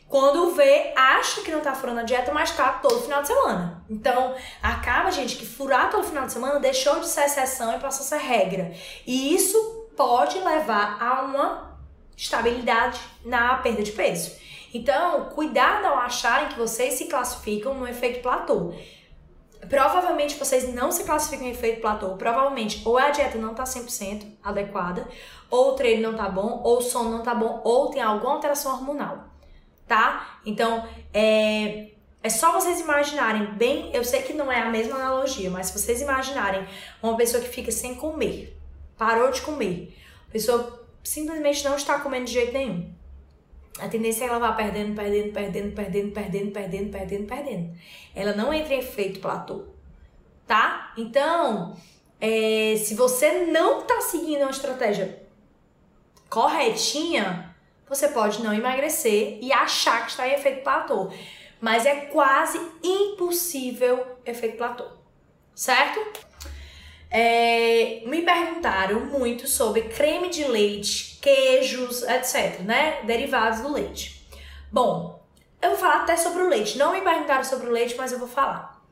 Quando 0.07 0.51
vê, 0.51 0.93
acha 0.95 1.41
que 1.41 1.51
não 1.51 1.61
tá 1.61 1.73
furando 1.73 2.01
a 2.01 2.03
dieta, 2.03 2.31
mas 2.31 2.51
tá 2.51 2.73
todo 2.73 3.01
final 3.01 3.21
de 3.21 3.27
semana. 3.27 3.83
Então, 3.89 4.35
acaba, 4.61 5.11
gente, 5.11 5.35
que 5.35 5.45
furar 5.45 5.89
todo 5.89 6.03
final 6.03 6.25
de 6.25 6.33
semana 6.33 6.59
deixou 6.59 6.99
de 6.99 7.07
ser 7.07 7.25
exceção 7.25 7.75
e 7.75 7.79
passou 7.79 8.05
a 8.05 8.19
ser 8.19 8.25
regra. 8.25 8.71
E 9.05 9.33
isso 9.33 9.57
pode 9.97 10.37
levar 10.39 11.01
a 11.01 11.23
uma 11.23 11.79
estabilidade 12.15 12.99
na 13.23 13.55
perda 13.57 13.81
de 13.81 13.91
peso. 13.91 14.31
Então, 14.73 15.29
cuidado 15.29 15.85
ao 15.85 15.97
acharem 15.97 16.49
que 16.49 16.57
vocês 16.57 16.95
se 16.95 17.05
classificam 17.05 17.73
no 17.73 17.87
efeito 17.87 18.21
platô. 18.21 18.73
Provavelmente 19.69 20.35
vocês 20.35 20.71
não 20.73 20.91
se 20.91 21.03
classificam 21.03 21.47
em 21.47 21.51
efeito 21.51 21.81
platô. 21.81 22.09
Provavelmente 22.15 22.81
ou 22.85 22.97
a 22.97 23.09
dieta 23.09 23.37
não 23.37 23.55
tá 23.55 23.63
100% 23.63 24.37
adequada, 24.43 25.07
ou 25.49 25.71
o 25.71 25.73
treino 25.73 26.11
não 26.11 26.17
tá 26.17 26.29
bom, 26.29 26.61
ou 26.63 26.77
o 26.77 26.81
sono 26.81 27.09
não 27.09 27.23
tá 27.23 27.33
bom, 27.33 27.61
ou 27.63 27.89
tem 27.89 28.01
alguma 28.01 28.33
alteração 28.33 28.73
hormonal, 28.73 29.23
tá? 29.87 30.39
Então, 30.45 30.87
é, 31.13 31.89
é 32.21 32.29
só 32.29 32.51
vocês 32.53 32.79
imaginarem 32.79 33.45
bem. 33.53 33.91
Eu 33.93 34.03
sei 34.03 34.21
que 34.21 34.33
não 34.33 34.51
é 34.51 34.61
a 34.61 34.69
mesma 34.69 34.95
analogia, 34.95 35.49
mas 35.49 35.67
se 35.67 35.79
vocês 35.79 36.01
imaginarem 36.01 36.67
uma 37.01 37.15
pessoa 37.15 37.41
que 37.41 37.49
fica 37.49 37.71
sem 37.71 37.95
comer, 37.95 38.57
parou 38.97 39.31
de 39.31 39.41
comer, 39.41 39.95
a 40.27 40.31
pessoa 40.31 40.85
simplesmente 41.03 41.63
não 41.63 41.75
está 41.75 41.99
comendo 41.99 42.25
de 42.25 42.33
jeito 42.33 42.53
nenhum 42.53 42.95
a 43.79 43.89
tendência 43.89 44.23
é 44.23 44.27
ela 44.27 44.39
vá 44.39 44.53
perdendo, 44.53 44.95
perdendo, 44.95 45.33
perdendo, 45.33 45.73
perdendo, 45.73 46.11
perdendo, 46.11 46.51
perdendo, 46.51 46.91
perdendo, 46.91 47.27
perdendo. 47.27 47.77
Ela 48.15 48.33
não 48.33 48.53
entra 48.53 48.73
em 48.73 48.79
efeito 48.79 49.19
platô, 49.19 49.65
tá? 50.47 50.93
Então, 50.97 51.75
é, 52.21 52.75
se 52.77 52.95
você 52.95 53.45
não 53.45 53.81
tá 53.81 53.99
seguindo 54.01 54.41
uma 54.41 54.51
estratégia 54.51 55.21
corretinha, 56.29 57.44
você 57.87 58.07
pode 58.07 58.43
não 58.43 58.53
emagrecer 58.53 59.37
e 59.41 59.51
achar 59.51 60.05
que 60.05 60.11
está 60.11 60.27
em 60.27 60.33
efeito 60.33 60.63
platô. 60.63 61.09
Mas 61.61 61.85
é 61.85 61.95
quase 62.07 62.59
impossível 62.83 64.05
efeito 64.25 64.57
platô, 64.57 64.85
certo? 65.53 65.99
É, 67.09 68.01
me 68.05 68.23
perguntaram 68.23 69.05
muito 69.05 69.47
sobre 69.47 69.83
creme 69.83 70.29
de 70.29 70.43
leite, 70.45 71.17
queijos, 71.21 72.03
etc, 72.03 72.59
né? 72.59 73.01
Derivados 73.03 73.61
do 73.61 73.71
leite. 73.71 74.27
Bom, 74.71 75.23
eu 75.61 75.69
vou 75.69 75.79
falar 75.79 76.01
até 76.01 76.17
sobre 76.17 76.43
o 76.43 76.49
leite. 76.49 76.77
Não 76.77 76.91
me 76.91 77.01
perguntaram 77.01 77.43
sobre 77.43 77.67
o 77.67 77.71
leite, 77.71 77.95
mas 77.95 78.11
eu 78.11 78.19
vou 78.19 78.27
falar. 78.27 78.83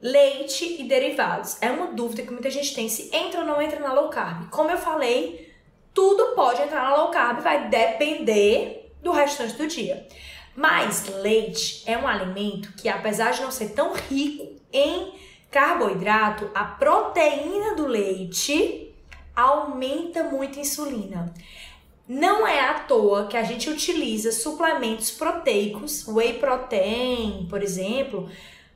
Leite 0.00 0.80
e 0.80 0.84
derivados. 0.84 1.60
É 1.60 1.70
uma 1.70 1.88
dúvida 1.88 2.22
que 2.22 2.30
muita 2.30 2.50
gente 2.50 2.74
tem 2.74 2.88
se 2.88 3.14
entra 3.14 3.40
ou 3.40 3.46
não 3.46 3.60
entra 3.60 3.80
na 3.80 3.92
low 3.92 4.08
carb. 4.08 4.48
Como 4.48 4.70
eu 4.70 4.78
falei, 4.78 5.47
tudo 5.98 6.36
pode 6.36 6.62
entrar 6.62 6.84
na 6.84 6.96
low 6.96 7.10
carb, 7.10 7.40
vai 7.40 7.68
depender 7.68 8.88
do 9.02 9.10
restante 9.10 9.54
do 9.54 9.66
dia. 9.66 10.06
Mas 10.54 11.08
leite 11.08 11.82
é 11.86 11.98
um 11.98 12.06
alimento 12.06 12.72
que, 12.74 12.88
apesar 12.88 13.32
de 13.32 13.42
não 13.42 13.50
ser 13.50 13.70
tão 13.70 13.94
rico 13.94 14.46
em 14.72 15.12
carboidrato, 15.50 16.48
a 16.54 16.62
proteína 16.62 17.74
do 17.74 17.84
leite 17.88 18.94
aumenta 19.34 20.22
muito 20.22 20.60
a 20.60 20.62
insulina. 20.62 21.34
Não 22.06 22.46
é 22.46 22.60
à 22.60 22.74
toa 22.74 23.26
que 23.26 23.36
a 23.36 23.42
gente 23.42 23.68
utiliza 23.68 24.30
suplementos 24.30 25.10
proteicos, 25.10 26.06
whey 26.06 26.34
protein, 26.34 27.48
por 27.50 27.60
exemplo, 27.60 28.30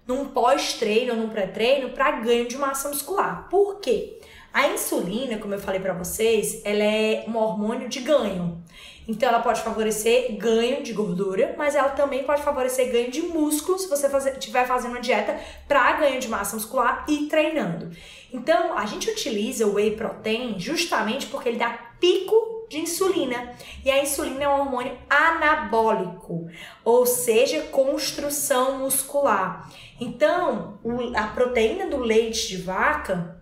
num 0.04 0.24
pós-treino 0.24 1.12
ou 1.12 1.20
num 1.20 1.28
pré-treino 1.28 1.90
para 1.90 2.10
ganho 2.20 2.48
de 2.48 2.58
massa 2.58 2.88
muscular. 2.88 3.46
Por 3.48 3.78
quê? 3.78 4.18
A 4.52 4.68
insulina, 4.68 5.38
como 5.38 5.54
eu 5.54 5.58
falei 5.58 5.80
para 5.80 5.94
vocês, 5.94 6.60
ela 6.64 6.82
é 6.82 7.24
um 7.26 7.36
hormônio 7.36 7.88
de 7.88 8.00
ganho. 8.00 8.62
Então 9.08 9.28
ela 9.28 9.40
pode 9.40 9.62
favorecer 9.62 10.36
ganho 10.36 10.82
de 10.82 10.92
gordura, 10.92 11.54
mas 11.58 11.74
ela 11.74 11.88
também 11.88 12.22
pode 12.22 12.42
favorecer 12.42 12.92
ganho 12.92 13.10
de 13.10 13.22
músculo 13.22 13.78
se 13.78 13.88
você 13.88 14.06
estiver 14.06 14.66
fazendo 14.66 14.92
uma 14.92 15.00
dieta 15.00 15.40
para 15.66 15.92
ganho 15.94 16.20
de 16.20 16.28
massa 16.28 16.54
muscular 16.54 17.04
e 17.08 17.26
treinando. 17.26 17.90
Então 18.32 18.76
a 18.78 18.86
gente 18.86 19.10
utiliza 19.10 19.66
o 19.66 19.74
whey 19.74 19.96
protein 19.96 20.58
justamente 20.58 21.26
porque 21.26 21.48
ele 21.48 21.58
dá 21.58 21.70
pico 21.98 22.66
de 22.68 22.78
insulina. 22.78 23.54
E 23.84 23.90
a 23.90 24.02
insulina 24.02 24.44
é 24.44 24.48
um 24.48 24.60
hormônio 24.60 24.96
anabólico, 25.08 26.46
ou 26.84 27.04
seja, 27.04 27.62
construção 27.64 28.78
muscular. 28.78 29.70
Então, 30.00 30.78
a 31.14 31.26
proteína 31.28 31.86
do 31.86 31.98
leite 31.98 32.48
de 32.48 32.56
vaca, 32.56 33.41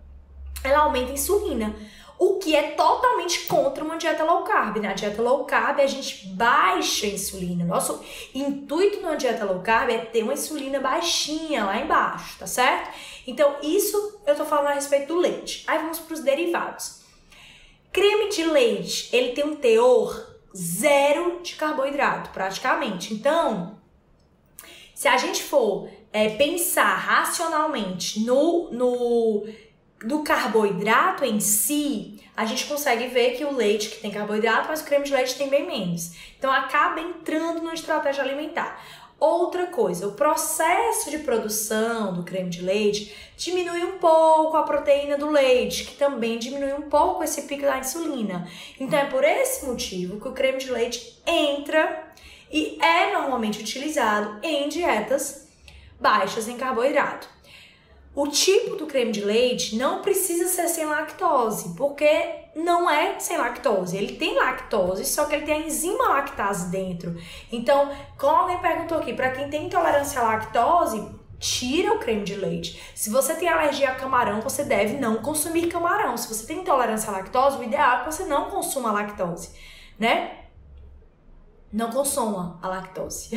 ela 0.63 0.79
aumenta 0.79 1.11
a 1.11 1.13
insulina 1.13 1.75
o 2.23 2.35
que 2.35 2.55
é 2.55 2.73
totalmente 2.73 3.47
contra 3.47 3.83
uma 3.83 3.97
dieta 3.97 4.23
low 4.23 4.43
carb. 4.43 4.75
Na 4.75 4.89
né? 4.89 4.93
dieta 4.93 5.19
low 5.23 5.43
carb, 5.43 5.79
a 5.79 5.87
gente 5.87 6.27
baixa 6.27 7.07
a 7.07 7.09
insulina. 7.09 7.65
Nosso 7.65 7.99
intuito 8.31 9.01
numa 9.01 9.15
dieta 9.15 9.43
low 9.43 9.59
carb 9.61 9.89
é 9.89 9.97
ter 9.97 10.21
uma 10.21 10.33
insulina 10.33 10.79
baixinha 10.79 11.65
lá 11.65 11.81
embaixo, 11.81 12.37
tá 12.37 12.45
certo? 12.45 12.91
Então, 13.25 13.55
isso 13.63 14.21
eu 14.27 14.35
tô 14.35 14.45
falando 14.45 14.67
a 14.67 14.73
respeito 14.73 15.07
do 15.07 15.15
leite. 15.15 15.63
Aí 15.65 15.79
vamos 15.79 15.97
para 15.97 16.13
os 16.13 16.19
derivados. 16.19 17.01
Creme 17.91 18.29
de 18.29 18.43
leite, 18.43 19.09
ele 19.11 19.31
tem 19.31 19.43
um 19.43 19.55
teor 19.55 20.37
zero 20.55 21.39
de 21.41 21.55
carboidrato, 21.55 22.29
praticamente. 22.29 23.15
Então, 23.15 23.79
se 24.93 25.07
a 25.07 25.17
gente 25.17 25.41
for 25.41 25.89
é, 26.13 26.29
pensar 26.29 26.93
racionalmente 26.97 28.19
no, 28.19 28.69
no 28.71 29.47
do 30.03 30.23
carboidrato 30.23 31.23
em 31.23 31.39
si, 31.39 32.19
a 32.35 32.45
gente 32.45 32.65
consegue 32.65 33.07
ver 33.07 33.37
que 33.37 33.45
o 33.45 33.55
leite 33.55 33.89
que 33.89 34.01
tem 34.01 34.11
carboidrato, 34.11 34.67
mas 34.69 34.81
o 34.81 34.85
creme 34.85 35.05
de 35.05 35.13
leite 35.13 35.35
tem 35.35 35.49
bem 35.49 35.65
menos. 35.65 36.13
Então 36.37 36.51
acaba 36.51 36.99
entrando 36.99 37.61
na 37.61 37.73
estratégia 37.73 38.23
alimentar. 38.23 38.81
Outra 39.19 39.67
coisa, 39.67 40.07
o 40.07 40.13
processo 40.13 41.11
de 41.11 41.19
produção 41.19 42.11
do 42.11 42.23
creme 42.23 42.49
de 42.49 42.63
leite 42.63 43.15
diminui 43.37 43.83
um 43.83 43.99
pouco 43.99 44.57
a 44.57 44.63
proteína 44.63 45.15
do 45.15 45.29
leite, 45.29 45.85
que 45.85 45.95
também 45.95 46.39
diminui 46.39 46.73
um 46.73 46.89
pouco 46.89 47.23
esse 47.23 47.43
pico 47.43 47.61
da 47.61 47.77
insulina. 47.77 48.47
Então 48.79 48.97
é 48.97 49.05
por 49.05 49.23
esse 49.23 49.63
motivo 49.67 50.19
que 50.19 50.27
o 50.27 50.31
creme 50.31 50.57
de 50.57 50.71
leite 50.71 51.21
entra 51.27 52.11
e 52.51 52.79
é 52.81 53.13
normalmente 53.13 53.59
utilizado 53.61 54.39
em 54.41 54.67
dietas 54.67 55.47
baixas 55.99 56.47
em 56.47 56.57
carboidrato. 56.57 57.29
O 58.13 58.27
tipo 58.27 58.75
do 58.75 58.87
creme 58.87 59.11
de 59.11 59.21
leite 59.21 59.77
não 59.77 60.01
precisa 60.01 60.47
ser 60.47 60.67
sem 60.67 60.85
lactose, 60.85 61.73
porque 61.75 62.41
não 62.53 62.89
é 62.89 63.17
sem 63.19 63.37
lactose. 63.37 63.95
Ele 63.95 64.17
tem 64.17 64.35
lactose, 64.35 65.05
só 65.05 65.25
que 65.25 65.35
ele 65.35 65.45
tem 65.45 65.63
a 65.63 65.65
enzima 65.65 66.09
lactase 66.09 66.69
dentro. 66.69 67.15
Então, 67.49 67.89
como 68.17 68.35
alguém 68.35 68.59
perguntou 68.59 68.97
aqui, 68.97 69.13
para 69.13 69.31
quem 69.31 69.49
tem 69.49 69.67
intolerância 69.67 70.19
à 70.19 70.23
lactose, 70.23 71.07
tira 71.39 71.93
o 71.93 71.99
creme 71.99 72.23
de 72.23 72.35
leite. 72.35 72.81
Se 72.93 73.09
você 73.09 73.33
tem 73.33 73.47
alergia 73.47 73.89
a 73.89 73.95
camarão, 73.95 74.41
você 74.41 74.65
deve 74.65 74.97
não 74.97 75.17
consumir 75.21 75.67
camarão. 75.67 76.17
Se 76.17 76.27
você 76.27 76.45
tem 76.45 76.59
intolerância 76.59 77.09
à 77.09 77.13
lactose, 77.13 77.57
o 77.57 77.63
ideal 77.63 77.95
é 77.95 77.99
que 77.99 78.11
você 78.11 78.25
não 78.25 78.49
consuma 78.49 78.91
lactose, 78.91 79.51
né? 79.97 80.37
Não 81.71 81.89
consuma 81.89 82.59
a 82.61 82.67
lactose. 82.67 83.29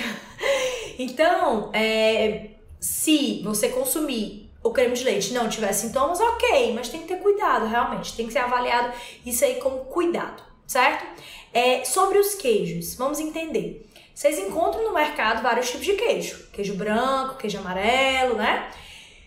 então, 0.98 1.70
é, 1.72 2.50
se 2.80 3.40
você 3.44 3.68
consumir 3.68 4.43
o 4.64 4.70
creme 4.70 4.94
de 4.94 5.04
leite 5.04 5.34
não 5.34 5.48
tiver 5.48 5.72
sintomas, 5.74 6.18
ok, 6.18 6.72
mas 6.72 6.88
tem 6.88 7.02
que 7.02 7.08
ter 7.08 7.18
cuidado, 7.18 7.66
realmente. 7.66 8.16
Tem 8.16 8.26
que 8.26 8.32
ser 8.32 8.38
avaliado 8.38 8.94
isso 9.24 9.44
aí 9.44 9.56
com 9.56 9.70
cuidado, 9.84 10.42
certo? 10.66 11.04
É, 11.52 11.84
sobre 11.84 12.18
os 12.18 12.34
queijos, 12.34 12.94
vamos 12.94 13.20
entender. 13.20 13.86
Vocês 14.14 14.38
encontram 14.38 14.82
no 14.82 14.94
mercado 14.94 15.42
vários 15.42 15.70
tipos 15.70 15.84
de 15.84 15.92
queijo: 15.92 16.48
queijo 16.50 16.74
branco, 16.74 17.36
queijo 17.36 17.58
amarelo, 17.58 18.36
né? 18.36 18.70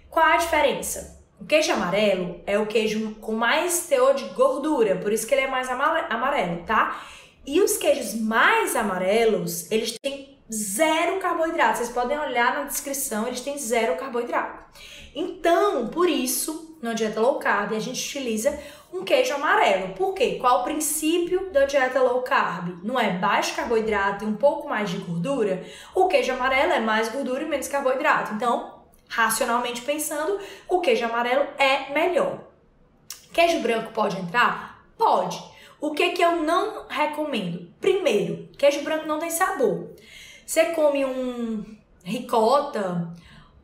Qual 0.10 0.26
a 0.26 0.38
diferença? 0.38 1.16
O 1.40 1.46
queijo 1.46 1.72
amarelo 1.72 2.42
é 2.48 2.58
o 2.58 2.66
queijo 2.66 3.14
com 3.22 3.34
mais 3.34 3.86
teor 3.86 4.16
de 4.16 4.24
gordura, 4.30 4.96
por 4.96 5.14
isso 5.14 5.28
que 5.28 5.36
ele 5.36 5.42
é 5.42 5.48
mais 5.48 5.70
amarelo, 5.70 6.64
tá? 6.66 7.06
E 7.46 7.62
os 7.62 7.78
queijos 7.78 8.16
mais 8.16 8.76
amarelos, 8.76 9.72
eles 9.72 9.96
têm 10.02 10.37
zero 10.52 11.20
carboidrato. 11.20 11.78
Vocês 11.78 11.90
podem 11.90 12.18
olhar 12.18 12.56
na 12.56 12.64
descrição, 12.64 13.28
eles 13.28 13.42
têm 13.42 13.58
zero 13.58 13.96
carboidrato. 13.96 14.66
Então, 15.16 15.88
por 15.88 16.08
isso, 16.08 16.78
na 16.82 16.94
dieta 16.94 17.20
low 17.20 17.40
carb, 17.40 17.74
a 17.74 17.80
gente 17.80 18.06
utiliza 18.06 18.58
um 18.94 19.04
queijo 19.04 19.34
amarelo. 19.34 19.94
Por 19.94 20.14
quê? 20.14 20.38
Qual 20.40 20.62
o 20.62 20.64
princípio 20.64 21.50
da 21.52 21.66
dieta 21.66 22.02
low 22.02 22.22
carb? 22.22 22.80
Não 22.84 23.00
é 23.00 23.12
baixo 23.12 23.56
carboidrato 23.56 24.24
e 24.24 24.28
um 24.28 24.36
pouco 24.36 24.70
mais 24.70 24.90
de 24.90 24.98
gordura? 24.98 25.64
O 25.94 26.08
queijo 26.08 26.32
amarelo 26.32 26.72
é 26.72 26.80
mais 26.80 27.10
gordura 27.10 27.44
e 27.44 27.48
menos 27.48 27.68
carboidrato. 27.68 28.34
Então, 28.34 28.84
racionalmente 29.10 29.82
pensando, 29.82 30.40
o 30.68 30.80
queijo 30.80 31.06
amarelo 31.06 31.46
é 31.58 31.92
melhor. 31.94 32.42
Queijo 33.34 33.60
branco 33.60 33.92
pode 33.92 34.18
entrar? 34.18 34.84
Pode. 34.98 35.42
O 35.80 35.92
que 35.92 36.10
que 36.10 36.24
eu 36.24 36.38
não 36.38 36.88
recomendo? 36.88 37.72
Primeiro, 37.80 38.50
queijo 38.58 38.84
branco 38.84 39.06
não 39.06 39.20
tem 39.20 39.30
sabor. 39.30 39.90
Você 40.48 40.68
come 40.68 41.04
um 41.04 41.62
ricota, 42.06 43.14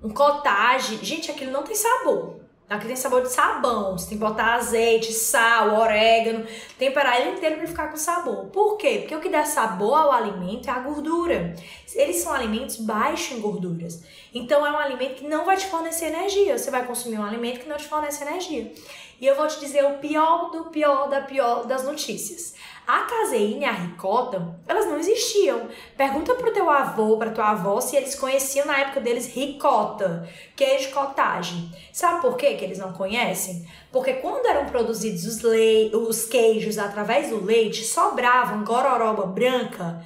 um 0.04 0.10
cottage. 0.10 1.00
Gente, 1.02 1.32
aquilo 1.32 1.50
não 1.50 1.64
tem 1.64 1.74
sabor. 1.74 2.42
Aqui 2.70 2.88
tem 2.88 2.96
sabor 2.98 3.22
de 3.22 3.30
sabão. 3.30 3.98
Você 3.98 4.10
tem 4.10 4.18
que 4.18 4.24
botar 4.24 4.56
azeite, 4.56 5.14
sal, 5.14 5.80
orégano, 5.80 6.46
temperar 6.78 7.22
ele 7.22 7.38
inteiro 7.38 7.56
para 7.56 7.68
ficar 7.68 7.88
com 7.88 7.96
sabor. 7.96 8.48
Por 8.48 8.76
quê? 8.76 8.98
Porque 9.00 9.16
o 9.16 9.22
que 9.22 9.30
dá 9.30 9.46
sabor 9.46 9.98
ao 9.98 10.12
alimento 10.12 10.68
é 10.68 10.74
a 10.74 10.80
gordura. 10.80 11.56
Eles 11.96 12.18
são 12.18 12.34
alimentos 12.34 12.76
baixos 12.76 13.38
em 13.38 13.40
gorduras. 13.40 14.04
Então 14.34 14.68
é 14.68 14.72
um 14.72 14.78
alimento 14.78 15.22
que 15.22 15.28
não 15.28 15.46
vai 15.46 15.56
te 15.56 15.68
fornecer 15.68 16.08
energia. 16.08 16.58
Você 16.58 16.70
vai 16.70 16.86
consumir 16.86 17.18
um 17.18 17.24
alimento 17.24 17.62
que 17.62 17.70
não 17.70 17.78
te 17.78 17.88
fornece 17.88 18.22
energia. 18.26 18.74
E 19.22 19.26
eu 19.26 19.38
vou 19.38 19.48
te 19.48 19.58
dizer 19.58 19.86
o 19.86 20.00
pior 20.00 20.52
do 20.52 20.66
pior 20.66 21.08
da 21.08 21.22
pior 21.22 21.66
das 21.66 21.86
notícias. 21.86 22.56
A 22.86 23.00
caseína 23.04 23.62
e 23.62 23.66
a 23.66 23.72
ricota, 23.72 24.60
elas 24.68 24.86
não 24.86 24.98
existiam. 24.98 25.70
Pergunta 25.96 26.36
pro 26.36 26.52
teu 26.52 26.70
avô, 26.70 27.18
pra 27.18 27.32
tua 27.32 27.52
avó, 27.52 27.80
se 27.80 27.96
eles 27.96 28.14
conheciam 28.14 28.66
na 28.66 28.78
época 28.80 29.00
deles 29.00 29.34
ricota, 29.34 30.28
queijo 30.54 30.92
cottage. 30.92 31.72
Sabe 31.94 32.22
por 32.22 32.36
quê 32.36 32.56
que 32.56 32.66
eles 32.66 32.80
não 32.80 32.92
conhecem? 32.92 33.66
Porque 33.92 34.14
quando 34.14 34.46
eram 34.48 34.66
produzidos 34.66 35.26
os, 35.26 35.42
le 35.42 35.96
os 35.96 36.26
queijos 36.26 36.78
através 36.78 37.30
do 37.30 37.44
leite, 37.44 37.86
sobravam 37.86 38.66
gororoba 38.66 39.28
branca 39.28 40.04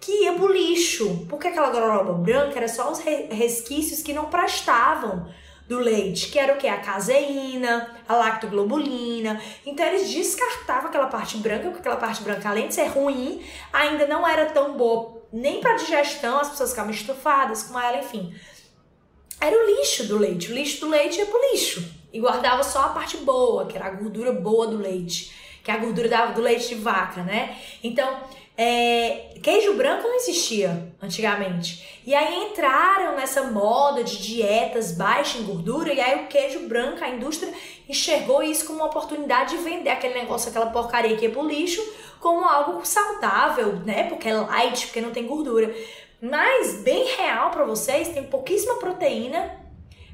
que 0.00 0.24
ia 0.24 0.32
pro 0.32 0.52
lixo. 0.52 1.26
Porque 1.28 1.48
aquela 1.48 1.70
gororoba 1.70 2.14
branca 2.14 2.58
era 2.58 2.68
só 2.68 2.90
os 2.90 2.98
resquícios 2.98 4.02
que 4.02 4.12
não 4.12 4.24
prestavam 4.24 5.28
do 5.68 5.78
leite, 5.78 6.30
que 6.30 6.38
era 6.38 6.54
o 6.54 6.56
que? 6.56 6.66
A 6.66 6.78
caseína, 6.78 7.94
a 8.08 8.16
lactoglobulina. 8.16 9.40
Então 9.66 9.84
eles 9.84 10.10
descartavam 10.10 10.88
aquela 10.88 11.06
parte 11.06 11.36
branca, 11.36 11.64
porque 11.64 11.80
aquela 11.80 11.96
parte 11.96 12.22
branca, 12.22 12.48
além 12.48 12.68
de 12.68 12.74
ser 12.74 12.86
ruim, 12.86 13.44
ainda 13.72 14.06
não 14.06 14.26
era 14.26 14.46
tão 14.46 14.76
boa 14.76 15.18
nem 15.32 15.60
para 15.60 15.76
digestão, 15.76 16.40
as 16.40 16.48
pessoas 16.48 16.70
ficavam 16.70 16.90
estufadas 16.90 17.64
com 17.64 17.78
ela, 17.78 17.98
enfim. 17.98 18.34
Era 19.40 19.54
o 19.54 19.66
lixo 19.66 20.06
do 20.06 20.18
leite. 20.18 20.50
O 20.50 20.54
lixo 20.54 20.80
do 20.80 20.88
leite 20.88 21.18
ia 21.18 21.26
pro 21.26 21.52
lixo. 21.52 21.84
E 22.12 22.18
guardava 22.18 22.62
só 22.62 22.86
a 22.86 22.88
parte 22.88 23.18
boa, 23.18 23.66
que 23.66 23.76
era 23.76 23.86
a 23.86 23.90
gordura 23.90 24.32
boa 24.32 24.66
do 24.66 24.78
leite. 24.78 25.32
Que 25.62 25.70
é 25.70 25.74
a 25.74 25.78
gordura 25.78 26.28
do 26.28 26.40
leite 26.40 26.68
de 26.68 26.74
vaca, 26.76 27.22
né? 27.22 27.56
Então, 27.84 28.20
é, 28.60 29.28
queijo 29.40 29.74
branco 29.74 30.02
não 30.08 30.16
existia 30.16 30.92
antigamente. 31.00 32.00
E 32.04 32.12
aí 32.12 32.50
entraram 32.50 33.14
nessa 33.14 33.44
moda 33.44 34.02
de 34.02 34.18
dietas 34.18 34.92
baixas 34.92 35.40
em 35.40 35.44
gordura, 35.44 35.92
e 35.92 36.00
aí 36.00 36.24
o 36.24 36.26
queijo 36.26 36.66
branco, 36.66 37.04
a 37.04 37.08
indústria 37.08 37.52
enxergou 37.88 38.42
isso 38.42 38.66
como 38.66 38.80
uma 38.80 38.86
oportunidade 38.86 39.56
de 39.56 39.62
vender 39.62 39.90
aquele 39.90 40.14
negócio, 40.14 40.50
aquela 40.50 40.66
porcaria 40.66 41.16
que 41.16 41.26
é 41.26 41.28
pro 41.28 41.46
lixo, 41.46 41.80
como 42.18 42.44
algo 42.44 42.84
saudável, 42.84 43.76
né? 43.86 44.08
Porque 44.08 44.28
é 44.28 44.34
light, 44.34 44.86
porque 44.86 45.00
não 45.00 45.12
tem 45.12 45.24
gordura. 45.24 45.72
Mas 46.20 46.82
bem 46.82 47.06
real 47.16 47.50
para 47.50 47.64
vocês, 47.64 48.08
tem 48.08 48.24
pouquíssima 48.24 48.74
proteína, 48.74 49.56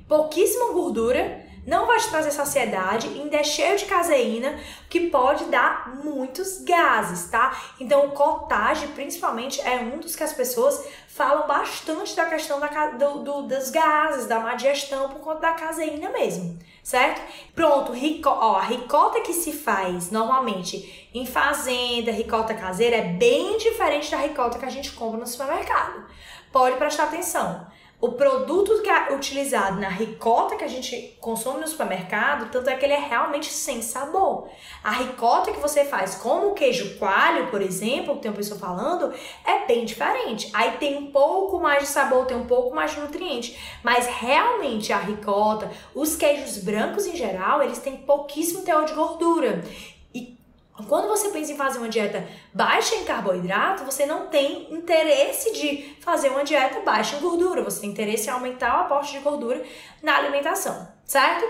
pouquíssima 0.06 0.70
gordura 0.72 1.42
não 1.66 1.86
vai 1.86 1.98
te 1.98 2.08
trazer 2.08 2.30
saciedade, 2.30 3.08
ainda 3.08 3.38
é 3.38 3.44
cheio 3.44 3.76
de 3.78 3.86
caseína, 3.86 4.58
que 4.88 5.08
pode 5.08 5.46
dar 5.46 5.94
muitos 6.02 6.62
gases, 6.62 7.30
tá? 7.30 7.58
Então, 7.80 8.06
o 8.06 8.12
cottage, 8.12 8.86
principalmente, 8.88 9.60
é 9.62 9.76
um 9.76 9.98
dos 9.98 10.14
que 10.14 10.22
as 10.22 10.32
pessoas 10.32 10.86
falam 11.08 11.46
bastante 11.46 12.14
da 12.14 12.26
questão 12.26 12.60
da, 12.60 12.66
do, 12.88 13.20
do, 13.20 13.42
dos 13.42 13.70
gases, 13.70 14.26
da 14.26 14.40
má 14.40 14.54
digestão, 14.54 15.08
por 15.08 15.20
conta 15.20 15.40
da 15.40 15.52
caseína 15.52 16.10
mesmo, 16.10 16.58
certo? 16.82 17.22
Pronto, 17.54 17.92
rico, 17.92 18.28
ó, 18.28 18.56
a 18.56 18.62
ricota 18.62 19.20
que 19.20 19.32
se 19.32 19.52
faz 19.52 20.10
normalmente 20.10 21.08
em 21.14 21.24
fazenda, 21.24 22.10
ricota 22.10 22.52
caseira, 22.52 22.96
é 22.96 23.02
bem 23.02 23.56
diferente 23.56 24.10
da 24.10 24.18
ricota 24.18 24.58
que 24.58 24.64
a 24.66 24.70
gente 24.70 24.92
compra 24.92 25.20
no 25.20 25.26
supermercado. 25.26 26.04
Pode 26.52 26.76
prestar 26.76 27.04
atenção 27.04 27.66
o 28.04 28.12
produto 28.12 28.82
que 28.82 28.90
é 28.90 29.14
utilizado 29.14 29.80
na 29.80 29.88
ricota 29.88 30.56
que 30.56 30.64
a 30.64 30.68
gente 30.68 31.16
consome 31.18 31.62
no 31.62 31.66
supermercado, 31.66 32.50
tanto 32.50 32.68
é 32.68 32.76
que 32.76 32.84
ele 32.84 32.92
é 32.92 32.98
realmente 32.98 33.50
sem 33.50 33.80
sabor. 33.80 34.46
A 34.82 34.90
ricota 34.90 35.50
que 35.50 35.58
você 35.58 35.86
faz 35.86 36.14
como 36.16 36.48
o 36.48 36.52
queijo 36.52 36.98
coalho, 36.98 37.50
por 37.50 37.62
exemplo, 37.62 38.16
que 38.16 38.20
tem 38.20 38.30
uma 38.30 38.36
pessoa 38.36 38.60
falando, 38.60 39.10
é 39.42 39.64
bem 39.64 39.86
diferente. 39.86 40.50
Aí 40.52 40.72
tem 40.72 40.98
um 40.98 41.10
pouco 41.10 41.58
mais 41.58 41.84
de 41.84 41.88
sabor, 41.88 42.26
tem 42.26 42.36
um 42.36 42.44
pouco 42.44 42.76
mais 42.76 42.92
de 42.92 43.00
nutriente, 43.00 43.58
mas 43.82 44.06
realmente 44.06 44.92
a 44.92 44.98
ricota, 44.98 45.70
os 45.94 46.14
queijos 46.14 46.58
brancos 46.58 47.06
em 47.06 47.16
geral, 47.16 47.62
eles 47.62 47.78
têm 47.78 47.96
pouquíssimo 47.96 48.60
teor 48.60 48.84
de 48.84 48.92
gordura. 48.92 49.64
Quando 50.88 51.06
você 51.06 51.28
pensa 51.28 51.52
em 51.52 51.56
fazer 51.56 51.78
uma 51.78 51.88
dieta 51.88 52.26
baixa 52.52 52.96
em 52.96 53.04
carboidrato, 53.04 53.84
você 53.84 54.04
não 54.06 54.26
tem 54.26 54.74
interesse 54.74 55.52
de 55.52 55.96
fazer 56.00 56.30
uma 56.30 56.42
dieta 56.42 56.80
baixa 56.80 57.16
em 57.16 57.20
gordura, 57.20 57.62
você 57.62 57.82
tem 57.82 57.90
interesse 57.90 58.26
em 58.26 58.30
aumentar 58.30 58.78
o 58.78 58.80
aporte 58.82 59.12
de 59.12 59.20
gordura 59.20 59.62
na 60.02 60.16
alimentação, 60.16 60.88
certo? 61.04 61.44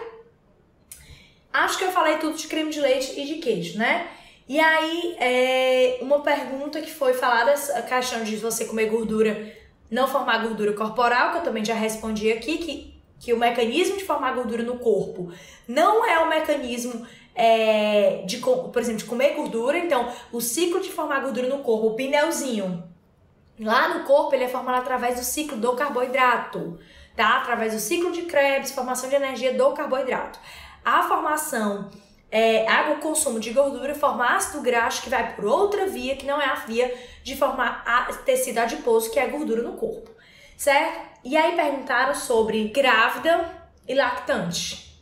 Acho 1.51 1.79
que 1.79 1.85
eu 1.85 1.93
falei 1.93 2.19
tudo 2.19 2.37
de 2.37 2.47
creme 2.47 2.71
de 2.71 2.81
leite 2.81 3.19
e 3.19 3.25
de 3.25 3.37
queijo, 3.37 3.79
né? 3.79 4.09
E 4.47 4.61
aí, 4.61 5.17
é, 5.19 5.99
uma 6.03 6.21
pergunta 6.21 6.83
que 6.83 6.91
foi 6.91 7.15
falada, 7.15 7.53
a 7.53 7.81
questão 7.81 8.23
de 8.23 8.37
você 8.37 8.67
comer 8.67 8.91
gordura, 8.91 9.55
não 9.91 10.07
formar 10.07 10.43
gordura 10.43 10.75
corporal, 10.75 11.33
que 11.33 11.39
eu 11.39 11.43
também 11.43 11.65
já 11.65 11.75
respondi 11.75 12.31
aqui, 12.31 12.59
que, 12.59 13.03
que 13.19 13.33
o 13.33 13.39
mecanismo 13.39 13.97
de 13.97 14.05
formar 14.05 14.35
gordura 14.35 14.63
no 14.63 14.79
corpo 14.79 15.33
não 15.67 16.05
é 16.05 16.19
o 16.19 16.29
mecanismo 16.29 17.07
é, 17.35 18.23
de, 18.25 18.39
por 18.39 18.79
exemplo, 18.79 18.99
de 18.99 19.05
comer 19.05 19.35
gordura. 19.35 19.79
Então, 19.79 20.13
o 20.33 20.41
ciclo 20.41 20.81
de 20.81 20.91
formar 20.91 21.21
gordura 21.21 21.49
no 21.49 21.59
corpo, 21.59 21.89
o 21.89 21.95
pneuzinho, 21.95 22.85
lá 23.59 23.89
no 23.89 24.05
corpo, 24.05 24.35
ele 24.35 24.45
é 24.45 24.49
formado 24.49 24.79
através 24.79 25.19
do 25.19 25.25
ciclo 25.25 25.57
do 25.57 25.75
carboidrato, 25.75 26.79
tá? 27.17 27.39
Através 27.39 27.73
do 27.73 27.81
ciclo 27.81 28.13
de 28.13 28.23
Krebs, 28.23 28.73
formação 28.73 29.09
de 29.09 29.17
energia 29.17 29.55
do 29.55 29.73
carboidrato. 29.73 30.39
A 30.85 31.03
formação 31.03 31.91
é, 32.31 32.67
o 32.91 32.97
consumo 32.97 33.39
de 33.39 33.51
gordura 33.51 33.95
forma 33.95 34.35
ácido 34.35 34.61
graxo 34.61 35.03
que 35.03 35.09
vai 35.09 35.37
por 35.37 35.45
outra 35.45 35.87
via, 35.87 36.17
que 36.17 36.27
não 36.27 36.41
é 36.41 36.47
a 36.47 36.57
via 36.57 36.93
de 37.23 37.37
formar 37.37 37.85
tecido 38.25 38.59
adiposo, 38.59 39.11
que 39.13 39.21
é 39.21 39.23
a 39.23 39.29
gordura 39.29 39.63
no 39.63 39.75
corpo, 39.75 40.11
certo? 40.57 41.15
E 41.23 41.37
aí 41.37 41.55
perguntaram 41.55 42.13
sobre 42.13 42.69
grávida 42.69 43.49
e 43.87 43.95
lactante. 43.95 44.94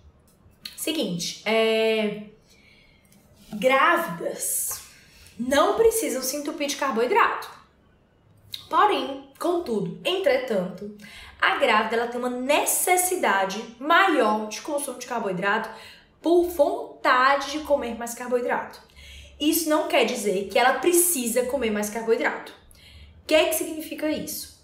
Seguinte, 0.83 1.41
é... 1.47 2.25
grávidas 3.53 4.83
não 5.39 5.77
precisam 5.77 6.21
se 6.21 6.35
entupir 6.35 6.67
de 6.67 6.75
carboidrato. 6.75 7.49
Porém, 8.69 9.31
contudo, 9.39 10.01
entretanto, 10.05 10.99
a 11.41 11.55
grávida 11.55 11.95
ela 11.95 12.09
tem 12.09 12.19
uma 12.19 12.29
necessidade 12.29 13.63
maior 13.79 14.49
de 14.49 14.61
consumo 14.61 14.99
de 14.99 15.07
carboidrato 15.07 15.71
por 16.21 16.49
vontade 16.49 17.53
de 17.53 17.61
comer 17.61 17.97
mais 17.97 18.13
carboidrato. 18.15 18.83
Isso 19.39 19.69
não 19.69 19.87
quer 19.87 20.05
dizer 20.05 20.49
que 20.49 20.59
ela 20.59 20.81
precisa 20.81 21.45
comer 21.45 21.71
mais 21.71 21.91
carboidrato. 21.91 22.51
O 23.23 23.27
que, 23.29 23.35
é 23.37 23.45
que 23.45 23.55
significa 23.55 24.11
isso? 24.11 24.61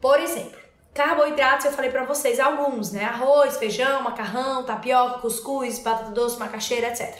Por 0.00 0.20
exemplo, 0.20 0.59
Carboidratos, 0.92 1.66
eu 1.66 1.72
falei 1.72 1.90
para 1.90 2.04
vocês 2.04 2.40
alguns, 2.40 2.90
né? 2.90 3.04
Arroz, 3.04 3.56
feijão, 3.56 4.02
macarrão, 4.02 4.64
tapioca, 4.64 5.20
cuscuz, 5.20 5.78
batata 5.78 6.10
doce, 6.10 6.38
macaxeira, 6.38 6.88
etc. 6.88 7.16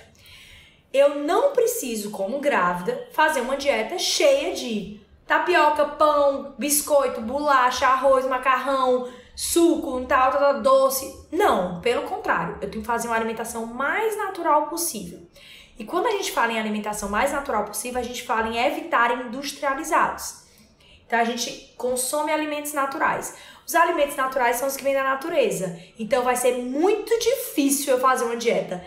Eu 0.93 1.21
não 1.21 1.53
preciso, 1.53 2.11
como 2.11 2.41
grávida, 2.41 3.09
fazer 3.13 3.41
uma 3.41 3.57
dieta 3.57 3.97
cheia 3.97 4.53
de 4.53 5.01
tapioca, 5.25 5.85
pão, 5.85 6.53
biscoito, 6.59 7.21
bolacha, 7.21 7.87
arroz, 7.87 8.27
macarrão, 8.27 9.09
suco, 9.37 10.05
tá 10.05 10.25
alta 10.25 10.39
da 10.41 10.53
doce. 10.55 11.27
Não, 11.31 11.81
pelo 11.81 12.03
contrário, 12.03 12.59
eu 12.61 12.69
tenho 12.69 12.83
que 12.83 12.87
fazer 12.87 13.07
uma 13.07 13.17
alimentação 13.17 13.65
mais 13.65 14.17
natural 14.17 14.67
possível. 14.67 15.21
E 15.79 15.85
quando 15.85 16.07
a 16.09 16.11
gente 16.11 16.33
fala 16.33 16.53
em 16.53 16.59
alimentação 16.59 17.09
mais 17.09 17.33
natural 17.33 17.65
possível, 17.65 18.01
a 18.01 18.05
gente 18.05 18.25
fala 18.25 18.49
em 18.49 18.59
evitar 18.59 19.25
industrializados. 19.25 20.41
Então 21.07 21.19
a 21.19 21.25
gente 21.25 21.75
consome 21.77 22.31
alimentos 22.31 22.73
naturais. 22.73 23.35
Os 23.71 23.77
alimentos 23.77 24.17
naturais 24.17 24.57
são 24.57 24.67
os 24.67 24.77
que 24.77 24.83
vêm 24.83 24.95
da 24.95 25.05
natureza. 25.05 25.79
Então 25.97 26.25
vai 26.25 26.35
ser 26.35 26.59
muito 26.59 27.17
difícil 27.21 27.95
eu 27.95 28.01
fazer 28.01 28.25
uma 28.25 28.37
dieta 28.37 28.85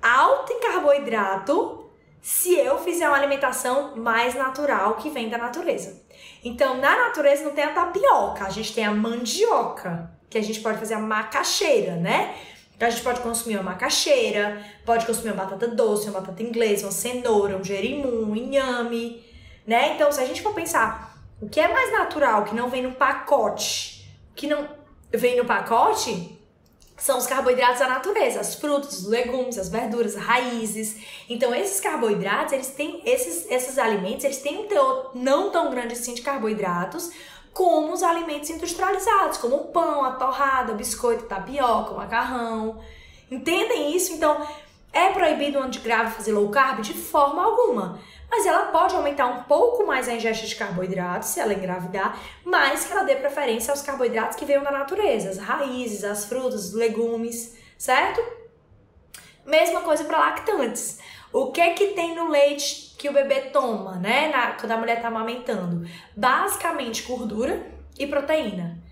alta 0.00 0.54
em 0.54 0.58
carboidrato 0.58 1.90
se 2.22 2.54
eu 2.54 2.78
fizer 2.78 3.06
uma 3.06 3.18
alimentação 3.18 3.94
mais 3.94 4.34
natural 4.34 4.94
que 4.94 5.10
vem 5.10 5.28
da 5.28 5.36
natureza. 5.36 6.02
Então, 6.42 6.78
na 6.78 7.08
natureza 7.08 7.44
não 7.44 7.50
tem 7.50 7.62
a 7.62 7.74
tapioca, 7.74 8.46
a 8.46 8.48
gente 8.48 8.72
tem 8.72 8.86
a 8.86 8.90
mandioca, 8.90 10.10
que 10.30 10.38
a 10.38 10.42
gente 10.42 10.60
pode 10.60 10.78
fazer 10.78 10.94
a 10.94 10.98
macaxeira, 10.98 11.96
né? 11.96 12.34
Então 12.74 12.88
a 12.88 12.90
gente 12.90 13.02
pode 13.02 13.20
consumir 13.20 13.56
uma 13.56 13.72
macaxeira, 13.72 14.64
pode 14.86 15.04
consumir 15.04 15.32
uma 15.32 15.44
batata 15.44 15.68
doce, 15.68 16.08
uma 16.08 16.20
batata 16.20 16.42
inglesa, 16.42 16.86
uma 16.86 16.92
cenoura, 16.92 17.58
um 17.58 17.62
jerimum, 17.62 18.30
um 18.30 18.34
inhame, 18.34 19.22
né? 19.66 19.92
Então, 19.94 20.10
se 20.10 20.22
a 20.22 20.24
gente 20.24 20.40
for 20.40 20.54
pensar 20.54 21.18
o 21.38 21.50
que 21.50 21.60
é 21.60 21.68
mais 21.68 21.92
natural, 21.92 22.44
que 22.44 22.54
não 22.54 22.70
vem 22.70 22.82
no 22.82 22.92
pacote, 22.92 23.91
que 24.34 24.46
não 24.46 24.68
vem 25.12 25.36
no 25.36 25.44
pacote, 25.44 26.38
são 26.96 27.18
os 27.18 27.26
carboidratos 27.26 27.80
da 27.80 27.88
natureza, 27.88 28.40
as 28.40 28.54
frutas, 28.54 29.00
os 29.00 29.06
legumes, 29.08 29.58
as 29.58 29.68
verduras, 29.68 30.16
as 30.16 30.22
raízes. 30.22 30.96
Então, 31.28 31.54
esses 31.54 31.80
carboidratos, 31.80 32.52
eles 32.52 32.68
têm 32.68 33.02
esses, 33.04 33.50
esses 33.50 33.78
alimentos, 33.78 34.24
eles 34.24 34.40
têm 34.40 34.60
um 34.60 34.68
teor 34.68 35.10
não 35.14 35.50
tão 35.50 35.70
grande 35.70 35.94
assim 35.94 36.14
de 36.14 36.22
carboidratos 36.22 37.10
como 37.52 37.92
os 37.92 38.02
alimentos 38.02 38.48
industrializados, 38.50 39.36
como 39.38 39.56
o 39.56 39.64
pão, 39.66 40.04
a 40.04 40.12
torrada, 40.12 40.72
o 40.72 40.76
biscoito, 40.76 41.24
a 41.24 41.28
tapioca, 41.28 41.92
o 41.92 41.96
macarrão. 41.96 42.80
Entendem 43.30 43.94
isso? 43.94 44.12
Então, 44.12 44.46
é 44.92 45.08
proibido 45.10 45.58
um 45.58 45.70
grave 45.70 46.14
fazer 46.14 46.32
low 46.32 46.48
carb 46.50 46.80
de 46.80 46.94
forma 46.94 47.42
alguma 47.42 47.98
mas 48.34 48.46
ela 48.46 48.72
pode 48.72 48.94
aumentar 48.94 49.26
um 49.26 49.42
pouco 49.42 49.86
mais 49.86 50.08
a 50.08 50.14
ingesta 50.14 50.46
de 50.46 50.56
carboidratos 50.56 51.28
se 51.28 51.38
ela 51.38 51.52
engravidar, 51.52 52.18
mas 52.42 52.86
que 52.86 52.90
ela 52.90 53.02
dê 53.02 53.16
preferência 53.16 53.70
aos 53.70 53.82
carboidratos 53.82 54.38
que 54.38 54.46
venham 54.46 54.62
da 54.62 54.70
natureza, 54.70 55.28
as 55.28 55.36
raízes, 55.36 56.02
as 56.02 56.24
frutas, 56.24 56.72
legumes, 56.72 57.58
certo? 57.76 58.22
Mesma 59.44 59.82
coisa 59.82 60.04
para 60.04 60.18
lactantes. 60.18 60.98
O 61.30 61.52
que 61.52 61.74
que 61.74 61.88
tem 61.88 62.14
no 62.14 62.30
leite 62.30 62.94
que 62.98 63.06
o 63.06 63.12
bebê 63.12 63.50
toma, 63.50 63.96
né, 63.96 64.28
na, 64.28 64.52
quando 64.52 64.72
a 64.72 64.78
mulher 64.78 64.96
está 64.96 65.08
amamentando? 65.08 65.86
Basicamente 66.16 67.02
gordura 67.02 67.70
e 67.98 68.06
proteína. 68.06 68.82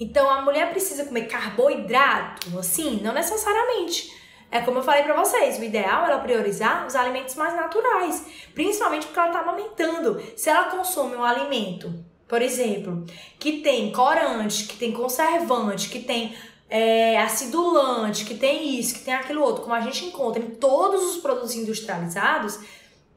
Então 0.00 0.30
a 0.30 0.40
mulher 0.40 0.70
precisa 0.70 1.04
comer 1.04 1.26
carboidrato, 1.26 2.58
assim, 2.58 3.02
não 3.02 3.12
necessariamente. 3.12 4.10
É 4.50 4.60
como 4.60 4.78
eu 4.78 4.82
falei 4.82 5.02
para 5.02 5.14
vocês, 5.16 5.58
o 5.58 5.64
ideal 5.64 6.04
é 6.04 6.10
ela 6.10 6.20
priorizar 6.20 6.86
os 6.86 6.94
alimentos 6.94 7.34
mais 7.34 7.54
naturais, 7.54 8.24
principalmente 8.54 9.06
porque 9.06 9.18
ela 9.18 9.28
está 9.28 9.40
amamentando. 9.40 10.22
Se 10.36 10.48
ela 10.48 10.70
consome 10.70 11.16
um 11.16 11.24
alimento, 11.24 11.92
por 12.28 12.40
exemplo, 12.40 13.04
que 13.38 13.60
tem 13.60 13.92
corante, 13.92 14.64
que 14.64 14.76
tem 14.76 14.92
conservante, 14.92 15.88
que 15.88 16.00
tem 16.00 16.36
é, 16.70 17.20
acidulante, 17.20 18.24
que 18.24 18.34
tem 18.34 18.78
isso, 18.78 18.94
que 18.94 19.04
tem 19.04 19.14
aquilo 19.14 19.42
outro, 19.42 19.62
como 19.62 19.74
a 19.74 19.80
gente 19.80 20.04
encontra 20.04 20.42
em 20.42 20.50
todos 20.50 21.02
os 21.04 21.16
produtos 21.18 21.54
industrializados, 21.54 22.58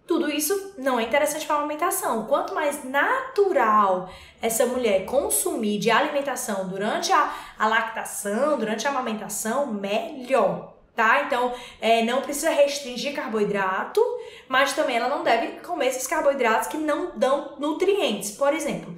tudo 0.06 0.28
isso 0.28 0.74
não 0.76 1.00
é 1.00 1.04
interessante 1.04 1.46
para 1.46 1.58
a 1.58 1.60
alimentação. 1.60 2.26
Quanto 2.26 2.56
mais 2.56 2.84
natural 2.84 4.10
essa 4.42 4.66
mulher 4.66 5.06
consumir 5.06 5.78
de 5.78 5.92
alimentação 5.92 6.68
durante 6.68 7.12
a, 7.14 7.32
a 7.60 7.68
lactação, 7.68 8.58
durante 8.58 8.88
a 8.88 8.90
amamentação, 8.90 9.68
melhor 9.68 10.79
tá? 11.00 11.24
Então, 11.26 11.54
é, 11.80 12.04
não 12.04 12.22
precisa 12.22 12.50
restringir 12.50 13.16
carboidrato, 13.16 14.02
mas 14.50 14.74
também 14.74 14.98
ela 14.98 15.08
não 15.08 15.24
deve 15.24 15.62
comer 15.62 15.88
esses 15.88 16.06
carboidratos 16.06 16.68
que 16.68 16.76
não 16.76 17.18
dão 17.18 17.56
nutrientes. 17.58 18.32
Por 18.32 18.54
exemplo, 18.54 18.94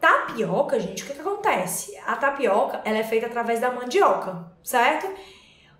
tapioca, 0.00 0.80
gente, 0.80 1.02
o 1.02 1.06
que, 1.06 1.12
que 1.12 1.20
acontece? 1.20 1.94
A 2.06 2.16
tapioca, 2.16 2.80
ela 2.86 2.96
é 2.96 3.04
feita 3.04 3.26
através 3.26 3.60
da 3.60 3.70
mandioca, 3.70 4.50
certo? 4.64 5.12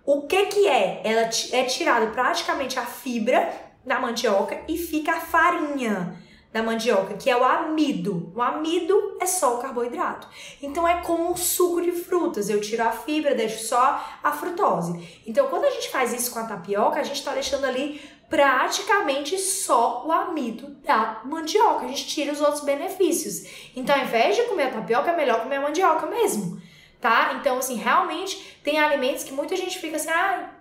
O 0.05 0.27
que 0.27 0.45
que 0.45 0.67
é? 0.67 1.01
Ela 1.03 1.21
é 1.53 1.63
tirada 1.63 2.05
praticamente 2.11 2.77
a 2.77 2.85
fibra 2.85 3.51
da 3.83 3.99
mandioca 3.99 4.61
e 4.67 4.77
fica 4.77 5.13
a 5.13 5.19
farinha 5.21 6.21
da 6.51 6.61
mandioca, 6.61 7.13
que 7.13 7.29
é 7.29 7.37
o 7.37 7.43
amido. 7.43 8.31
O 8.35 8.41
amido 8.41 9.17
é 9.21 9.25
só 9.25 9.55
o 9.55 9.59
carboidrato. 9.59 10.27
Então 10.61 10.87
é 10.87 11.01
como 11.01 11.31
um 11.31 11.37
suco 11.37 11.81
de 11.81 11.91
frutas. 11.91 12.49
Eu 12.49 12.59
tiro 12.59 12.83
a 12.83 12.91
fibra, 12.91 13.33
deixo 13.33 13.65
só 13.65 14.03
a 14.21 14.31
frutose. 14.31 15.21
Então 15.25 15.47
quando 15.47 15.65
a 15.65 15.69
gente 15.69 15.89
faz 15.89 16.13
isso 16.13 16.31
com 16.31 16.39
a 16.39 16.45
tapioca, 16.45 16.99
a 16.99 17.03
gente 17.03 17.17
está 17.17 17.33
deixando 17.33 17.65
ali 17.65 18.01
praticamente 18.29 19.37
só 19.37 20.05
o 20.05 20.11
amido 20.11 20.67
da 20.85 21.21
mandioca. 21.23 21.85
A 21.85 21.87
gente 21.87 22.07
tira 22.07 22.33
os 22.33 22.41
outros 22.41 22.63
benefícios. 22.63 23.71
Então 23.75 23.95
ao 23.95 24.01
invés 24.01 24.35
de 24.35 24.43
comer 24.43 24.63
a 24.63 24.71
tapioca, 24.71 25.11
é 25.11 25.15
melhor 25.15 25.43
comer 25.43 25.57
a 25.57 25.61
mandioca 25.61 26.05
mesmo. 26.07 26.61
Tá? 26.99 27.33
Então, 27.39 27.57
assim, 27.57 27.75
realmente 27.75 28.59
tem 28.63 28.79
alimentos 28.79 29.23
que 29.23 29.33
muita 29.33 29.55
gente 29.55 29.79
fica 29.79 29.95
assim, 29.95 30.11
ah, 30.11 30.51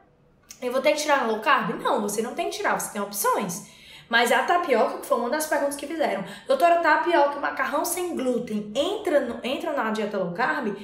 eu 0.63 0.73
vou 0.73 0.81
ter 0.81 0.93
que 0.93 1.03
tirar 1.03 1.27
low 1.27 1.41
carb? 1.41 1.79
Não, 1.83 2.01
você 2.01 2.23
não 2.23 2.35
tem 2.35 2.49
que 2.49 2.57
tirar, 2.57 2.81
você 2.81 2.93
tem 2.93 3.03
opções. 3.03 3.69
Mas 4.11 4.33
a 4.33 4.43
tapioca, 4.43 4.99
que 4.99 5.07
foi 5.07 5.19
uma 5.19 5.31
das 5.31 5.47
perguntas 5.47 5.77
que 5.77 5.87
fizeram, 5.87 6.25
doutora, 6.49 6.81
tapioca 6.81 7.37
e 7.37 7.41
macarrão 7.41 7.85
sem 7.85 8.17
glúten 8.17 8.73
entra, 8.75 9.21
no, 9.21 9.39
entra 9.45 9.73
na 9.73 9.91
dieta 9.93 10.19
low 10.19 10.33
carb? 10.33 10.77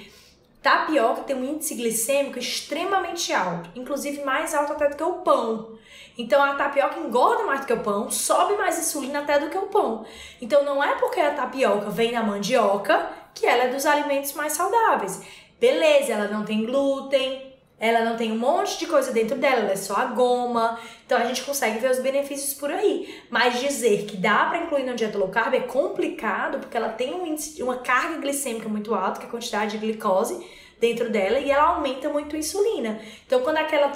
Tapioca 0.63 1.23
tem 1.23 1.35
um 1.35 1.45
índice 1.45 1.75
glicêmico 1.75 2.39
extremamente 2.39 3.33
alto, 3.33 3.69
inclusive 3.75 4.23
mais 4.23 4.55
alto 4.55 4.73
até 4.73 4.89
do 4.89 4.97
que 4.97 5.03
o 5.03 5.15
pão. 5.15 5.77
Então 6.17 6.41
a 6.41 6.55
tapioca 6.55 7.01
engorda 7.01 7.43
mais 7.43 7.61
do 7.61 7.67
que 7.67 7.73
o 7.73 7.81
pão, 7.81 8.11
sobe 8.11 8.57
mais 8.57 8.79
insulina 8.79 9.19
até 9.19 9.41
do 9.41 9.51
que 9.51 9.59
o 9.59 9.67
pão. 9.67 10.07
Então 10.41 10.65
não 10.65 10.83
é 10.83 10.95
porque 10.95 11.21
a 11.21 11.35
tapioca 11.35 11.91
vem 11.91 12.13
da 12.13 12.23
mandioca 12.23 13.11
que 13.35 13.45
ela 13.45 13.65
é 13.65 13.69
dos 13.69 13.85
alimentos 13.85 14.35
mais 14.35 14.53
saudáveis. 14.53 15.21
Beleza, 15.61 16.13
ela 16.13 16.29
não 16.29 16.45
tem 16.45 16.65
glúten, 16.65 17.56
ela 17.79 18.05
não 18.05 18.17
tem 18.17 18.33
um 18.33 18.39
monte 18.39 18.79
de 18.79 18.87
coisa 18.87 19.13
dentro 19.13 19.37
dela, 19.37 19.61
ela 19.61 19.73
é 19.73 19.77
só 19.77 19.97
a 19.97 20.07
goma. 20.07 20.79
Então 21.05 21.19
a 21.19 21.25
gente 21.25 21.43
consegue 21.43 21.79
ver 21.79 21.91
os 21.91 21.99
benefícios 21.99 22.55
por 22.55 22.71
aí. 22.71 23.23
Mas 23.31 23.61
dizer 23.61 24.07
que 24.07 24.17
dá 24.17 24.47
para 24.47 24.59
incluir 24.59 24.85
na 24.85 24.95
dieta 24.95 25.19
low 25.19 25.29
carb 25.29 25.55
é 25.55 25.61
complicado, 25.61 26.59
porque 26.59 26.77
ela 26.77 26.89
tem 26.89 27.15
um 27.15 27.27
índice, 27.27 27.63
uma 27.63 27.77
carga 27.77 28.19
glicêmica 28.19 28.69
muito 28.69 28.95
alta, 28.95 29.21
que 29.21 29.27
é 29.27 29.29
a 29.29 29.31
quantidade 29.31 29.73
de 29.73 29.79
glicose 29.79 30.45
dentro 30.81 31.11
dela, 31.11 31.39
e 31.39 31.51
ela 31.51 31.75
aumenta 31.75 32.09
muito 32.09 32.35
a 32.35 32.39
insulina. 32.39 33.01
Então 33.27 33.43
quando 33.43 33.59
aquela, 33.59 33.93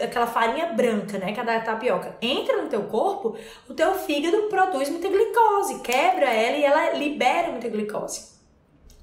aquela 0.00 0.26
farinha 0.26 0.66
branca, 0.66 1.18
né, 1.18 1.32
que 1.32 1.40
é 1.40 1.44
da 1.44 1.60
tapioca, 1.60 2.16
entra 2.22 2.62
no 2.62 2.68
teu 2.68 2.84
corpo, 2.84 3.36
o 3.68 3.74
teu 3.74 3.94
fígado 3.94 4.42
produz 4.48 4.90
muita 4.90 5.08
glicose, 5.08 5.80
quebra 5.80 6.26
ela 6.26 6.56
e 6.56 6.64
ela 6.64 6.92
libera 6.92 7.50
muita 7.50 7.68
glicose. 7.68 8.33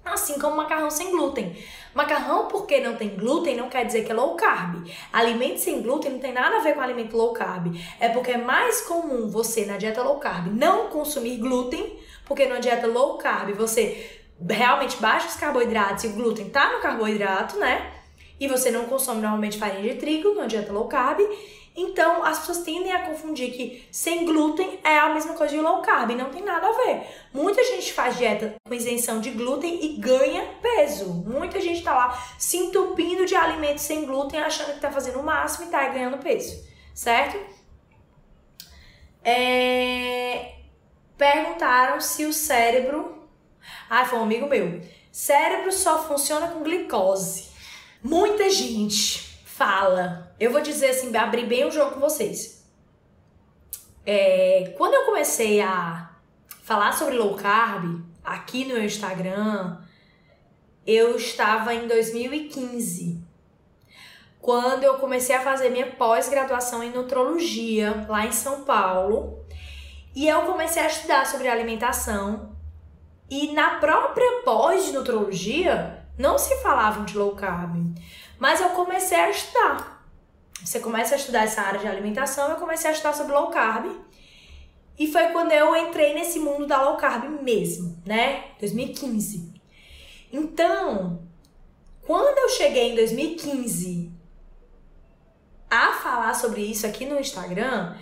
Assim 0.04 0.40
como 0.40 0.58
macarrão 0.58 0.90
sem 0.90 1.12
glúten. 1.12 1.56
Macarrão, 1.94 2.48
porque 2.48 2.80
não 2.80 2.96
tem 2.96 3.10
glúten, 3.10 3.56
não 3.56 3.70
quer 3.70 3.86
dizer 3.86 4.04
que 4.04 4.12
é 4.12 4.16
low 4.16 4.36
carb. 4.36 4.84
Alimento 5.14 5.60
sem 5.60 5.82
glúten 5.82 6.14
não 6.14 6.20
tem 6.20 6.34
nada 6.34 6.58
a 6.58 6.62
ver 6.62 6.74
com 6.74 6.82
alimento 6.82 7.16
low 7.16 7.34
carb. 7.34 7.76
É 8.00 8.10
porque 8.10 8.32
é 8.32 8.38
mais 8.38 8.82
comum 8.82 9.30
você, 9.30 9.66
na 9.66 9.78
dieta 9.78 10.02
low 10.02 10.18
carb, 10.18 10.48
não 10.48 10.88
consumir 10.88 11.38
glúten, 11.38 12.00
porque 12.26 12.48
na 12.48 12.60
dieta 12.60 12.88
low 12.88 13.18
carb 13.18 13.54
você 13.54 14.22
realmente 14.50 14.98
baixa 14.98 15.28
os 15.28 15.36
carboidratos 15.36 16.04
e 16.04 16.08
o 16.08 16.14
glúten 16.14 16.50
tá 16.50 16.74
no 16.74 16.82
carboidrato, 16.82 17.60
né? 17.60 17.92
E 18.40 18.48
você 18.48 18.72
não 18.72 18.86
consome 18.86 19.22
normalmente 19.22 19.60
farinha 19.60 19.94
de 19.94 20.00
trigo 20.00 20.34
na 20.34 20.48
dieta 20.48 20.74
low 20.74 20.88
carb. 20.88 21.20
Então, 21.76 22.24
as 22.24 22.40
pessoas 22.40 22.60
tendem 22.60 22.92
a 22.92 23.06
confundir 23.06 23.52
que 23.52 23.88
sem 23.92 24.26
glúten 24.26 24.80
é 24.84 25.00
a 25.00 25.14
mesma 25.14 25.34
coisa 25.36 25.56
de 25.56 25.62
low 25.62 25.82
carb, 25.82 26.12
não 26.12 26.30
tem 26.30 26.44
nada 26.44 26.68
a 26.68 26.72
ver. 26.72 27.08
Muita 27.34 27.64
gente 27.64 27.94
faz 27.94 28.18
dieta 28.18 28.56
com 28.68 28.74
isenção 28.74 29.22
de 29.22 29.32
glúten 29.32 29.86
e 29.86 29.98
ganha 29.98 30.44
peso. 30.62 31.06
Muita 31.26 31.62
gente 31.62 31.82
tá 31.82 31.94
lá 31.94 32.24
se 32.38 32.58
entupindo 32.58 33.26
de 33.26 33.36
alimentos 33.36 33.84
sem 33.84 34.06
glúten, 34.06 34.40
achando 34.40 34.74
que 34.74 34.82
tá 34.82 34.92
fazendo 34.92 35.20
o 35.20 35.24
máximo 35.24 35.68
e 35.68 35.72
tá 35.72 35.88
ganhando 35.88 36.18
peso, 36.18 36.62
certo? 36.94 37.40
É... 39.24 40.56
Perguntaram 41.18 42.02
se 42.02 42.26
o 42.26 42.34
cérebro. 42.34 43.28
Ah, 43.90 44.06
foi 44.06 44.20
um 44.20 44.24
amigo 44.24 44.48
meu. 44.48 44.82
Cérebro 45.12 45.72
só 45.72 46.04
funciona 46.08 46.48
com 46.48 46.64
glicose. 46.64 47.50
Muita 48.04 48.50
gente 48.50 49.19
fala. 49.46 50.31
Eu 50.42 50.52
vou 50.52 50.60
dizer 50.60 50.89
assim, 50.89 51.15
abrir 51.15 51.46
bem 51.46 51.65
o 51.65 51.71
jogo 51.71 51.92
com 51.92 52.00
vocês. 52.00 52.67
É, 54.04 54.73
quando 54.75 54.96
eu 54.96 55.06
comecei 55.06 55.62
a 55.62 56.10
falar 56.63 56.94
sobre 56.94 57.15
low 57.15 57.35
carb 57.35 58.02
aqui 58.23 58.65
no 58.65 58.73
meu 58.73 58.83
Instagram, 58.83 59.77
eu 60.83 61.15
estava 61.15 61.75
em 61.75 61.87
2015. 61.87 63.23
Quando 64.42 64.83
eu 64.83 64.96
comecei 64.96 65.35
a 65.35 65.42
fazer 65.42 65.69
minha 65.69 65.92
pós-graduação 65.92 66.83
em 66.83 66.89
nutrologia 66.89 68.08
lá 68.10 68.25
em 68.25 68.31
São 68.31 68.63
Paulo, 68.63 69.46
e 70.15 70.27
eu 70.27 70.42
comecei 70.48 70.81
a 70.81 70.87
estudar 70.87 71.27
sobre 71.27 71.50
alimentação. 71.50 72.56
E 73.29 73.54
na 73.54 73.75
própria 73.75 74.42
pós 74.44 74.85
de 74.85 74.94
nutrologia, 74.94 76.04
não 76.17 76.39
se 76.39 76.56
falavam 76.63 77.06
de 77.06 77.15
low 77.15 77.35
carb. 77.35 77.96
Mas 78.39 78.60
eu 78.60 78.69
comecei 78.69 79.19
a 79.19 79.29
estudar. 79.29 79.90
Você 80.64 80.80
começa 80.80 81.16
a 81.16 81.18
estudar 81.18 81.44
essa 81.44 81.62
área 81.62 81.80
de 81.80 81.88
alimentação, 81.88 82.50
eu 82.50 82.58
comecei 82.58 82.90
a 82.90 82.94
estudar 82.94 83.14
sobre 83.14 83.34
low 83.34 83.50
carb. 83.50 83.92
E 84.98 85.12
foi 85.12 85.30
quando 85.30 85.52
eu 85.52 85.76
entrei 85.76 86.14
nesse 86.14 86.40
mundo 86.40 86.68
da 86.68 86.82
low 86.82 86.98
carb 86.98 87.24
mesmo, 87.42 87.98
né? 88.06 88.46
2015. 88.60 89.52
Então, 90.32 91.24
quando 92.06 92.38
eu 92.38 92.50
cheguei 92.50 92.92
em 92.92 92.96
2015 92.96 94.12
a 95.70 95.94
falar 95.94 96.34
sobre 96.36 96.62
isso 96.62 96.86
aqui 96.86 97.06
no 97.06 97.20
Instagram, 97.20 97.96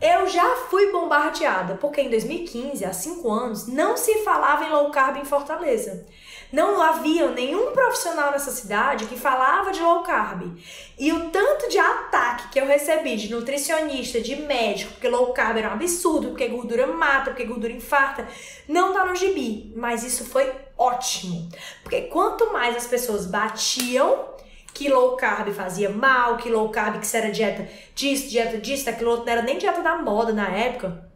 eu 0.00 0.28
já 0.28 0.56
fui 0.68 0.92
bombardeada, 0.92 1.76
porque 1.76 2.00
em 2.00 2.10
2015, 2.10 2.84
há 2.84 2.92
cinco 2.92 3.30
anos, 3.30 3.66
não 3.66 3.96
se 3.96 4.22
falava 4.24 4.64
em 4.64 4.70
low 4.70 4.90
carb 4.90 5.16
em 5.16 5.24
Fortaleza. 5.24 6.06
Não 6.54 6.80
havia 6.80 7.28
nenhum 7.32 7.72
profissional 7.72 8.30
nessa 8.30 8.52
cidade 8.52 9.06
que 9.06 9.18
falava 9.18 9.72
de 9.72 9.80
low 9.80 10.04
carb. 10.04 10.56
E 10.96 11.12
o 11.12 11.28
tanto 11.30 11.68
de 11.68 11.76
ataque 11.76 12.50
que 12.50 12.60
eu 12.60 12.66
recebi 12.66 13.16
de 13.16 13.28
nutricionista, 13.28 14.20
de 14.20 14.36
médico, 14.36 14.92
porque 14.92 15.08
low 15.08 15.32
carb 15.32 15.56
era 15.56 15.70
um 15.70 15.72
absurdo, 15.72 16.28
porque 16.28 16.46
gordura 16.46 16.86
mata, 16.86 17.32
porque 17.32 17.44
gordura 17.44 17.72
infarta, 17.72 18.28
não 18.68 18.92
tá 18.92 19.04
no 19.04 19.16
gibi. 19.16 19.72
Mas 19.74 20.04
isso 20.04 20.24
foi 20.26 20.48
ótimo. 20.78 21.48
Porque 21.82 22.02
quanto 22.02 22.52
mais 22.52 22.76
as 22.76 22.86
pessoas 22.86 23.26
batiam 23.26 24.26
que 24.72 24.88
low 24.88 25.16
carb 25.16 25.52
fazia 25.52 25.90
mal, 25.90 26.36
que 26.36 26.48
low 26.48 26.68
carb 26.68 27.00
que 27.00 27.06
isso 27.06 27.16
era 27.16 27.32
dieta 27.32 27.68
disso, 27.96 28.28
dieta 28.28 28.58
disso, 28.58 28.84
daquilo 28.84 29.10
outro, 29.10 29.26
não 29.26 29.32
era 29.32 29.42
nem 29.42 29.58
dieta 29.58 29.82
da 29.82 29.96
moda 29.96 30.32
na 30.32 30.48
época. 30.50 31.12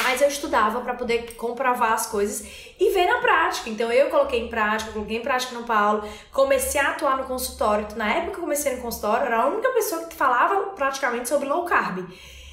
Mas 0.00 0.22
eu 0.22 0.28
estudava 0.28 0.80
para 0.80 0.94
poder 0.94 1.34
comprovar 1.34 1.92
as 1.92 2.06
coisas 2.06 2.46
e 2.78 2.90
ver 2.90 3.06
na 3.06 3.18
prática. 3.18 3.68
Então 3.68 3.92
eu 3.92 4.08
coloquei 4.08 4.40
em 4.40 4.48
prática, 4.48 4.92
coloquei 4.92 5.18
em 5.18 5.22
prática 5.22 5.54
no 5.54 5.64
Paulo, 5.64 6.08
comecei 6.32 6.80
a 6.80 6.90
atuar 6.90 7.18
no 7.18 7.24
consultório. 7.24 7.86
Na 7.96 8.12
época 8.12 8.32
que 8.32 8.38
eu 8.38 8.42
comecei 8.42 8.76
no 8.76 8.82
consultório, 8.82 9.26
era 9.26 9.42
a 9.42 9.46
única 9.48 9.68
pessoa 9.70 10.06
que 10.06 10.14
falava 10.14 10.70
praticamente 10.70 11.28
sobre 11.28 11.48
low 11.48 11.64
carb. 11.64 12.08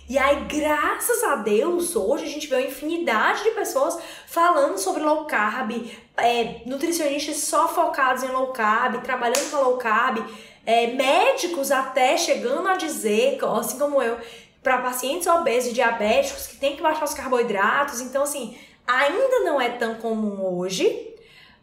E 0.10 0.18
aí, 0.18 0.44
graças 0.46 1.24
a 1.24 1.36
Deus, 1.36 1.96
hoje 1.96 2.24
a 2.24 2.28
gente 2.28 2.48
vê 2.48 2.56
uma 2.56 2.68
infinidade 2.68 3.44
de 3.44 3.52
pessoas 3.52 3.96
falando 4.26 4.80
sobre 4.80 5.04
low 5.04 5.26
carb, 5.26 5.72
é, 6.18 6.62
nutricionistas 6.66 7.38
só 7.38 7.68
focados 7.68 8.24
em 8.24 8.28
low 8.30 8.48
carb, 8.48 9.04
trabalhando 9.04 9.52
com 9.52 9.58
low 9.58 9.78
carb, 9.78 10.26
é, 10.66 10.88
médicos 10.88 11.70
até 11.70 12.18
chegando 12.18 12.68
a 12.68 12.76
dizer, 12.76 13.38
assim 13.60 13.78
como 13.78 14.02
eu, 14.02 14.18
para 14.62 14.80
pacientes 14.80 15.28
obesos 15.28 15.72
e 15.72 15.74
diabéticos 15.74 16.48
que 16.48 16.58
tem 16.58 16.76
que 16.76 16.82
baixar 16.82 17.06
os 17.06 17.14
carboidratos. 17.14 18.02
Então, 18.02 18.24
assim, 18.24 18.58
ainda 18.86 19.40
não 19.42 19.60
é 19.60 19.70
tão 19.70 19.96
comum 19.96 20.58
hoje, 20.58 21.16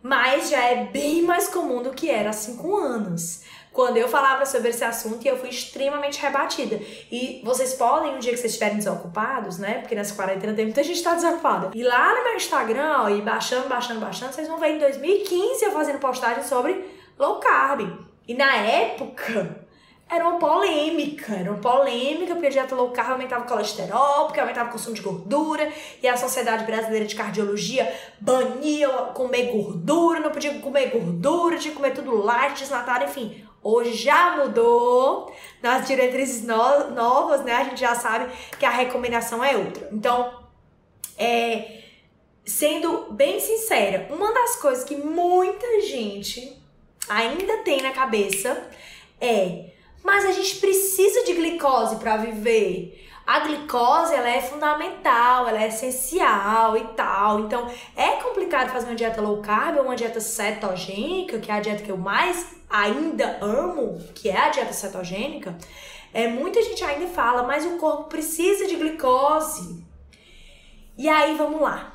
mas 0.02 0.50
já 0.50 0.62
é 0.62 0.84
bem 0.84 1.22
mais 1.22 1.48
comum 1.48 1.82
do 1.82 1.90
que 1.90 2.10
era 2.10 2.30
há 2.30 2.32
cinco 2.32 2.76
anos 2.76 3.44
quando 3.76 3.98
eu 3.98 4.08
falava 4.08 4.46
sobre 4.46 4.70
esse 4.70 4.82
assunto 4.82 5.26
eu 5.26 5.36
fui 5.36 5.50
extremamente 5.50 6.18
rebatida. 6.18 6.80
E 7.12 7.42
vocês 7.44 7.74
podem, 7.74 8.16
um 8.16 8.18
dia 8.18 8.32
que 8.32 8.38
vocês 8.38 8.52
estiverem 8.52 8.78
desocupados, 8.78 9.58
né? 9.58 9.80
Porque 9.80 9.94
nessa 9.94 10.14
quarentena 10.14 10.54
tem 10.54 10.64
muita 10.64 10.82
gente 10.82 10.96
que 10.96 11.04
tá 11.04 11.14
desocupada. 11.14 11.72
E 11.74 11.82
lá 11.82 12.16
no 12.16 12.24
meu 12.24 12.36
Instagram, 12.36 13.02
ó, 13.02 13.10
e 13.10 13.20
baixando, 13.20 13.68
baixando, 13.68 14.00
baixando, 14.00 14.32
vocês 14.32 14.48
vão 14.48 14.58
ver 14.58 14.76
em 14.76 14.78
2015 14.78 15.62
eu 15.62 15.72
fazendo 15.72 15.98
postagem 15.98 16.42
sobre 16.42 16.86
low 17.18 17.38
carb. 17.38 17.82
E 18.26 18.32
na 18.32 18.56
época, 18.56 19.65
era 20.08 20.28
uma 20.28 20.38
polêmica, 20.38 21.34
era 21.34 21.50
uma 21.50 21.60
polêmica 21.60 22.34
porque 22.34 22.46
a 22.46 22.50
dieta 22.50 22.74
low 22.76 22.90
carb 22.90 23.12
aumentava 23.12 23.44
o 23.44 23.48
colesterol, 23.48 24.26
porque 24.26 24.38
aumentava 24.38 24.68
o 24.68 24.72
consumo 24.72 24.94
de 24.94 25.02
gordura, 25.02 25.70
e 26.00 26.06
a 26.06 26.16
Sociedade 26.16 26.64
Brasileira 26.64 27.04
de 27.04 27.16
Cardiologia 27.16 27.92
bania 28.20 28.88
comer 29.14 29.50
gordura, 29.50 30.20
não 30.20 30.30
podia 30.30 30.54
comer 30.60 30.90
gordura, 30.90 31.58
tinha 31.58 31.72
que 31.72 31.76
comer 31.76 31.92
tudo 31.92 32.22
light, 32.22 32.60
desnatado, 32.60 33.04
enfim. 33.04 33.44
Hoje 33.62 33.94
já 33.94 34.36
mudou 34.36 35.34
nas 35.60 35.88
diretrizes 35.88 36.46
no 36.46 36.90
novas, 36.92 37.42
né? 37.42 37.52
A 37.54 37.64
gente 37.64 37.80
já 37.80 37.96
sabe 37.96 38.32
que 38.60 38.64
a 38.64 38.70
recomendação 38.70 39.42
é 39.42 39.56
outra. 39.56 39.88
Então, 39.92 40.46
é, 41.18 41.82
sendo 42.44 43.10
bem 43.10 43.40
sincera, 43.40 44.06
uma 44.08 44.32
das 44.32 44.54
coisas 44.56 44.84
que 44.84 44.94
muita 44.96 45.80
gente 45.80 46.62
ainda 47.08 47.58
tem 47.64 47.82
na 47.82 47.90
cabeça 47.90 48.70
é: 49.20 49.75
mas 50.06 50.24
a 50.24 50.30
gente 50.30 50.56
precisa 50.56 51.24
de 51.24 51.32
glicose 51.34 51.96
para 51.96 52.16
viver. 52.16 53.04
A 53.26 53.40
glicose 53.40 54.14
ela 54.14 54.30
é 54.30 54.40
fundamental, 54.40 55.48
ela 55.48 55.60
é 55.60 55.66
essencial 55.66 56.76
e 56.76 56.84
tal. 56.94 57.40
Então 57.40 57.68
é 57.96 58.12
complicado 58.22 58.70
fazer 58.70 58.86
uma 58.86 58.94
dieta 58.94 59.20
low 59.20 59.42
carb 59.42 59.78
ou 59.78 59.82
uma 59.82 59.96
dieta 59.96 60.20
cetogênica, 60.20 61.40
que 61.40 61.50
é 61.50 61.54
a 61.54 61.60
dieta 61.60 61.82
que 61.82 61.90
eu 61.90 61.96
mais 61.96 62.54
ainda 62.70 63.38
amo, 63.42 64.00
que 64.14 64.28
é 64.28 64.38
a 64.38 64.48
dieta 64.48 64.72
cetogênica, 64.72 65.58
é, 66.14 66.28
muita 66.28 66.62
gente 66.62 66.84
ainda 66.84 67.08
fala, 67.08 67.42
mas 67.42 67.66
o 67.66 67.76
corpo 67.76 68.04
precisa 68.04 68.66
de 68.66 68.76
glicose. 68.76 69.84
E 70.96 71.08
aí, 71.08 71.36
vamos 71.36 71.60
lá. 71.60 71.94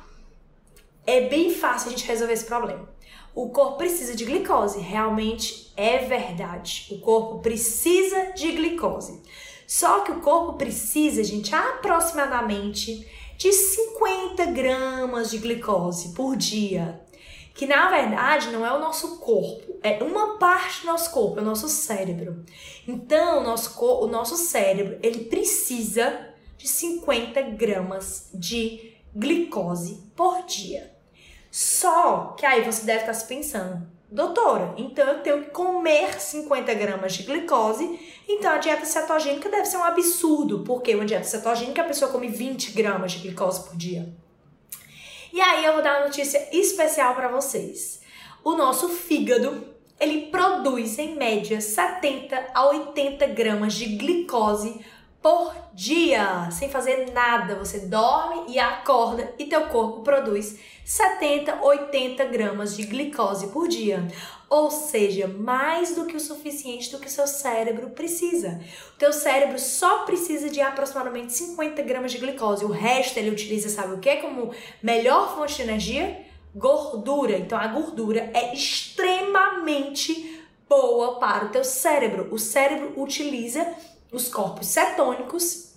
É 1.06 1.22
bem 1.22 1.52
fácil 1.52 1.88
a 1.88 1.90
gente 1.92 2.06
resolver 2.06 2.34
esse 2.34 2.44
problema. 2.44 2.91
O 3.34 3.48
corpo 3.48 3.78
precisa 3.78 4.14
de 4.14 4.24
glicose, 4.24 4.80
realmente 4.80 5.72
é 5.76 5.98
verdade. 5.98 6.88
O 6.90 6.98
corpo 6.98 7.38
precisa 7.38 8.32
de 8.32 8.52
glicose. 8.52 9.22
Só 9.66 10.00
que 10.00 10.12
o 10.12 10.20
corpo 10.20 10.54
precisa, 10.54 11.24
gente, 11.24 11.54
aproximadamente 11.54 13.06
de 13.38 13.52
50 13.52 14.44
gramas 14.46 15.30
de 15.30 15.38
glicose 15.38 16.10
por 16.10 16.36
dia 16.36 17.02
que 17.54 17.66
na 17.66 17.90
verdade 17.90 18.50
não 18.50 18.64
é 18.64 18.72
o 18.72 18.80
nosso 18.80 19.18
corpo, 19.18 19.78
é 19.82 20.02
uma 20.02 20.38
parte 20.38 20.80
do 20.80 20.86
nosso 20.86 21.10
corpo, 21.10 21.38
é 21.38 21.42
o 21.42 21.44
nosso 21.44 21.68
cérebro. 21.68 22.44
Então, 22.86 23.40
o 23.40 23.44
nosso, 23.44 23.78
o 23.84 24.06
nosso 24.06 24.36
cérebro, 24.36 24.98
ele 25.02 25.24
precisa 25.24 26.28
de 26.56 26.66
50 26.66 27.40
gramas 27.42 28.30
de 28.32 28.94
glicose 29.14 30.10
por 30.16 30.44
dia. 30.44 30.91
Só 31.52 32.34
que 32.38 32.46
aí 32.46 32.62
você 32.62 32.86
deve 32.86 33.00
estar 33.00 33.12
se 33.12 33.26
pensando, 33.26 33.86
doutora, 34.10 34.72
então 34.78 35.06
eu 35.06 35.20
tenho 35.20 35.44
que 35.44 35.50
comer 35.50 36.18
50 36.18 36.72
gramas 36.72 37.12
de 37.12 37.24
glicose, 37.24 38.00
então 38.26 38.50
a 38.50 38.56
dieta 38.56 38.86
cetogênica 38.86 39.50
deve 39.50 39.66
ser 39.66 39.76
um 39.76 39.84
absurdo, 39.84 40.64
porque 40.64 40.94
uma 40.94 41.04
dieta 41.04 41.24
cetogênica 41.24 41.82
a 41.82 41.84
pessoa 41.84 42.10
come 42.10 42.26
20 42.26 42.72
gramas 42.72 43.12
de 43.12 43.18
glicose 43.18 43.68
por 43.68 43.76
dia. 43.76 44.10
E 45.30 45.42
aí 45.42 45.62
eu 45.62 45.74
vou 45.74 45.82
dar 45.82 45.98
uma 45.98 46.06
notícia 46.06 46.48
especial 46.56 47.14
para 47.14 47.28
vocês. 47.28 48.00
O 48.42 48.54
nosso 48.54 48.88
fígado, 48.88 49.74
ele 50.00 50.28
produz 50.28 50.98
em 50.98 51.16
média 51.16 51.60
70 51.60 52.46
a 52.54 52.66
80 52.68 53.26
gramas 53.26 53.74
de 53.74 53.96
glicose 53.96 54.80
por 55.22 55.54
dia, 55.72 56.50
sem 56.50 56.68
fazer 56.68 57.12
nada. 57.12 57.54
Você 57.54 57.80
dorme 57.80 58.52
e 58.52 58.58
acorda 58.58 59.32
e 59.38 59.46
teu 59.46 59.68
corpo 59.68 60.00
produz 60.00 60.58
70, 60.84 61.62
80 61.62 62.24
gramas 62.24 62.76
de 62.76 62.82
glicose 62.82 63.46
por 63.48 63.68
dia. 63.68 64.06
Ou 64.50 64.70
seja, 64.70 65.28
mais 65.28 65.94
do 65.94 66.04
que 66.04 66.16
o 66.16 66.20
suficiente 66.20 66.90
do 66.90 66.98
que 66.98 67.06
o 67.06 67.10
seu 67.10 67.26
cérebro 67.26 67.90
precisa. 67.90 68.60
O 68.94 68.98
teu 68.98 69.12
cérebro 69.12 69.58
só 69.58 70.00
precisa 70.04 70.50
de 70.50 70.60
aproximadamente 70.60 71.32
50 71.32 71.80
gramas 71.82 72.10
de 72.12 72.18
glicose. 72.18 72.64
O 72.64 72.70
resto 72.70 73.16
ele 73.16 73.30
utiliza, 73.30 73.70
sabe 73.70 73.94
o 73.94 73.98
que? 73.98 74.16
Como 74.16 74.52
melhor 74.82 75.34
fonte 75.36 75.56
de 75.56 75.62
energia? 75.62 76.20
Gordura. 76.54 77.38
Então 77.38 77.56
a 77.56 77.68
gordura 77.68 78.30
é 78.34 78.52
extremamente 78.52 80.42
boa 80.68 81.18
para 81.18 81.46
o 81.46 81.48
teu 81.50 81.64
cérebro. 81.64 82.28
O 82.30 82.38
cérebro 82.38 82.92
utiliza 83.00 83.66
os 84.12 84.28
corpos 84.28 84.66
cetônicos 84.66 85.72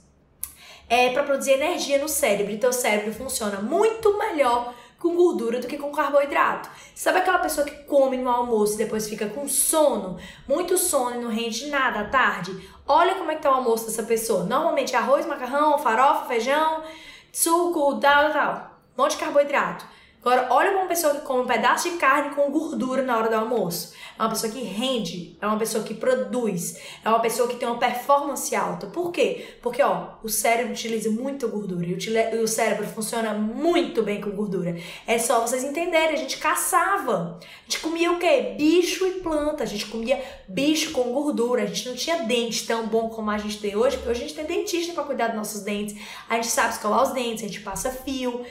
é, 0.90 1.12
para 1.12 1.24
produzir 1.24 1.54
energia 1.54 1.98
no 1.98 2.10
cérebro. 2.10 2.52
Então 2.52 2.70
o 2.70 2.74
cérebro 2.74 3.14
funciona 3.14 3.62
muito 3.62 4.18
melhor 4.18 4.74
com 5.00 5.16
gordura 5.16 5.60
do 5.60 5.68
que 5.68 5.78
com 5.78 5.92
carboidrato. 5.92 6.70
Sabe 6.94 7.20
aquela 7.20 7.40
pessoa 7.40 7.66
que 7.66 7.84
come 7.84 8.18
no 8.18 8.30
almoço 8.30 8.74
e 8.74 8.78
depois 8.78 9.08
fica 9.08 9.28
com 9.28 9.48
sono? 9.48 10.18
Muito 10.48 10.78
sono 10.78 11.16
e 11.16 11.24
não 11.24 11.30
rende 11.30 11.68
nada 11.68 12.02
à 12.02 12.06
tarde? 12.06 12.70
Olha 12.88 13.16
como 13.16 13.32
é 13.32 13.36
que 13.36 13.42
tá 13.42 13.52
o 13.52 13.56
almoço 13.56 13.86
dessa 13.86 14.04
pessoa. 14.04 14.44
Normalmente 14.44 14.96
arroz, 14.96 15.26
macarrão, 15.26 15.78
farofa, 15.78 16.26
feijão, 16.26 16.84
suco, 17.32 18.00
tal, 18.00 18.32
tal. 18.32 18.80
Um 18.98 19.04
monte 19.04 19.12
de 19.12 19.18
carboidrato. 19.18 19.86
Agora, 20.26 20.48
olha 20.50 20.72
uma 20.72 20.88
pessoa 20.88 21.14
que 21.14 21.22
come 21.22 21.44
um 21.44 21.46
pedaço 21.46 21.88
de 21.88 21.98
carne 21.98 22.34
com 22.34 22.50
gordura 22.50 23.04
na 23.04 23.16
hora 23.16 23.30
do 23.30 23.36
almoço. 23.36 23.94
É 24.18 24.24
uma 24.24 24.30
pessoa 24.30 24.52
que 24.52 24.60
rende, 24.64 25.38
é 25.40 25.46
uma 25.46 25.60
pessoa 25.60 25.84
que 25.84 25.94
produz, 25.94 26.80
é 27.04 27.10
uma 27.10 27.20
pessoa 27.20 27.48
que 27.48 27.58
tem 27.58 27.68
uma 27.68 27.78
performance 27.78 28.56
alta. 28.56 28.88
Por 28.88 29.12
quê? 29.12 29.46
Porque, 29.62 29.84
ó, 29.84 30.14
o 30.24 30.28
cérebro 30.28 30.74
utiliza 30.74 31.12
muito 31.12 31.48
gordura 31.48 31.86
e 31.86 32.40
o 32.40 32.48
cérebro 32.48 32.88
funciona 32.88 33.36
muito 33.36 34.02
bem 34.02 34.20
com 34.20 34.32
gordura. 34.32 34.76
É 35.06 35.20
só 35.20 35.42
vocês 35.42 35.64
entenderem, 35.64 36.16
a 36.16 36.18
gente 36.18 36.40
caçava. 36.40 37.38
A 37.40 37.70
gente 37.70 37.80
comia 37.82 38.12
o 38.12 38.18
quê? 38.18 38.56
Bicho 38.58 39.06
e 39.06 39.20
planta. 39.20 39.62
A 39.62 39.68
gente 39.68 39.86
comia 39.86 40.20
bicho 40.48 40.92
com 40.92 41.04
gordura. 41.14 41.62
A 41.62 41.68
gente 41.68 41.88
não 41.88 41.96
tinha 41.96 42.24
dente 42.24 42.66
tão 42.66 42.88
bom 42.88 43.10
como 43.10 43.30
a 43.30 43.38
gente 43.38 43.60
tem 43.60 43.76
hoje, 43.76 43.98
porque 43.98 44.10
hoje 44.10 44.24
a 44.24 44.28
gente 44.28 44.36
tem 44.36 44.46
dentista 44.46 44.92
para 44.92 45.04
cuidar 45.04 45.28
dos 45.28 45.36
nossos 45.36 45.62
dentes. 45.62 45.96
A 46.28 46.34
gente 46.34 46.48
sabe 46.48 46.74
escovar 46.74 47.04
os 47.04 47.14
dentes, 47.14 47.44
a 47.44 47.48
gente 47.48 47.60
passa 47.60 47.92
fio. 47.92 48.44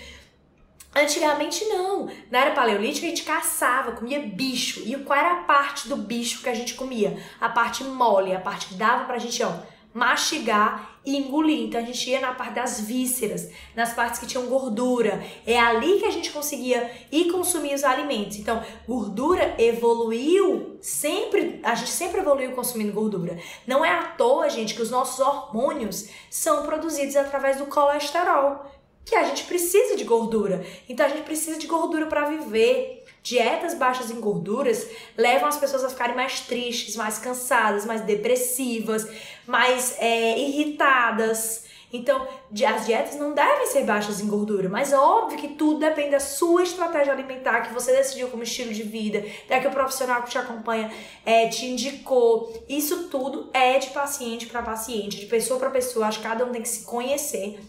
Antigamente 0.96 1.64
não. 1.64 2.08
Na 2.30 2.40
era 2.40 2.54
paleolítica 2.54 3.06
a 3.06 3.10
gente 3.10 3.24
caçava, 3.24 3.92
comia 3.92 4.20
bicho. 4.20 4.82
E 4.86 4.96
qual 4.98 5.18
era 5.18 5.32
a 5.32 5.42
parte 5.42 5.88
do 5.88 5.96
bicho 5.96 6.42
que 6.42 6.48
a 6.48 6.54
gente 6.54 6.74
comia? 6.74 7.20
A 7.40 7.48
parte 7.48 7.82
mole, 7.82 8.34
a 8.34 8.40
parte 8.40 8.66
que 8.66 8.74
dava 8.74 9.04
pra 9.04 9.18
gente, 9.18 9.42
ó, 9.42 9.52
mastigar 9.92 10.98
e 11.04 11.16
engolir. 11.16 11.66
Então 11.66 11.80
a 11.80 11.84
gente 11.84 12.08
ia 12.08 12.20
na 12.20 12.32
parte 12.32 12.54
das 12.54 12.80
vísceras, 12.80 13.50
nas 13.74 13.92
partes 13.92 14.20
que 14.20 14.26
tinham 14.26 14.46
gordura. 14.46 15.24
É 15.46 15.58
ali 15.58 15.98
que 15.98 16.04
a 16.04 16.10
gente 16.10 16.30
conseguia 16.30 16.90
ir 17.10 17.30
consumir 17.30 17.74
os 17.74 17.84
alimentos. 17.84 18.38
Então, 18.38 18.62
gordura 18.86 19.54
evoluiu 19.58 20.78
sempre, 20.80 21.60
a 21.62 21.74
gente 21.74 21.90
sempre 21.90 22.20
evoluiu 22.20 22.52
consumindo 22.52 22.92
gordura. 22.92 23.38
Não 23.66 23.84
é 23.84 23.90
à 23.90 24.02
toa, 24.04 24.48
gente, 24.48 24.74
que 24.74 24.82
os 24.82 24.90
nossos 24.90 25.18
hormônios 25.18 26.08
são 26.30 26.64
produzidos 26.64 27.16
através 27.16 27.58
do 27.58 27.66
colesterol 27.66 28.64
que 29.04 29.14
a 29.14 29.24
gente 29.24 29.44
precisa 29.44 29.96
de 29.96 30.04
gordura. 30.04 30.64
Então 30.88 31.04
a 31.06 31.08
gente 31.08 31.22
precisa 31.22 31.58
de 31.58 31.66
gordura 31.66 32.06
para 32.06 32.28
viver. 32.28 33.04
Dietas 33.22 33.74
baixas 33.74 34.10
em 34.10 34.20
gorduras 34.20 34.86
levam 35.16 35.48
as 35.48 35.56
pessoas 35.56 35.82
a 35.82 35.88
ficarem 35.88 36.14
mais 36.14 36.40
tristes, 36.40 36.94
mais 36.94 37.18
cansadas, 37.18 37.86
mais 37.86 38.02
depressivas, 38.02 39.08
mais 39.46 39.96
é, 39.98 40.38
irritadas. 40.38 41.64
Então, 41.90 42.26
as 42.66 42.84
dietas 42.84 43.16
não 43.16 43.32
devem 43.32 43.66
ser 43.68 43.84
baixas 43.84 44.20
em 44.20 44.26
gordura, 44.26 44.68
mas 44.68 44.92
óbvio 44.92 45.38
que 45.38 45.48
tudo 45.48 45.78
depende 45.78 46.10
da 46.10 46.18
sua 46.18 46.64
estratégia 46.64 47.12
alimentar, 47.12 47.60
que 47.60 47.72
você 47.72 47.92
decidiu 47.92 48.28
como 48.28 48.42
estilo 48.42 48.74
de 48.74 48.82
vida, 48.82 49.20
que 49.20 49.68
o 49.68 49.70
profissional 49.70 50.24
que 50.24 50.30
te 50.30 50.36
acompanha 50.36 50.92
é, 51.24 51.46
te 51.48 51.66
indicou. 51.66 52.64
Isso 52.68 53.08
tudo 53.08 53.48
é 53.54 53.78
de 53.78 53.90
paciente 53.90 54.46
para 54.46 54.60
paciente, 54.60 55.20
de 55.20 55.26
pessoa 55.26 55.60
para 55.60 55.70
pessoa. 55.70 56.08
Acho 56.08 56.18
que 56.18 56.26
cada 56.26 56.44
um 56.44 56.50
tem 56.50 56.62
que 56.62 56.68
se 56.68 56.84
conhecer 56.84 57.60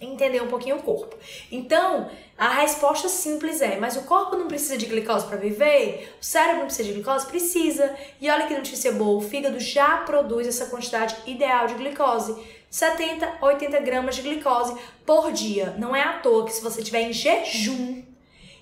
entender 0.00 0.42
um 0.42 0.48
pouquinho 0.48 0.76
o 0.76 0.82
corpo. 0.82 1.16
Então, 1.50 2.10
a 2.36 2.48
resposta 2.60 3.08
simples 3.08 3.60
é: 3.60 3.78
mas 3.78 3.96
o 3.96 4.02
corpo 4.02 4.36
não 4.36 4.48
precisa 4.48 4.76
de 4.76 4.86
glicose 4.86 5.26
para 5.26 5.36
viver? 5.36 6.14
O 6.20 6.24
cérebro 6.24 6.58
não 6.58 6.66
precisa 6.66 6.88
de 6.88 6.94
glicose? 6.94 7.26
Precisa. 7.26 7.94
E 8.20 8.28
olha 8.30 8.46
que 8.46 8.54
notícia 8.54 8.92
boa: 8.92 9.18
o 9.18 9.22
fígado 9.22 9.58
já 9.58 9.98
produz 9.98 10.46
essa 10.46 10.66
quantidade 10.66 11.16
ideal 11.26 11.66
de 11.66 11.74
glicose. 11.74 12.36
70, 12.68 13.38
80 13.40 13.80
gramas 13.80 14.16
de 14.16 14.22
glicose 14.22 14.76
por 15.06 15.32
dia. 15.32 15.74
Não 15.78 15.94
é 15.94 16.02
à 16.02 16.14
toa 16.18 16.44
que 16.44 16.52
se 16.52 16.62
você 16.62 16.80
estiver 16.80 17.02
em 17.02 17.12
jejum 17.12 18.02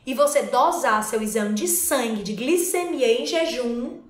e 0.07 0.15
você 0.15 0.43
dosar 0.43 1.03
seu 1.03 1.21
exame 1.23 1.55
de 1.55 1.67
sangue 1.67 2.23
de 2.23 2.35
glicemia 2.35 3.21
em 3.21 3.27
jejum, 3.27 4.01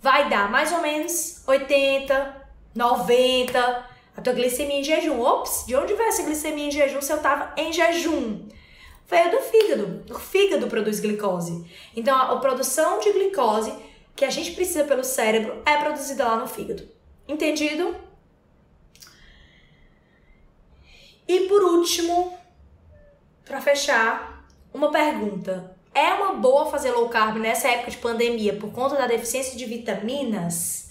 vai 0.00 0.28
dar 0.28 0.50
mais 0.50 0.70
ou 0.70 0.80
menos 0.80 1.42
80, 1.46 2.36
90 2.74 3.91
a 4.16 4.20
tua 4.20 4.32
glicemia 4.32 4.80
em 4.80 4.84
jejum. 4.84 5.20
Ops, 5.20 5.64
de 5.66 5.74
onde 5.74 5.94
veio 5.94 6.08
essa 6.08 6.22
glicemia 6.22 6.66
em 6.66 6.70
jejum 6.70 7.00
se 7.00 7.12
eu 7.12 7.16
estava 7.16 7.52
em 7.56 7.72
jejum? 7.72 8.48
Veio 9.06 9.30
do 9.30 9.38
fígado. 9.40 10.04
O 10.10 10.18
fígado 10.18 10.66
produz 10.68 11.00
glicose. 11.00 11.66
Então, 11.94 12.16
a, 12.16 12.32
a 12.32 12.36
produção 12.36 12.98
de 13.00 13.12
glicose 13.12 13.72
que 14.14 14.24
a 14.24 14.30
gente 14.30 14.52
precisa 14.52 14.84
pelo 14.84 15.04
cérebro 15.04 15.62
é 15.66 15.76
produzida 15.78 16.24
lá 16.24 16.36
no 16.36 16.46
fígado. 16.46 16.88
Entendido? 17.26 17.96
E 21.26 21.40
por 21.48 21.62
último, 21.62 22.36
para 23.44 23.60
fechar, 23.60 24.46
uma 24.72 24.90
pergunta. 24.90 25.76
É 25.94 26.12
uma 26.14 26.34
boa 26.34 26.70
fazer 26.70 26.90
low 26.92 27.08
carb 27.08 27.36
nessa 27.36 27.68
época 27.68 27.90
de 27.90 27.98
pandemia 27.98 28.54
por 28.54 28.72
conta 28.72 28.96
da 28.96 29.06
deficiência 29.06 29.56
de 29.56 29.64
vitaminas? 29.66 30.90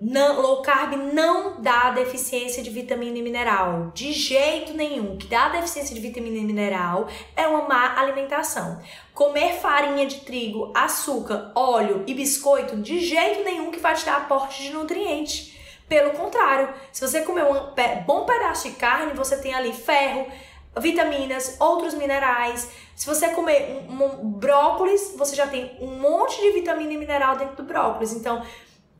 Não, 0.00 0.40
low 0.40 0.62
carb 0.62 0.92
não 1.12 1.60
dá 1.60 1.90
deficiência 1.90 2.62
de 2.62 2.70
vitamina 2.70 3.18
e 3.18 3.22
mineral, 3.22 3.90
de 3.92 4.12
jeito 4.12 4.72
nenhum. 4.72 5.14
O 5.14 5.16
que 5.16 5.26
dá 5.26 5.48
deficiência 5.48 5.92
de 5.92 6.00
vitamina 6.00 6.36
e 6.36 6.44
mineral 6.44 7.08
é 7.34 7.48
uma 7.48 7.62
má 7.62 7.98
alimentação. 7.98 8.80
Comer 9.12 9.54
farinha 9.54 10.06
de 10.06 10.20
trigo, 10.20 10.70
açúcar, 10.72 11.50
óleo 11.52 12.04
e 12.06 12.14
biscoito, 12.14 12.76
de 12.76 13.00
jeito 13.00 13.42
nenhum 13.42 13.72
que 13.72 13.80
vai 13.80 13.96
te 13.96 14.04
dar 14.04 14.18
aporte 14.18 14.62
de 14.62 14.70
nutrientes. 14.70 15.52
Pelo 15.88 16.12
contrário, 16.12 16.72
se 16.92 17.00
você 17.00 17.22
comer 17.22 17.44
um 17.46 18.04
bom 18.04 18.24
pedaço 18.24 18.68
de 18.68 18.76
carne, 18.76 19.14
você 19.14 19.36
tem 19.38 19.52
ali 19.52 19.72
ferro, 19.72 20.28
vitaminas, 20.78 21.56
outros 21.58 21.94
minerais. 21.94 22.70
Se 22.94 23.04
você 23.04 23.30
comer 23.30 23.84
um, 23.88 24.04
um 24.04 24.30
brócolis, 24.30 25.12
você 25.16 25.34
já 25.34 25.48
tem 25.48 25.76
um 25.80 25.98
monte 25.98 26.40
de 26.40 26.52
vitamina 26.52 26.92
e 26.92 26.96
mineral 26.96 27.36
dentro 27.36 27.56
do 27.56 27.64
brócolis. 27.64 28.12
Então, 28.12 28.44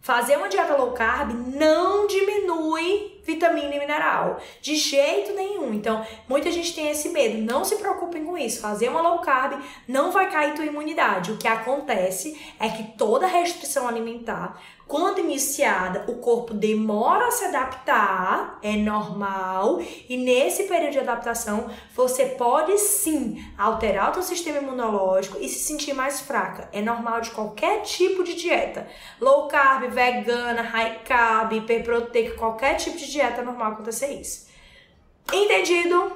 Fazer 0.01 0.37
uma 0.37 0.49
dieta 0.49 0.77
low 0.77 0.93
carb 0.93 1.33
não 1.55 2.07
diminui 2.07 3.19
vitamina 3.25 3.75
e 3.75 3.79
mineral, 3.79 4.41
de 4.63 4.75
jeito 4.75 5.35
nenhum. 5.35 5.75
Então, 5.75 6.07
muita 6.27 6.51
gente 6.51 6.75
tem 6.75 6.89
esse 6.89 7.11
medo. 7.11 7.37
Não 7.39 7.63
se 7.63 7.77
preocupem 7.77 8.25
com 8.25 8.39
isso. 8.39 8.63
Fazer 8.63 8.89
uma 8.89 9.03
low 9.03 9.19
carb 9.19 9.61
não 9.87 10.11
vai 10.11 10.31
cair 10.31 10.55
tua 10.55 10.65
imunidade. 10.65 11.33
O 11.33 11.37
que 11.37 11.47
acontece 11.47 12.41
é 12.59 12.69
que 12.71 12.97
toda 12.97 13.27
restrição 13.27 13.87
alimentar 13.87 14.59
quando 14.89 15.21
iniciada, 15.21 16.07
o 16.09 16.17
corpo 16.17 16.55
demora 16.55 17.27
a 17.27 17.31
se 17.31 17.45
adaptar, 17.45 18.59
é 18.63 18.75
normal, 18.75 19.81
e 20.09 20.17
nesse 20.17 20.65
período 20.65 20.93
de 20.93 20.99
adaptação, 21.01 21.69
você 21.95 22.25
pode 22.25 22.77
sim 22.79 23.45
alterar 23.59 24.11
o 24.11 24.15
seu 24.15 24.23
sistema 24.23 24.59
imunológico 24.59 25.37
e 25.39 25.49
se 25.49 25.59
sentir 25.59 25.93
mais 25.93 26.23
fraca. 26.23 26.71
É 26.73 26.81
normal 26.81 27.21
de 27.21 27.31
qualquer 27.33 27.83
tipo 27.83 28.25
de 28.25 28.35
dieta. 28.35 28.89
Low 29.21 29.47
carb, 29.47 29.91
vegana, 29.91 30.63
high 30.63 31.01
carb, 31.05 31.53
hiperproteica, 31.53 32.37
qualquer 32.37 32.77
tipo 32.77 32.97
de 32.97 33.11
dieta 33.11 33.43
é 33.43 33.45
normal 33.45 33.73
acontecer 33.73 34.19
isso. 34.19 34.49
Entendido? 35.31 36.11